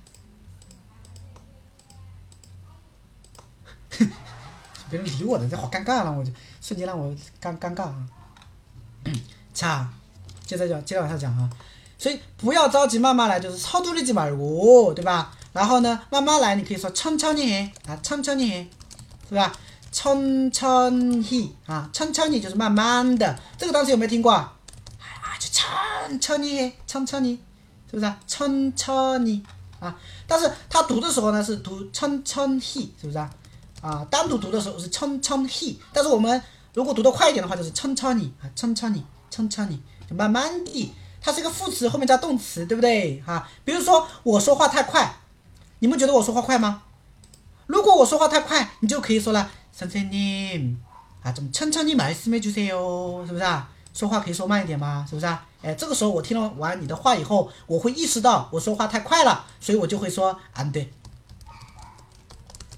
[4.90, 6.32] 别人理我的，这好尴尬了，我就
[6.62, 7.94] 瞬间让我尴尴尬啊！
[9.52, 9.86] 恰，
[10.46, 11.50] 接着讲，接着往下讲啊。
[11.98, 15.30] 所以不要着急，慢慢来，就是超度力气嘛，哦，对吧？
[15.52, 18.66] 然后呢，慢慢来，你可以说천천히啊，천천히
[19.28, 19.52] 是吧？
[19.92, 23.38] 천천히啊，천천히就是慢慢的。
[23.58, 24.52] 这个单词有没有听过？
[25.62, 27.38] 啊，就천천히천천히
[27.90, 28.12] 是不是？
[28.26, 29.42] 천천히
[29.80, 29.94] 啊，
[30.26, 33.18] 但是他读的时候呢，是读천천히是不是？
[33.80, 36.42] 啊，单独读的时候是천천 히， 但是我们
[36.74, 39.78] 如果读的快一点的话，就是천천 히， 啊，천천 히， 천천 히，
[40.08, 40.90] 就慢慢地，
[41.20, 43.22] 它是一个副词，后面加动词，对不对？
[43.24, 45.14] 哈，比如说我说话太快，
[45.78, 46.82] 你们觉得我说话快吗？
[47.66, 49.48] 如果我说话太快，你就可以说了，
[49.78, 50.74] 선생 님，
[51.22, 53.68] 啊，좀천천히말씀해주세 요， 是不是啊？
[53.94, 55.06] 说话可以说慢一点吗？
[55.08, 55.46] 是不是啊？
[55.62, 60.88] 哎，这个时候我听了完你的话以后，我会意识到我说话太快了，所以我就会说，안 돼。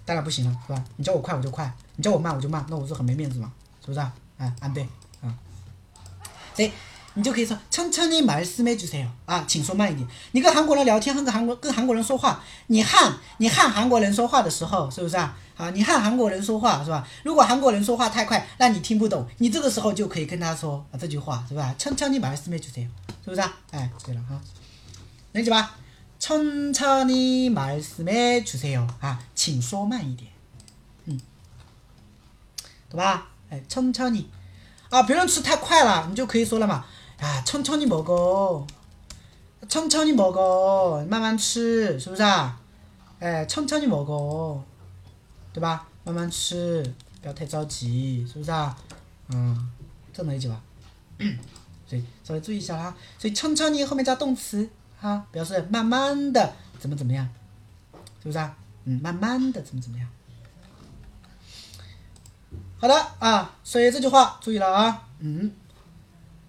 [0.05, 0.85] 当然不行了，是吧？
[0.97, 4.13] 你叫我快我就快，你叫我慢我就慢，那我是很没面子嘛，是不是啊？
[4.39, 4.83] 哎，安对
[5.23, 5.29] 啊，
[6.55, 6.73] 所以
[7.15, 10.09] 你就可以说천천히말씀해주세요啊，请说慢一点。
[10.33, 15.37] 你跟韩国人聊天，跟韩国跟韩国人说话，你和你和韩国人说话的时候，是不是啊？
[15.57, 17.07] 啊，你和韩国人说话是吧？
[17.23, 21.75] 如果韩国人说话太快，让你听不懂，你这个时候就可以跟他说啊这句话，是吧？
[21.79, 22.89] 천천히말씀해주세요
[23.25, 23.59] 是不是啊？
[23.73, 24.41] 哎，对了哈，
[25.33, 25.77] 理解吧？
[26.19, 30.31] 천천히말씀해주세요啊，请说慢一点，
[31.05, 31.21] 嗯，
[32.89, 33.29] 对吧？
[33.51, 34.25] 哎，천천히
[34.89, 36.87] 啊，别人吃太快了，你就可以说了嘛，
[37.21, 38.67] 啊，천천히먹 어，
[39.69, 42.59] 천천히먹 어， 慢慢吃，是不是啊？
[43.19, 44.63] 哎，천천히먹 어，
[45.55, 45.89] 对吧？
[46.05, 46.83] 慢慢吃，
[47.21, 48.77] 不要太着急，是不是啊？
[49.29, 49.71] 嗯，
[50.13, 50.61] 这能理解吧？
[51.87, 54.69] 所以稍微注意一下哈，所以천천히后面加动词。
[55.01, 57.27] 啊，表示慢慢的怎么怎么样，
[58.23, 58.55] 是不是啊？
[58.85, 60.07] 嗯，慢慢的怎么怎么样。
[62.77, 65.09] 好的啊，所以这句话注意了啊。
[65.21, 65.53] 嗯，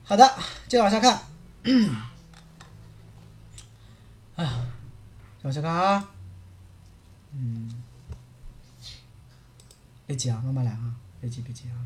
[0.10, 0.28] 好的，
[0.68, 1.22] 接着往下看。
[4.36, 4.66] 啊，
[5.44, 6.10] 往下看啊。
[7.32, 7.84] 嗯。
[10.08, 11.78] 别急啊，慢慢来啊，别急别急啊。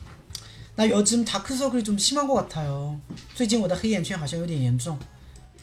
[0.75, 2.99] 那요즘다크서클이좀 심한 것 같아요。
[3.33, 4.99] 最近我的黑眼圈好像有点严重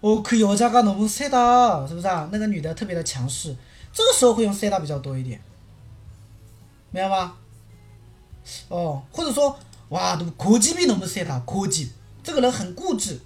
[0.00, 1.24] 哦可有我家刚农夫赛，
[1.86, 2.28] 是不是啊？
[2.32, 3.54] 那个女的特别的强势，
[3.92, 5.40] 这个时候会用赛达比较多一点。
[6.90, 7.34] 明白吗？
[8.68, 9.56] 哦，或者说，
[9.90, 11.90] 哇，国际币农夫赛达，国际，
[12.22, 13.20] 这个人很固执，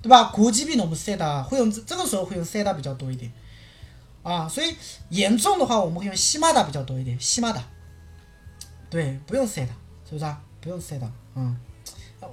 [0.00, 0.24] 对吧？
[0.24, 3.30] 国际币农夫赛达，会用，这个时候会用赛达比较多一点。
[4.22, 4.74] 啊，所以
[5.10, 7.18] 严重的话，我们会用西玛达比较多一点。
[7.20, 7.62] 西玛达，
[8.90, 9.72] 对，不用赛达，
[10.08, 10.40] 是不是啊？
[10.60, 11.10] 不用赛达。
[11.34, 11.56] 嗯，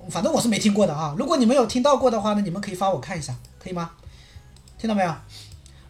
[0.09, 1.13] 反正我是没听过的啊。
[1.17, 3.35] 如果你们有听到过的话呢，你们可以发我看一下。
[3.64, 3.90] 可以吗？
[4.78, 5.14] 听到没有？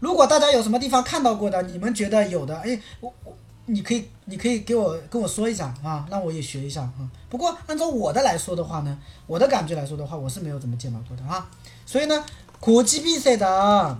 [0.00, 3.36] 如果大家有什么地方看到过的，你们觉得有的，哎，我我。
[3.66, 7.08] 你可以，你可以给我跟我说一下啊，让我也学一下啊。
[7.28, 8.98] 不过按照我的来说的话呢，
[9.28, 11.48] 我的感觉来说的话，我是没有怎么见到过的啊。
[11.86, 12.24] 所以呢，
[12.58, 13.96] 国际比赛的，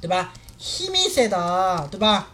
[0.00, 0.32] 对吧？
[0.58, 2.28] 힘이세 다， 对吧？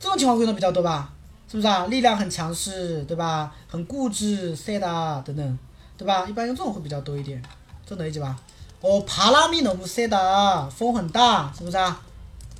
[0.00, 1.12] 这种情况会用的比较多吧？
[1.46, 1.84] 是不是啊？
[1.88, 3.54] 力量很强势，对吧？
[3.68, 5.58] 很固执，세다等等，
[5.98, 6.24] 对吧？
[6.26, 7.42] 一般用这种会比较多一点，
[7.84, 8.40] 这能理解吧？
[8.80, 12.00] 哦，바람이너무세 다， 风很大，是不是啊？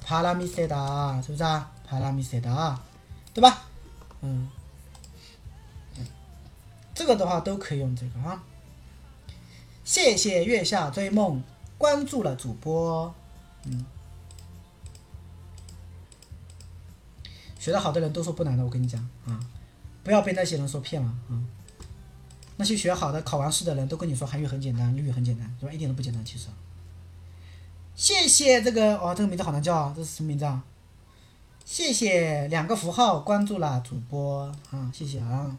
[0.06, 1.68] 바람이세 다， 是不是啊？
[1.88, 2.76] 바람이세 다。
[3.34, 3.64] 对吧？
[4.20, 4.48] 嗯，
[6.94, 8.42] 这个的话都可以用这个啊。
[9.84, 11.42] 谢谢月下追梦
[11.76, 13.12] 关注了主播，
[13.64, 13.84] 嗯，
[17.58, 19.40] 学得好的人都说不难的，我跟你讲啊，
[20.04, 21.40] 不要被那些人说骗了啊。
[22.57, 25.71] 那些学好的考完试的人都跟你说韩语很简单，日语很简单，是吧？
[25.71, 26.47] 一点都不简单，其实。
[27.95, 30.63] 谢谢这个哦，这个名字好难叫啊，这是什么名字啊？
[31.65, 35.57] 谢谢两个符号关注了主播啊，谢谢啊！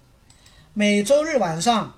[0.72, 1.94] 每周日晚上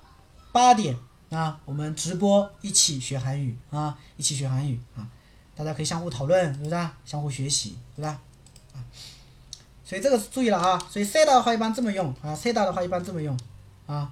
[0.51, 0.97] 八点
[1.29, 5.07] 啊，我们直播一起学韩语啊，一起学韩语啊，
[5.55, 6.89] 大家可以相互讨论，是不是？
[7.05, 8.19] 相互学习，是吧？
[8.73, 8.83] 啊，
[9.85, 10.77] 所以这个注意了啊！
[10.89, 13.37] 所以 say 的话一般这么用啊，say 的话一般这么用
[13.85, 14.11] 啊，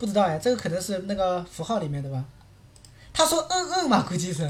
[0.00, 2.24] 不知道哎，这个可能是那个符号里面的吧。
[3.12, 4.48] 他说嗯嗯嘛，估计是。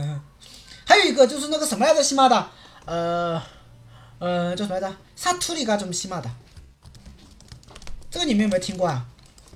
[0.86, 2.48] 还有一个就是那个什么来着，西马达，
[2.84, 3.42] 呃，
[4.20, 4.96] 呃，叫什么来着？
[5.16, 6.30] 萨图里嘎怎么西马达？
[8.12, 9.04] 这个你们有没有听过啊？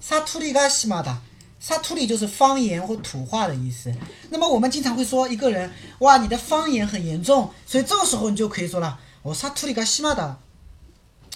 [0.00, 1.20] 萨图里嘎西马达，
[1.60, 3.94] 萨图里就是方言或土话的意思。
[4.30, 10.38] 那么我们经常会说一个人，哇，你的方言很严重，所以这个时候你就可以说了，我萨图里嘎西马达，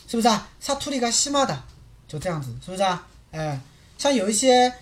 [0.08, 0.48] 是不是啊？
[0.58, 1.64] 萨图里嘎西马达，
[2.08, 3.06] 就这样子，是不是啊？
[3.30, 3.60] 哎、
[3.97, 4.73] 像有一些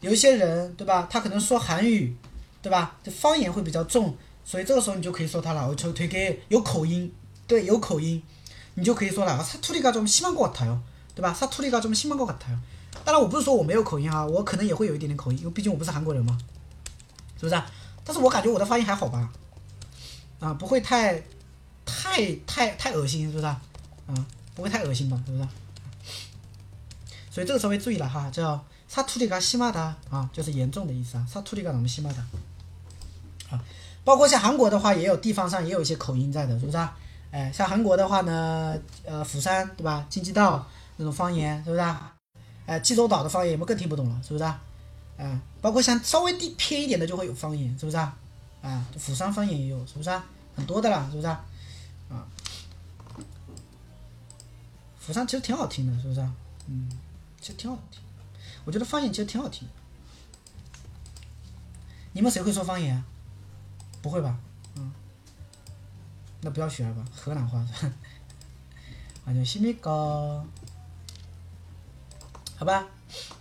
[0.00, 1.08] 有一些人，对吧？
[1.10, 2.14] 他可能说韩语，
[2.62, 2.96] 对吧？
[3.02, 5.68] 这方言会比较重，所以这个时候你就可以说他了。
[5.68, 7.12] 我就推给有口音，
[7.46, 8.22] 对，有口音，
[8.74, 9.42] 你就可以说了。
[9.42, 10.78] 사투리가좀심한것같아요，
[11.14, 11.34] 对吧？
[11.34, 12.58] 사투리가좀심한것같아요。
[13.04, 16.36] 当然，我不是说我没有口音啊，我可能也会有一点点口音，因为毕竟我不是韩国人嘛，
[17.36, 17.70] 是不是啊？
[18.04, 19.30] 但是我感觉我的发音还好吧？
[20.40, 21.22] 啊，不会太
[21.84, 23.60] 太太太恶心，是不是啊？
[24.06, 25.20] 啊，不会太恶心吧？
[25.26, 25.48] 是不是？
[27.32, 31.26] 所以这个稍微注意了哈，叫사투리가심하다啊，就是严重的意思啊。
[31.32, 32.20] 사투리가너무심하다
[33.50, 33.64] 啊，
[34.04, 36.96] 包括像韩国的话，也有地方上也有一些口音在的，是不是啊？
[37.30, 40.06] 哎，像韩国的话呢，呃，釜山对吧？
[40.08, 40.66] 京畿道
[40.96, 42.14] 那种方言，是不是啊？
[42.66, 44.60] 哎，济州岛的方言我们更听不懂了，是不是啊？
[45.18, 48.16] 啊，包括像稍微地偏一点的就会有方言，是不是啊？
[48.62, 50.24] 啊，釜山方言也有，是不是啊？
[50.56, 51.44] 很多的啦，是不是啊？
[52.08, 52.26] 啊，
[54.98, 56.32] 釜山其实挺好听的，是不是啊？
[56.66, 56.88] 嗯，
[57.42, 58.00] 其实挺好听，
[58.64, 59.66] 我觉得方言其实挺好听。
[62.12, 63.04] 你们谁会说方言啊？
[64.02, 64.36] 不会吧？
[64.76, 64.92] 嗯，
[66.40, 67.64] 那不要学了吧，河南话。
[69.24, 70.42] 안녕하십니까？
[72.56, 72.86] 好吧，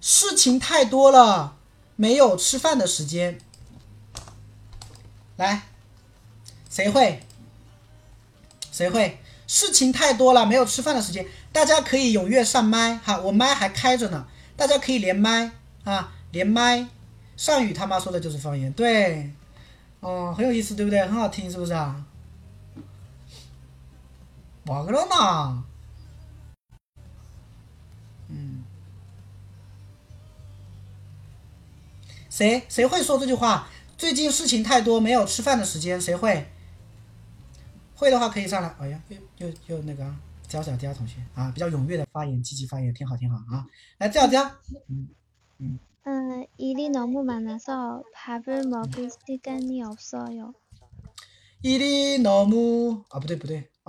[0.00, 1.58] 事情太多了，
[1.94, 3.38] 没有吃饭的时间。
[5.36, 5.64] 来，
[6.70, 7.20] 谁会？
[8.72, 9.18] 谁会？
[9.46, 11.26] 事情太多了，没有吃饭的时间。
[11.52, 14.26] 大家可以踊跃上麦哈，我麦还开着呢，
[14.56, 15.52] 大家可以连麦
[15.84, 16.88] 啊，连麦。
[17.36, 19.30] 上宇他妈说的就是方言，对，
[20.00, 20.98] 哦，很有意思，对不对？
[21.02, 22.02] 很好听，是不是啊？
[24.65, 25.63] 哇个了呢？
[28.29, 28.63] 嗯，
[32.29, 33.67] 谁谁会说这句话？
[33.97, 36.47] 最近事情太多，没有吃饭的时间，谁会？
[37.95, 38.75] 会的话可以上来。
[38.79, 40.13] 哎呀，又又又那个
[40.47, 43.65] 焦小佳同学啊，比较踊跃的发言，积极发言，挺好挺好啊。
[43.99, 45.09] 来，焦小佳，嗯
[45.59, 45.79] 嗯。
[46.07, 50.53] 음, 일이 너무 많아서 밥을 먹을 시간이 없어요.
[51.63, 53.71] 일이 너무 아 不对不对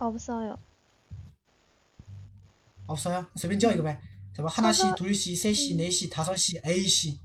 [0.00, 0.56] 없어요.
[2.86, 3.26] 없어요?
[3.36, 3.98] 随便叫一个呗.
[4.34, 7.20] 자, 뭐 하나씩, 둘씩, 셋씩, 넷씩, 다섯씩, A씩.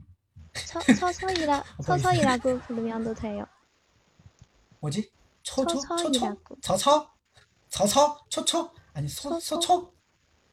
[0.55, 3.45] 서, 서서이라, 서서이라고 부르면도 돼요.
[4.79, 5.11] 뭐지?
[5.43, 5.79] 초초?
[5.79, 6.11] 초초?
[6.11, 6.55] 초초이라고.
[6.61, 7.07] 저초?
[7.69, 8.17] 저초?
[8.29, 8.71] 초초?
[8.93, 9.39] 아니, 소, 초초?
[9.39, 9.93] 소초?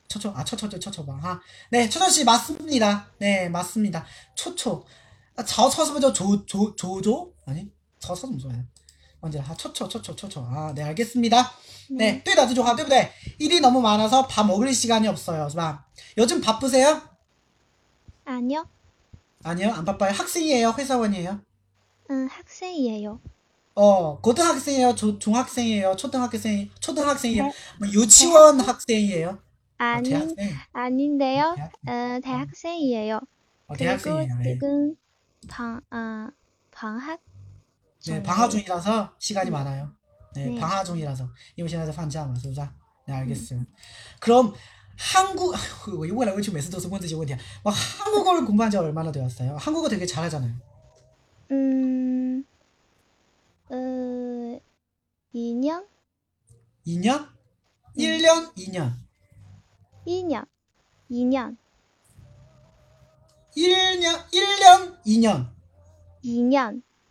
[0.09, 1.21] 초초, 아, 초초죠, 초초봐.
[1.23, 1.41] 아,
[1.71, 3.11] 네, 초초씨 맞습니다.
[3.19, 4.05] 네, 맞습니다.
[4.35, 4.85] 초초.
[5.37, 7.33] 아, 저초 是不是叫 조, 조, 조조?
[7.47, 8.65] 아니, 저초 怎么说呀?
[9.24, 11.50] 언제나 초초 초초 초초 아네 알겠습니다.
[11.92, 12.22] 네.
[12.24, 12.94] 뛰다 저하 뛰다
[13.40, 15.48] 일이 너무 많아서 밥 먹을 시간이 없어요.
[15.56, 17.02] 막 요즘 바쁘세요?
[18.26, 18.68] 아니요.
[19.44, 19.72] 아니요?
[19.72, 20.12] 안 바빠요?
[20.12, 20.76] 학생이에요?
[20.78, 21.40] 회사원이에요?
[22.12, 23.22] 응 학생이에요.
[23.76, 24.94] 어 고등학생이에요?
[24.96, 25.96] 조, 중학생이에요?
[25.96, 27.44] 초등학생 초등학생이에요?
[27.44, 27.52] 네.
[27.80, 28.68] 뭐 유치원 대학...
[28.68, 29.40] 학생이에요?
[29.78, 30.50] 아니 어, 대학생.
[30.74, 31.56] 아닌데요.
[31.56, 31.80] 네, 대학생.
[31.88, 32.20] 어 네.
[32.20, 33.20] 대학생이에요.
[33.68, 34.28] 어, 대학생이에요.
[34.38, 34.96] 그리고 지금
[35.48, 36.28] 방 어,
[36.72, 37.22] 방학
[38.03, 38.23] 네, 중이에요.
[38.23, 39.93] 방학 중이라서 시간이 많아요.
[40.35, 40.61] 네, 네.
[40.61, 41.29] 방학 중이라서.
[41.57, 42.61] 因为现在在放假嘛,是不是?
[43.07, 43.65] 네, 알겠어요.
[44.21, 44.53] 그럼
[44.97, 45.55] 한국
[45.97, 47.39] 我一问来问去，每次都是问这些问题啊。
[47.65, 49.57] 我 한국어를 공부한 지 얼마나 되었어요?
[49.57, 50.55] 한국어 되게 잘하잖아요.
[51.51, 52.45] 음,
[53.71, 53.75] 어,
[55.35, 55.87] 2년?
[56.87, 57.29] 2년?
[57.97, 58.55] 1년?
[58.55, 58.93] 2년?
[60.07, 60.47] 2년.
[61.11, 61.57] 2년.
[63.57, 64.29] 1년?
[64.31, 65.03] 1년?
[65.05, 65.51] 2년?
[66.25, 66.83] 2년.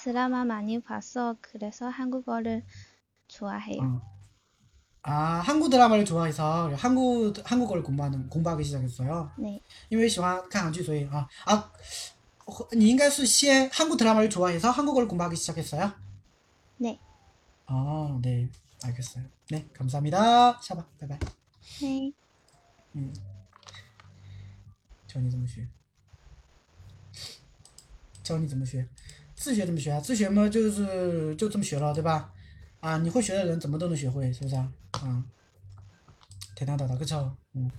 [0.00, 1.36] 드라마 많이 봤어.
[1.40, 2.64] 그래서 한국어를
[3.28, 3.82] 좋아해요.
[3.82, 4.16] 어.
[5.02, 9.30] 아, 한국 드라마를 좋아해서 한국 한국어를 공부하는 공부하기 시작했어요.
[9.38, 9.62] 네.
[9.88, 11.72] 因为喜欢看韩剧，所以啊啊，
[12.72, 15.92] 你应该是先 한국 드라마를 좋아해서 한국어를 공부하기 시작했어요?
[16.78, 16.98] 네.
[17.66, 18.50] 어, 네,
[18.82, 19.24] 알겠어요.
[19.50, 20.60] 네, 감사합니다.
[20.60, 21.18] 샤바, 바이바이.
[21.82, 22.12] 네.
[22.94, 23.12] 嗯，
[25.06, 25.68] 教你怎么学，
[28.24, 28.88] 教你怎么学，
[29.40, 30.00] 自学怎么学啊？
[30.00, 32.32] 自学嘛，就是就这么学了，对吧？
[32.80, 34.68] 啊，你会学的人怎么都能学会，是不是啊？
[34.92, 35.22] 啊，
[36.54, 37.70] 挺大的，可巧，嗯，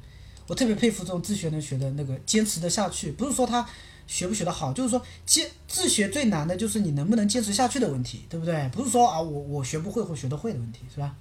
[0.47, 3.67] 我特别佩服这种自学能学的那个坚持的下去，不是说他
[4.05, 8.69] 学不学得好，就是说坚自学最难的就是你能不能坚持下去的问题，对不对？
[8.69, 11.15] 不是说啊我我学不会或学得会的问题，是吧？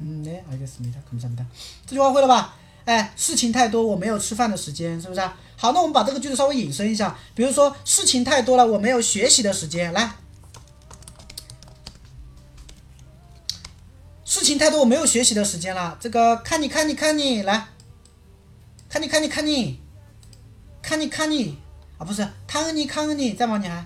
[0.00, 1.44] 嗯，네알겠습니다감사합니다。
[1.86, 2.56] 这句话会了吧？
[2.87, 5.19] 哎，事情太多，我没有吃饭的时间，是不是？
[5.57, 9.91] 好，那我们把这个句子稍微引申一下，比如说事情太多了，我没有学习的时间。
[9.91, 10.13] 来，
[14.23, 15.97] 事情太多，我没有学习的时间了。
[15.99, 17.67] 这个看你看你看你来，
[18.87, 19.81] 看你看你看你，
[20.81, 21.57] 看你看你
[21.97, 23.85] 啊，不是看你看你，再往你还。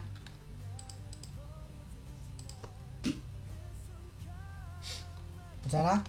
[5.64, 6.04] 不在啦？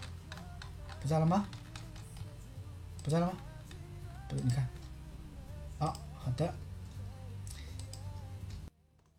[1.01, 1.47] 不在了吗？
[3.04, 3.38] 不在了吗？
[4.30, 4.68] 不，你看，
[5.80, 6.54] 好，好的。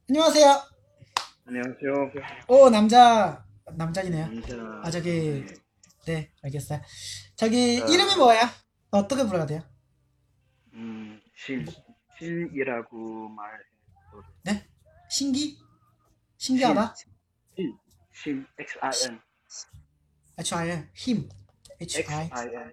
[0.08, 0.62] 안녕하세요。
[1.46, 2.12] 안녕하세요.
[2.48, 4.26] 오 남자 남자이네요.
[4.26, 4.54] 남자.
[4.82, 5.44] 아 저기
[6.06, 6.80] 네 알겠어요.
[7.36, 8.42] 저기 이름이 뭐예요?
[8.90, 9.62] 어떻게 불러야 돼요?
[10.74, 11.66] 음, 신,
[12.18, 14.66] 신이라고 말해도 네?
[15.10, 15.58] 신기?
[16.36, 16.94] 신기하다?
[17.56, 17.78] 신,
[18.12, 19.20] 신, X-I-N,
[20.38, 21.28] H I N 힘
[21.80, 22.72] H I X-I-N,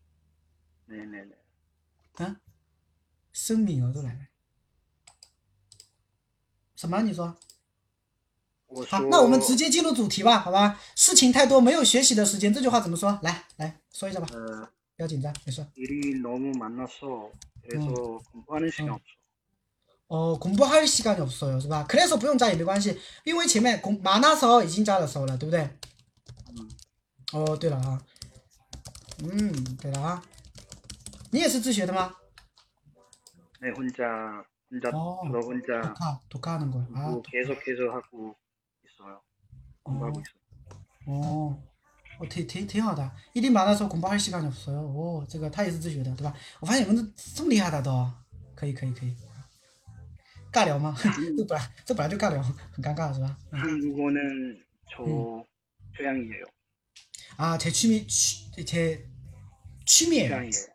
[0.90, 1.32] 네네네.
[2.16, 2.36] 啊，
[3.32, 4.20] 声明额都来了。
[6.76, 7.02] 什么？
[7.02, 7.36] 你说？
[8.68, 10.80] 我好说，那我们直接进入主题吧，好吧？
[10.94, 13.18] 事情太多，没有学习的时间，这句话怎么说？
[13.22, 15.66] 来来说一下吧， 어, 不要紧张，没事。
[15.76, 17.30] 일이 너무 많아서
[17.62, 18.94] 그래서 공부하는 시간 음.
[18.94, 19.16] 없어.
[20.08, 21.84] 哦，공부할 시간이 없어요，是吧？
[21.88, 25.68] 그래서不用加也没关系，因为前面공많아서已经加了手了，对不对？
[26.54, 26.70] 음,
[27.32, 28.00] 哦，对了啊，
[29.18, 30.22] 嗯，对了啊，
[31.30, 32.14] 你也是自学的吗？
[33.60, 34.04] 네, 혼자,
[34.70, 35.20] 혼자, 어.
[35.26, 36.86] 저도 혼자 독학 독학하는 거야.
[36.94, 38.36] 아, 공부 계속해서 하고
[38.84, 39.20] 있어요.
[39.82, 40.22] 공부하고 어.
[40.22, 40.36] 있어요.
[41.08, 41.62] 어,
[42.18, 43.10] 어, 挺挺挺好的。
[43.34, 44.80] 일이 많아서 공부할 시간이 없어요.
[44.80, 46.34] 오, 这个他也是自学的，对吧？
[46.60, 48.10] 我发现你们这么厉害的都，
[48.54, 49.14] 可以可以可以。
[50.52, 50.94] 尬聊吗？
[51.36, 53.36] 这本来这本来就尬聊，很尴尬是吧？
[53.52, 55.44] 한국어는 저 음.
[55.96, 56.44] 취향이에요.
[57.38, 59.06] 아, 제 취미 취, 제
[59.84, 60.28] 취미예요.
[60.28, 60.69] 취향이에요.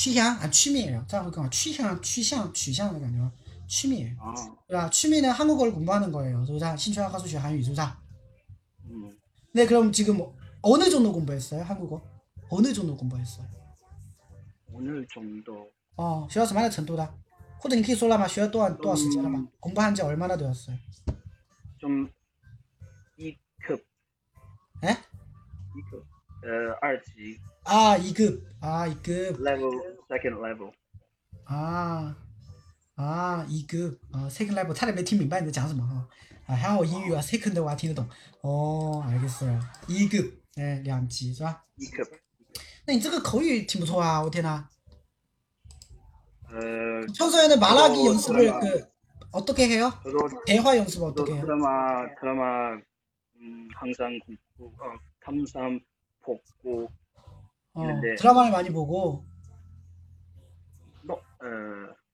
[0.00, 1.48] 趋向啊，취미예요这样会更好。
[1.50, 3.30] 趋向趋向取向的感觉，
[3.66, 4.34] 취미 아,
[4.68, 4.88] 对吧？
[4.90, 6.44] 취미는 한국어를 공부하는 거예요.
[6.44, 6.64] 是不是?
[6.76, 7.82] 兴趣爱好是学韩语，是不是?
[8.88, 9.16] 음,
[9.52, 10.20] 네, 그럼 지금
[10.62, 11.62] 어느 정도 공부했어요?
[11.64, 12.00] 한국어?
[12.50, 13.46] 어느 정도 공부했어요?
[14.72, 17.14] 오늘 정도 哦，学到什么样的程度的？
[17.58, 18.28] 或者你可以说了吗？
[18.28, 19.42] 学了多少多少时间了吧？
[19.60, 20.76] 공부한지얼마나되었어요？
[21.78, 22.08] 좀
[23.18, 23.82] E급,
[24.82, 25.02] 哎，
[25.74, 26.04] E급,
[26.44, 29.70] 어, 二级 啊，一个啊，一个 level,
[30.08, 30.72] second level.
[31.44, 32.16] 啊
[32.94, 36.08] 啊，一个啊，second level，差点没听明白你在讲什么哈。
[36.46, 38.08] 啊，还好我英语啊，second 我还听得懂。
[38.42, 39.60] 哦，알겠어요。
[39.88, 40.18] 一个，
[40.56, 41.64] 哎，两级是吧？
[41.78, 42.08] E급,
[42.86, 44.68] 那你这个口语挺不错啊，我天呐。
[46.48, 48.86] 어, 평소에는 말하기 저도 연습을 드라마- 그
[49.32, 49.92] 어떻게 해요?
[50.04, 51.42] 저도 대화 연습 저도 어떻게 해요?
[51.42, 52.72] 드라마 드라마
[53.40, 55.80] 음, 항상 공부 어, 탐삼
[56.22, 56.88] 복고
[57.73, 58.15] 어, 있는데.
[58.15, 59.25] 드라마를 많이 보고
[61.03, 61.21] 너, 어,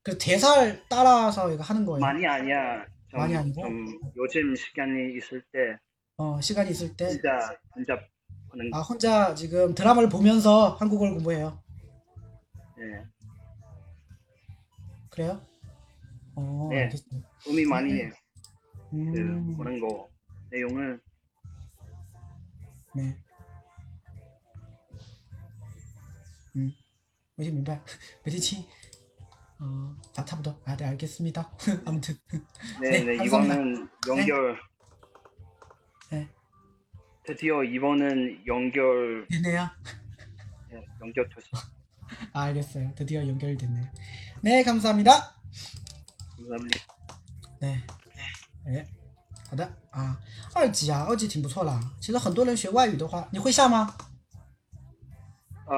[0.03, 1.99] 그 대사를 따라서 이거 하는 거예요.
[1.99, 2.85] 많이 아니야.
[3.09, 3.61] 좀, 많이 아니고?
[3.61, 5.77] 좀 요즘 시간이 있을 때
[6.17, 7.93] 어, 시간이 있을 때 진짜 혼자
[8.49, 11.61] 하는 아, 혼자 지금 드라마를 보면서 한국어를 공부해요.
[12.79, 13.03] 예.
[15.09, 15.41] 그래요?
[16.35, 16.84] 어, 네.
[16.84, 17.21] 알겠어요.
[17.43, 18.11] 도움이 많이 해요.
[18.89, 20.09] 그 음, 보는 거
[20.51, 20.99] 내용을
[22.95, 23.17] 네.
[26.56, 26.72] 음,
[27.36, 27.80] 我已经明白，
[28.24, 28.64] 没听清。
[29.59, 30.59] 어, 다差不多.
[30.64, 31.50] 아, 네, 알겠습니다.
[31.84, 32.16] 아무튼.
[32.80, 33.54] 네, 네, 네, 감사합니다.
[33.54, 34.59] 이번은 연결
[36.10, 36.28] 네.
[37.24, 39.70] 드디어 이번은 연결 됐네요.
[40.72, 41.56] 예, 연결됐어.
[42.32, 42.92] 아, 알겠어요.
[42.96, 43.86] 드디어 연결됐네요.
[44.40, 45.36] 네, 감사합니다.
[46.36, 46.78] 감사합니다.
[47.60, 47.80] 对，
[48.66, 48.84] 哎，
[49.48, 50.20] 好的啊，
[50.54, 51.80] 二级啊，二级挺不错啦。
[52.00, 53.96] 其实很多人学外语的话，你会下吗？
[55.66, 55.74] 어,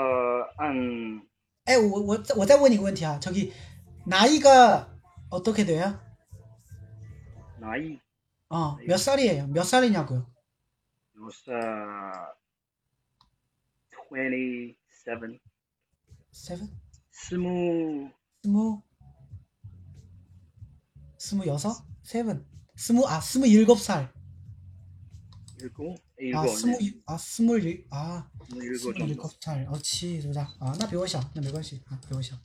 [0.56, 1.22] 한
[1.66, 5.98] 哎，我我我再问你个问题啊，저기나이가어떻게돼요？
[7.60, 7.98] 나이
[8.48, 10.26] 어몇살이에요몇살이냐고요
[11.16, 11.52] 요사
[14.12, 15.40] 27
[16.32, 16.68] Seven
[17.10, 18.10] 스무
[18.43, 18.82] 스무
[21.16, 21.72] 스무 여섯
[22.02, 22.44] 세븐
[22.76, 24.12] 스무 아 스무 일곱 살
[25.60, 29.12] 일곱 아 일곱 스무 네, 일- 아 스물 일- 아 스무 일곱 스물 정도.
[29.12, 32.36] 일곱 살 어치 보자 아 나比我小那没关系啊比我小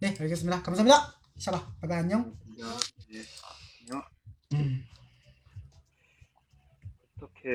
[0.00, 2.62] 네 알겠습니다 감사합니다 샤바 바이바이 안녕 네,
[3.82, 4.02] 안녕.
[4.54, 4.84] 음
[7.16, 7.48] 어떻게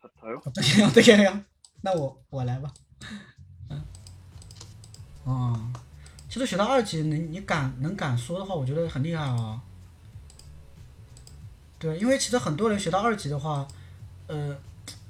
[0.00, 0.40] 같아요?
[0.44, 1.44] 어떻게 어떻게 해요?
[1.82, 2.72] 那我我来吧。
[3.68, 3.84] 嗯，
[5.24, 5.72] 哦，
[6.28, 9.62] 其实学到二级，你你敢能敢说的话，我觉得很厉害啊。
[11.78, 13.66] 对，因为其实很多人学到二级的话，
[14.28, 14.56] 呃，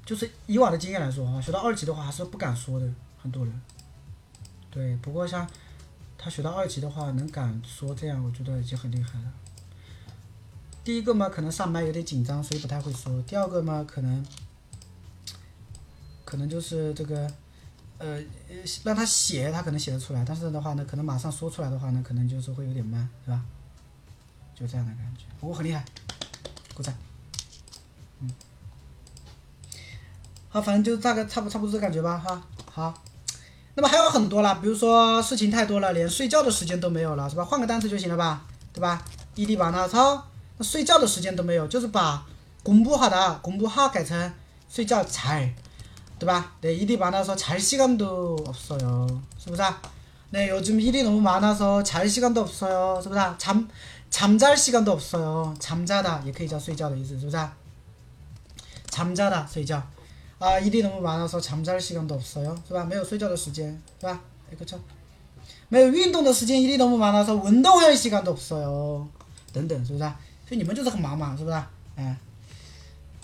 [0.04, 2.88] 就是以往的经验来说啊，学到二级的话还是不敢说的，
[3.20, 3.60] 很多人。
[4.70, 5.48] 对，不过像
[6.16, 9.32] 他学到二级的话，能敢说这样，我觉得已经很厉害了。
[10.84, 14.26] 第一个嘛，可能上麦有点紧张，所以不太会说；第二个嘛，可能
[16.24, 17.32] 可能就是这个，
[17.98, 18.20] 呃，
[18.82, 23.44] 让他写，他可能写得出来，但是的话呢，可能马上说出来的话呢，可能就是会有点慢，是吧？
[24.54, 25.84] 就这样的感觉，不过很厉害，
[26.74, 26.92] 鼓掌。
[28.20, 28.30] 嗯，
[30.51, 32.93] 好，反正就大概差不差不多这感觉吧，哈，好。
[33.75, 37.45] 那么还有很多啦，比如说事情太多了，连睡觉的时间都没有了，是吧？
[37.45, 38.41] 换个单词就行了吧，
[38.73, 39.03] 对吧？
[39.35, 40.25] 伊地把那操，
[40.57, 42.25] 那睡觉的时间都没有，就是把
[42.63, 44.33] 공부하다 공부하改成
[44.67, 45.53] 睡觉잘，
[46.17, 46.53] 对吧？
[46.59, 49.07] 네 일이 많아서 잘 시간도 없어요.
[49.37, 49.79] 是不是啊?
[50.31, 52.99] 네, 요즘 일이 너무 많아서 잘 시간도 없어요.
[52.99, 53.35] 是不是啊?
[53.37, 53.67] 잠
[54.09, 55.53] 잠잘 시간도 없어요.
[55.59, 57.53] 잠자다 也可以叫睡觉的意思,是不是啊?
[58.89, 59.81] 잠자다 睡觉.
[60.41, 62.55] 아, 일이 너무 많아서 잠잘 시간도 없어요.
[62.67, 62.85] 是吧?
[62.85, 64.21] 没有睡觉的时间,是吧?
[64.51, 64.79] 네, 그렇죠.
[65.69, 69.07] 没有运动的时间, 일이 너무 많아서 운동할 시간도 없어요.
[69.51, 70.19] 等等,是不是啊?
[70.47, 71.69] 所以你们就是很忙嘛,是不是啊?
[71.95, 72.17] 哎。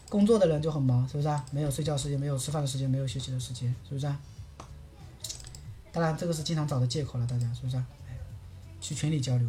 [0.10, 1.44] 工作的人就很忙，是不是啊？
[1.52, 4.20] 没有睡觉时间，没有吃饭的时间，没有休息的时间，是不是啊？
[5.92, 7.86] 当然，这个是经常找的借口了，大家是不是啊？
[8.08, 8.18] 哎
[8.80, 9.48] 去群里交流。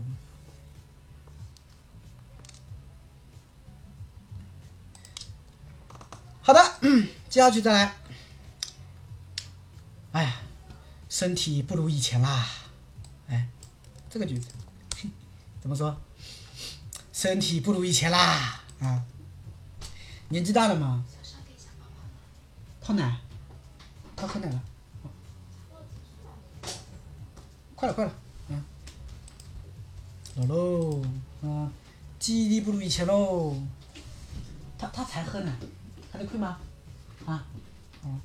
[6.50, 6.80] 好的，
[7.30, 7.96] 接下去再来。
[10.14, 10.34] 哎呀，
[11.08, 12.44] 身体不如以前啦。
[13.28, 13.48] 哎，
[14.10, 14.48] 这个句子
[15.62, 15.96] 怎么说？
[17.14, 19.04] 身体不如以前啦啊！
[20.30, 21.06] 年纪大了嘛，
[22.82, 23.20] 泡奶，
[24.16, 24.64] 他喝奶了，
[27.76, 28.12] 快了快了，
[28.48, 28.66] 嗯，
[30.40, 31.06] 姥姥，
[31.44, 31.72] 嗯，
[32.18, 33.56] 记忆力不如以前喽。
[34.80, 35.56] 他他才喝奶，
[36.12, 36.58] 还得困吗？
[37.26, 37.46] 啊，
[38.04, 38.20] 哦，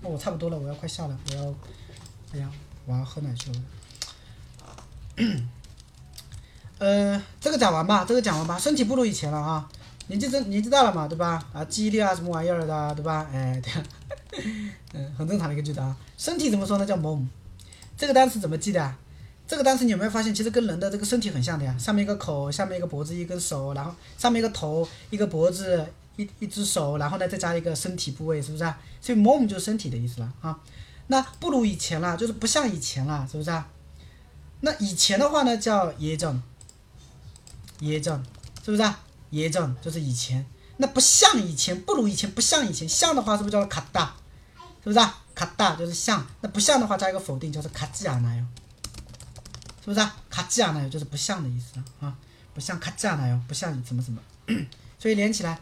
[0.00, 1.54] 那我差不多了，我要快下了，我要，
[2.32, 2.50] 哎呀，
[2.86, 3.60] 我要喝奶去了。
[6.78, 9.68] 呃，这个讲完吧，这个讲完吧，身体不如以前了啊。
[10.08, 11.42] 年纪真年纪大了嘛，对吧？
[11.52, 13.26] 啊，记忆力啊，什么玩意儿的，对吧？
[13.32, 13.72] 哎，对，
[14.92, 15.96] 嗯，很正常的一个句子啊。
[16.18, 16.84] 身体怎么说呢？
[16.84, 17.24] 叫 mom。
[17.96, 18.98] 这个单词怎么记的啊？
[19.46, 21.74] 这个单词你有没有发现，其实跟人的这个身体很像的呀？
[21.78, 25.86] 上面一个口，下面一个脖子，一根手，然后上面一个头，一个脖子，
[26.16, 28.74] 一一只手，然后呢，再加一个身体部位，是不是？
[29.00, 30.58] 所以 mom 就是身体的意思了啊。
[31.08, 33.50] 那不如以前了，就是不像以前了，是不是？
[33.50, 33.68] 啊
[34.60, 36.42] 那以前的话呢，叫 “ye” 正
[37.80, 38.24] ，“ye” 正，
[38.64, 38.98] 是不是啊
[39.30, 40.46] ？“ye” 正就是以前，
[40.78, 42.88] 那不像以前，不如以前，不像以前。
[42.88, 44.16] 像的话，是不是叫做 “ka” 大？
[44.82, 46.26] 是不是？“ka” 大就是像。
[46.40, 48.44] 那不像的话，加一个否定，叫做 “ka” 吉亚奈哟，
[49.84, 50.00] 是不是
[50.30, 52.16] ？“ka” 吉亚奈哟就是不像的意思啊。
[52.54, 54.22] 不像 “ka” 吉亚奈哟，不像怎么怎么。
[54.98, 55.60] 所以连起来。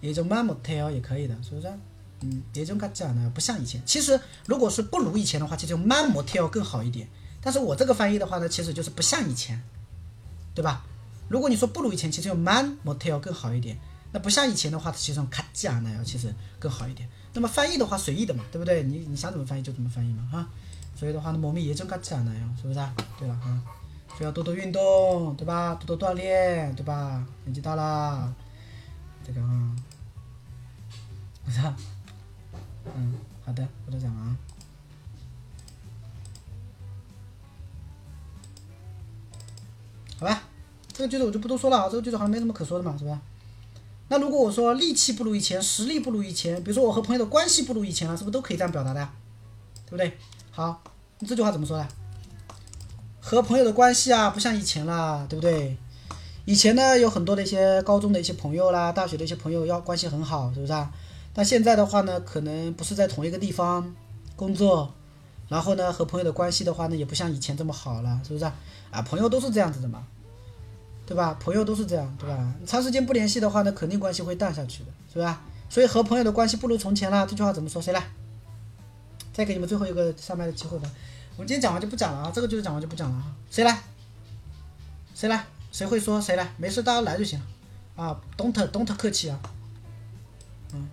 [0.00, 1.68] 也就是说 man motel 也可以的是不是
[2.20, 7.08] 嗯也就是说呢不像以前其实如果是不如以前的话其实慢 man motel 更好一点
[7.42, 9.60] 但是我这个翻译的话呢其实就是不像以前
[10.54, 10.84] 对吧
[11.28, 13.76] 如果你说不如以前其实就 man motel 更好一点
[14.12, 18.82] 那不像以前的话其实用 cajaja 其实更好一点那么翻译的话随意的嘛，对不对？
[18.82, 20.48] 你你想怎么翻译就怎么翻译嘛，哈。
[20.96, 22.92] 所以的话呢，我们也就该自然那样，是不是啊？
[23.18, 23.62] 对了啊，
[24.08, 25.74] 所以要多多运动，对吧？
[25.76, 27.24] 多多锻炼，对吧？
[27.44, 28.34] 年纪大了，
[29.24, 29.76] 这个啊，
[31.44, 31.58] 不是，
[32.94, 33.14] 嗯，
[33.46, 34.36] 好的，我都讲完，
[40.18, 40.42] 好吧？
[40.92, 43.18] 这个句子我就不多说了啊，这个句子好像没什么可说的嘛，是吧？
[44.10, 49.12] 那如果我说力气不如以前，实力不如以前，比如说我和朋友的关系不如以前了，是不是都可以这样表达的呀？
[49.86, 50.18] 对不对？
[50.50, 50.82] 好，
[51.20, 51.86] 你这句话怎么说呢？
[53.20, 55.76] 和朋友的关系啊，不像以前了，对不对？
[56.44, 60.90] 以前呢，有很多的一些高中的一些朋友啦，大学的一些朋友要关系很好，是不是啊？
[61.32, 63.94] 但现在的话呢，可能不是在同一个地方
[64.34, 64.92] 工作，
[65.48, 68.44] 然后呢，和朋友的关系的话呢，也不像以前这么好了，是不是？
[68.90, 70.04] 啊，朋友都是这样子的嘛，
[71.10, 71.36] 对吧？
[71.40, 72.54] 朋友都是这样，对吧？
[72.64, 75.42] 长时间不联系的话呢，肯定关系会淡下去的，是吧？
[75.68, 77.82] 所以和朋友的关系不如从前了，这句话怎么说？
[77.82, 78.00] 谁来？
[79.32, 80.88] 再给你们最后一个上麦的机会吧。
[81.34, 83.34] 我们今天讲完就不讲了啊，这个就是讲完就不讲了啊。
[83.50, 83.82] 谁来？
[85.12, 85.44] 谁来？
[85.72, 86.20] 谁会说？
[86.20, 86.48] 谁来？
[86.56, 89.40] 没事，大家来就行了啊，don't don't 客气啊。
[90.72, 90.88] 嗯，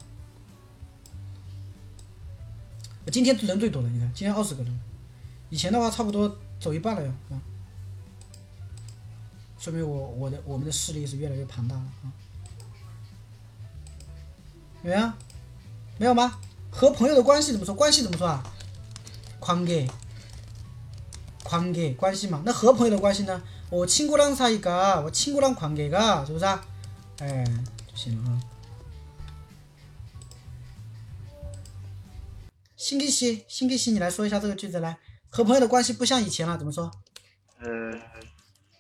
[3.06, 4.80] 我今天人最多了，你看，今天二十个人，
[5.52, 7.38] 以前的话差不多走一半了呀啊。
[9.59, 12.11] 说明我我的我们的势力是越来越庞大了啊。
[14.83, 15.13] 有没有？
[15.99, 16.41] 没有吗？
[16.71, 17.75] 和朋友的关系怎么说？
[17.75, 18.43] 关系怎么说啊？
[19.41, 22.43] 관계，관계关系嘛。
[22.45, 23.43] 那和朋友的关系呢？
[23.71, 26.65] 我친구랑사이가，我친구랑관계가，是不是啊？
[27.19, 27.45] 哎，
[27.87, 28.41] 就行了啊。
[32.77, 34.99] 辛吉西，辛吉西，你来说一下这个句子来。
[35.29, 36.91] 和朋友的关系不像以前了，怎么说？
[37.63, 38.01] 에,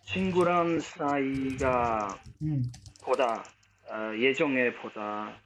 [0.06, 2.70] 친구랑 사이가 嗯
[3.02, 3.42] 보다
[3.90, 5.40] 어, 예정에 보다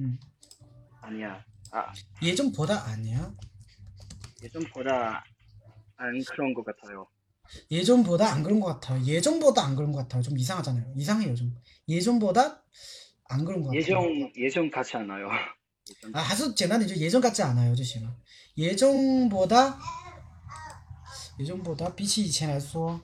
[0.00, 0.18] 음.
[1.00, 1.44] 아니야.
[1.72, 3.32] 아 예전보다 아니야.
[4.42, 5.24] 예전보다
[5.96, 7.06] 안 그런 것 같아요.
[7.70, 9.02] 예전보다 안 그런 것 같아요.
[9.04, 10.22] 예전보다 안 그런 것 같아요.
[10.22, 10.92] 좀 이상하잖아요.
[10.96, 11.54] 이상해요 좀.
[11.88, 12.62] 예전보다
[13.28, 13.80] 안 그런 것 같아요.
[13.80, 15.28] 예정 예정 같지 않아요.
[15.88, 16.14] 예전.
[16.16, 18.12] 아, 아주简单的就 예전 같지 않아요就行了.
[18.58, 19.78] 예전보다
[21.38, 23.00] 예전보다 비치 以前来说,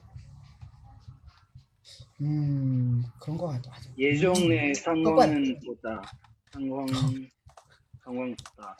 [2.21, 3.69] 음 그런 것 같아.
[3.71, 3.89] 맞아.
[3.97, 6.01] 예정의 음, 상황은 보다
[6.51, 6.85] 상황
[8.03, 8.77] 상황보다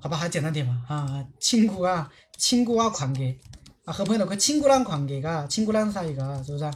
[0.00, 3.38] 好吧，还简单点吧啊，친구가친구와관계
[3.86, 6.70] 啊，和朋友的关，친구랑관계가친구랑사이가是不是啊？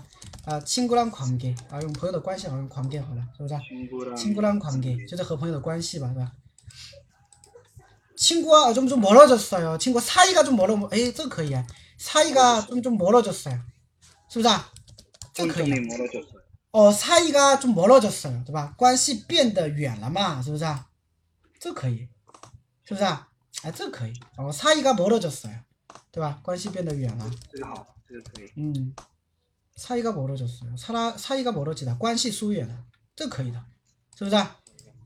[0.46, 3.60] 啊，친구랑관계啊，用朋友的关系好用관계好了，是不是啊？
[3.60, 6.32] 친구랑 친구랑관계就是和朋友的关系吧，是吧？
[8.16, 11.66] 친구와좀좀멀어졌어요친구사이가좀멀어哎，这个可以啊，
[12.02, 13.60] 사이가좀좀멀어졌어요
[14.28, 14.70] 是不是啊？
[15.34, 15.76] 这个可以啊。
[15.76, 16.42] 점점이 멀어졌어요.
[16.70, 18.74] 哦，사이가좀멀어졌어요对吧？
[18.76, 20.86] 关系变得远了嘛，是不是啊？
[21.58, 22.08] 这可以，
[22.84, 23.28] 是不是啊？
[23.62, 24.12] 哎，这可以。
[24.36, 25.64] 哦，사이가멀어졌어요
[26.12, 26.38] 对吧？
[26.42, 27.28] 关系变得远了。
[27.50, 28.52] 这个好，这个可以。
[28.56, 28.94] 嗯，
[29.76, 32.84] 사이가멀어졌어요사라사이가멀어지다关系疏远了，
[33.16, 33.60] 这可以的，
[34.16, 34.56] 是不是啊？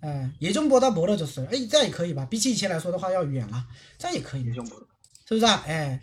[0.00, 2.26] 哎，예전보다멀어졌어요哎，这样也可以吧？
[2.26, 3.66] 比起以前来说的话要远了，
[3.96, 4.84] 这样也可以， 예정보다
[5.26, 5.62] 是不是啊？
[5.66, 6.02] 哎，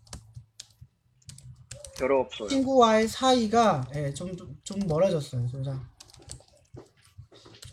[2.00, 2.48] 별로 없어요.
[2.48, 5.48] 친구와의 사이가 예, 좀, 좀, 좀 멀어졌어요.
[5.48, 5.80] 是不是啊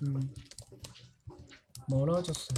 [0.01, 0.33] 음,
[1.87, 2.55] 멀어졌어요.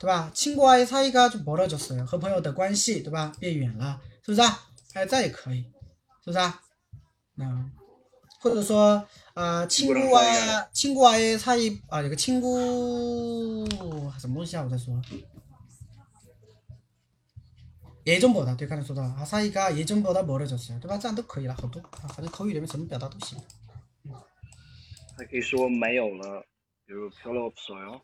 [0.00, 0.32] 对吧？
[0.34, 3.32] 친구와의사이가좀멀어졌어요，和朋友的关系，对吧？
[3.38, 4.58] 变远了，是不是啊？
[4.94, 5.62] 哎，这也可以，
[6.24, 6.60] 是不是啊？
[7.36, 7.70] 那
[8.40, 13.64] 或者说，呃，친구와친구와의사이啊，有个친구
[14.18, 14.64] 什么东西啊？
[14.64, 15.00] 我在说。
[18.06, 20.98] 예전보다对，刚才说到了啊，사이가예전보다멀어졌어요，对吧？
[20.98, 23.38] 这样都可以了，好多啊，反正口语里面什么表达都行。
[25.16, 26.44] 还可以说没有了，
[26.86, 28.00] 比如별로없어요。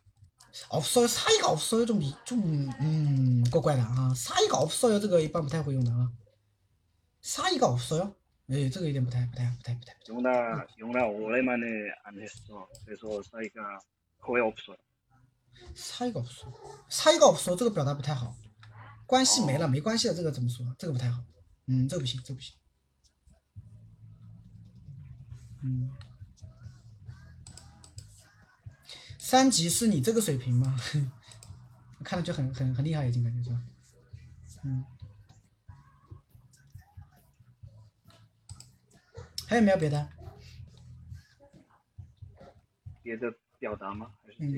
[0.70, 2.40] 없어요 사이가 없어요 좀 좀
[2.80, 6.10] 음怪怪的啊 사이가 없어요 这个一般不太会用的啊
[7.20, 8.14] 사이가 없어요
[8.50, 11.66] 예, 这个有点不太不太不太不太 영나 영나 오랜만에
[12.04, 12.66] 안 했어.
[12.86, 13.78] 그래서 사이가
[14.22, 14.76] 거의 없어요.
[15.74, 16.50] 사이가 없어
[16.88, 18.34] 사이가 없어 这个表达不太好
[19.05, 21.23] 关系没了没关系的这个怎么说这个不太好
[21.65, 22.55] 嗯这个不行这个不行
[25.61, 25.91] 嗯
[29.17, 30.77] 三级是你这个水平吗？
[32.03, 33.61] 看着就很很很厉害，已经感觉是吧？
[34.63, 34.83] 嗯。
[39.47, 40.09] 还有没有别的？
[43.01, 44.11] 别的表达吗？
[44.25, 44.51] 还是这个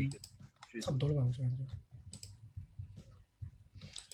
[0.67, 0.87] 句子？
[0.87, 1.63] 差不多了吧，我感觉。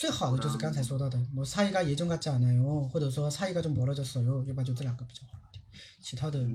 [0.00, 5.62] 最好的就是刚才说到的，뭐사이가예전같지않아요，或者说사이가좀멀어졌어요，要不然就这两个比较好一点。
[6.02, 6.46] 其他的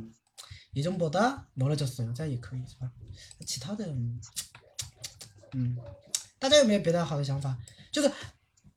[0.74, 2.92] 예전보다멀어졌어요，这样也可以是吧？
[3.46, 3.86] 其他的，
[5.54, 5.78] 嗯，
[6.40, 7.58] 大家有没有别的好的想法？
[7.92, 8.12] 就是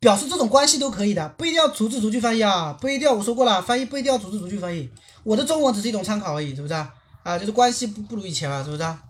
[0.00, 4.90] 表示这种关系都可以的，不一定要逐字逐句翻译啊，不一定要我说过了，翻译不一定要逐字逐句翻译。
[5.22, 6.94] 我的中文只是一种参考而已，是不是啊？
[7.22, 9.02] 啊，就是关系不不如以前了，是不是啊？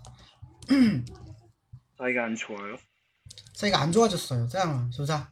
[1.97, 2.77] 사이가 안 좋아요.
[3.57, 4.49] 사이가 안 좋아졌어요.
[4.49, 5.31] 这样啊，是不是啊？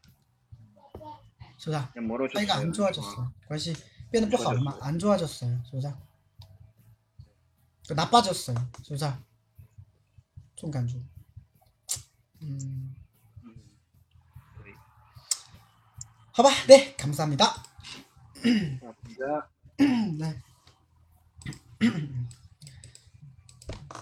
[1.59, 1.91] 是不是啊？
[1.93, 2.47] 그냥 멀어졌어요.
[2.47, 3.33] 사이가 안 좋아졌어.
[3.47, 3.77] 关系
[4.11, 4.77] 变得不好了嘛？
[4.81, 5.63] 안 좋아졌어요.
[5.65, 5.99] 是不是啊？
[7.83, 8.57] 就 나빠졌어요.
[8.83, 9.23] 是不是啊？
[10.57, 10.97] 这种感觉。
[12.41, 12.95] 嗯，
[13.45, 13.55] 음,
[14.57, 14.75] 그래.
[16.33, 17.63] 好吧，네 감사합니다.
[18.43, 19.51] 감사합니다.
[20.19, 20.43] 来，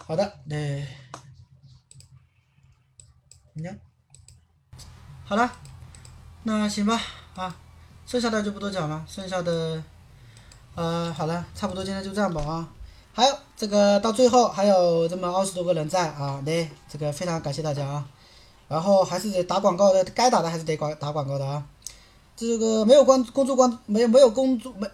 [0.07, 0.87] 好的，对，
[3.55, 3.79] 你看，
[5.25, 5.53] 好了，
[6.43, 6.99] 那行吧，
[7.36, 7.54] 啊，
[8.08, 9.84] 剩下的就不多讲了，剩下的，
[10.76, 12.68] 呃，好了，差不多今天就这样吧啊。
[13.14, 18.06] 还有这个到最后还有这么二十多个人在啊，对，这个非常感谢大家啊。
[18.68, 21.64] 然后还是得打广告的，该打的还是得广打广告的啊。
[22.38, 24.90] 这个没有关关注关没有没有关注没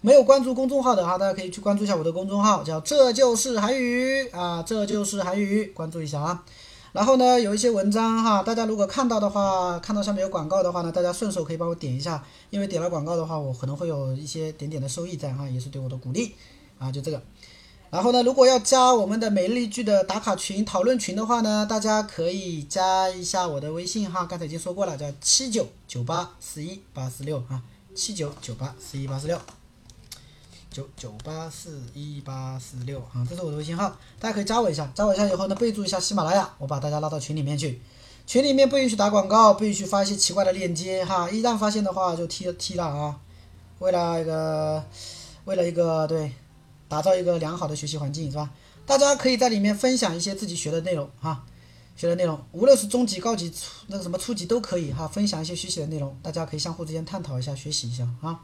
[0.00, 6.44] 没有关注公众号的哈，大家可以去关注一下我的公众号，叫这就是韩语啊，这就是韩语，关注一下啊。
[6.92, 16.34] 然后呢，有一些文章哈，大家如果看到的话，看到上面有广告的话呢，大家顺手可以帮我点一下，因为点了广告的话，我可能会有一些点点的收益在哈，也是对我的鼓励
[16.78, 17.22] 啊，就这个。
[17.90, 27.62] 然后呢，如果要加我们的每日一句的打卡群、讨论群的话呢，大家可以加一下我的微信哈，刚才已经说过了，叫七九九八四一八四六啊，
[27.94, 29.38] 七九九八四一八四六。
[30.70, 34.90] 九九八四一八四六啊，这是我的微信号，大家可以加我一下。
[34.94, 37.82] 加我一下以后呢，备注一下喜马拉雅，我把大家拉到群里面去。
[38.24, 43.18] 群里面不允许打广告，不允许发一些奇怪的链接哈，一旦发现的话就踢踢了啊。
[43.80, 44.84] 为了一个，
[45.46, 46.30] 为了一个对，
[46.86, 48.48] 打造一个良好的学习环境是吧？
[48.86, 51.44] 大家可以在里面分享一些自己学的内容哈，
[51.96, 58.38] 学的内容，无论是中级、高级、初那个什么初级都可以哈，分享一些学习的内容，大家可以相互之间探讨一下，学习一下啊。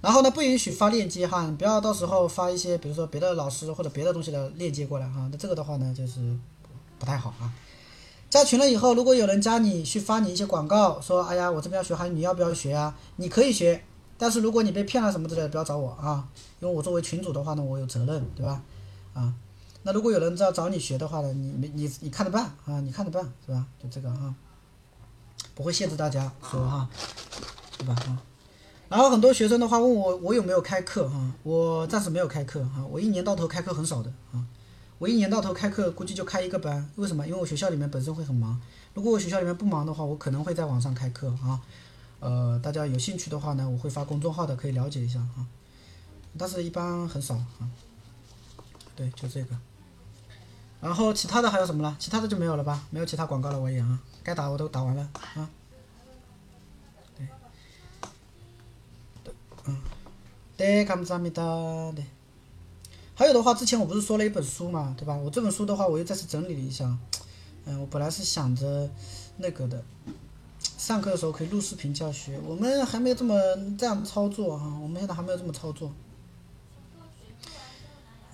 [0.00, 6.36] 然后呢，不允许发链接哈，不要到时候发一些，比如说别的老师或者别的东西的链接过来哈，那这个的话呢，就是
[6.98, 7.52] 不太好啊。
[8.30, 12.94] 加群了以后，如果有人加你去发你一些广告，说哎呀，我这边要学韩语，你要不要学啊？
[13.16, 13.82] 你可以学，
[14.16, 16.28] 但是如果你被骗了什么之类的，不要找我啊，
[16.60, 18.62] 因为我作为群主的话呢，我有责任，对吧？
[19.14, 19.34] 啊，
[19.82, 23.66] 那如果有人要找你学的话呢，你你你你看着办啊，你看着办是吧？
[23.82, 24.32] 就这个啊，
[25.56, 26.88] 不会限制大家说哈，
[27.78, 27.96] 对吧？
[28.06, 28.22] 啊。
[28.88, 31.32] 然后很多学生的话问我，我有没有开课哈？
[31.42, 34.44] 我暂时没有开课哈，我一年到头开课很少的啊。
[34.98, 37.26] 我一年到头开课估计就开一个班，为什么？
[37.26, 38.60] 因为我学校里面本身会很忙。
[38.94, 41.60] 如果我学校里面不忙的话，我可能会在网上开课啊。
[42.20, 45.46] 呃，大家有兴趣的话呢，我会发公众号的，可以了解一下啊。
[46.36, 47.70] 但是一般很少啊。
[48.96, 49.56] 对，就这个。
[50.80, 51.94] 然后其他的还有什么了？
[51.98, 52.82] 其他的就没有了吧？
[52.90, 55.48] 没有其他广告了，我也啊，该打我都打完了啊。
[60.55, 61.93] 对，감사합니다。
[61.95, 62.05] 对，
[63.15, 65.15] 还有的话，之前我不是说了一本书嘛，对吧？
[65.15, 66.95] 我这本书的话，我又再次整理了一下。
[67.65, 68.89] 嗯，我本来是想着
[69.37, 69.83] 那个的，
[70.77, 72.39] 上课的时候可以录视频教学。
[72.45, 73.35] 我们还没有这么
[73.77, 75.91] 这样操作哈，我们现在还没有这么操作。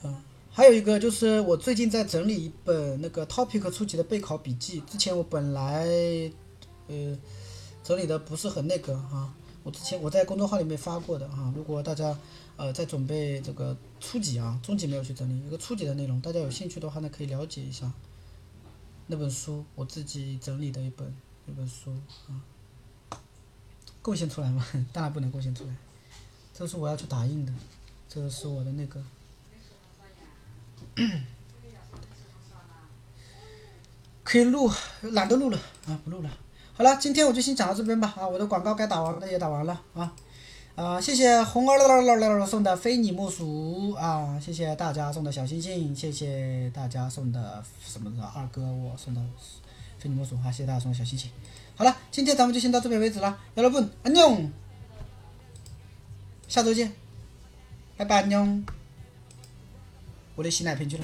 [0.03, 0.15] 嗯，
[0.51, 4.81] 还有一个就是我最近在整理一本那个 Topic 初级的备考笔记。
[4.81, 5.87] 之前我本来
[6.87, 7.17] 呃
[7.83, 9.33] 整理的不是很那个哈、
[9.64, 12.16] 我之前我在公众号里面发过的啊、如果大家
[12.56, 17.90] 呃在准备这个初级啊，中级没有去整理一个初级的内容，大家有兴趣的话呢，可以了解一下
[19.06, 21.08] 那本书，我自己整理的一本
[21.46, 21.90] 一本书
[22.28, 22.44] 啊。
[24.02, 24.66] 贡献出来吗？
[24.92, 25.74] 当然不能贡献出来，
[26.52, 27.52] 这是我要去打印的，
[28.06, 29.02] 这个是我的那个。
[34.22, 34.70] 可以录，
[35.00, 36.30] 懒得录了啊，不录了。
[36.73, 40.13] 好了，今天我就先讲到这边吧啊，我的广告该打完的也打完了啊
[40.75, 49.21] 啊，谢谢红儿啦啦啦啦送的非你莫属啊，谢谢大家送的小星星，谢谢大家送的什么的二哥我送的
[49.97, 51.29] 非你莫属啊，谢谢大家送的小星星。
[51.75, 54.49] 好了，今天咱们就先到这边为止了，여러분안녕，
[56.47, 56.93] 下周见，
[57.97, 58.63] 拜拜，안녕。
[60.35, 61.03] 我得洗奶瓶去了。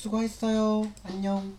[0.00, 0.90] 수고했어요.
[1.04, 1.49] 안녕.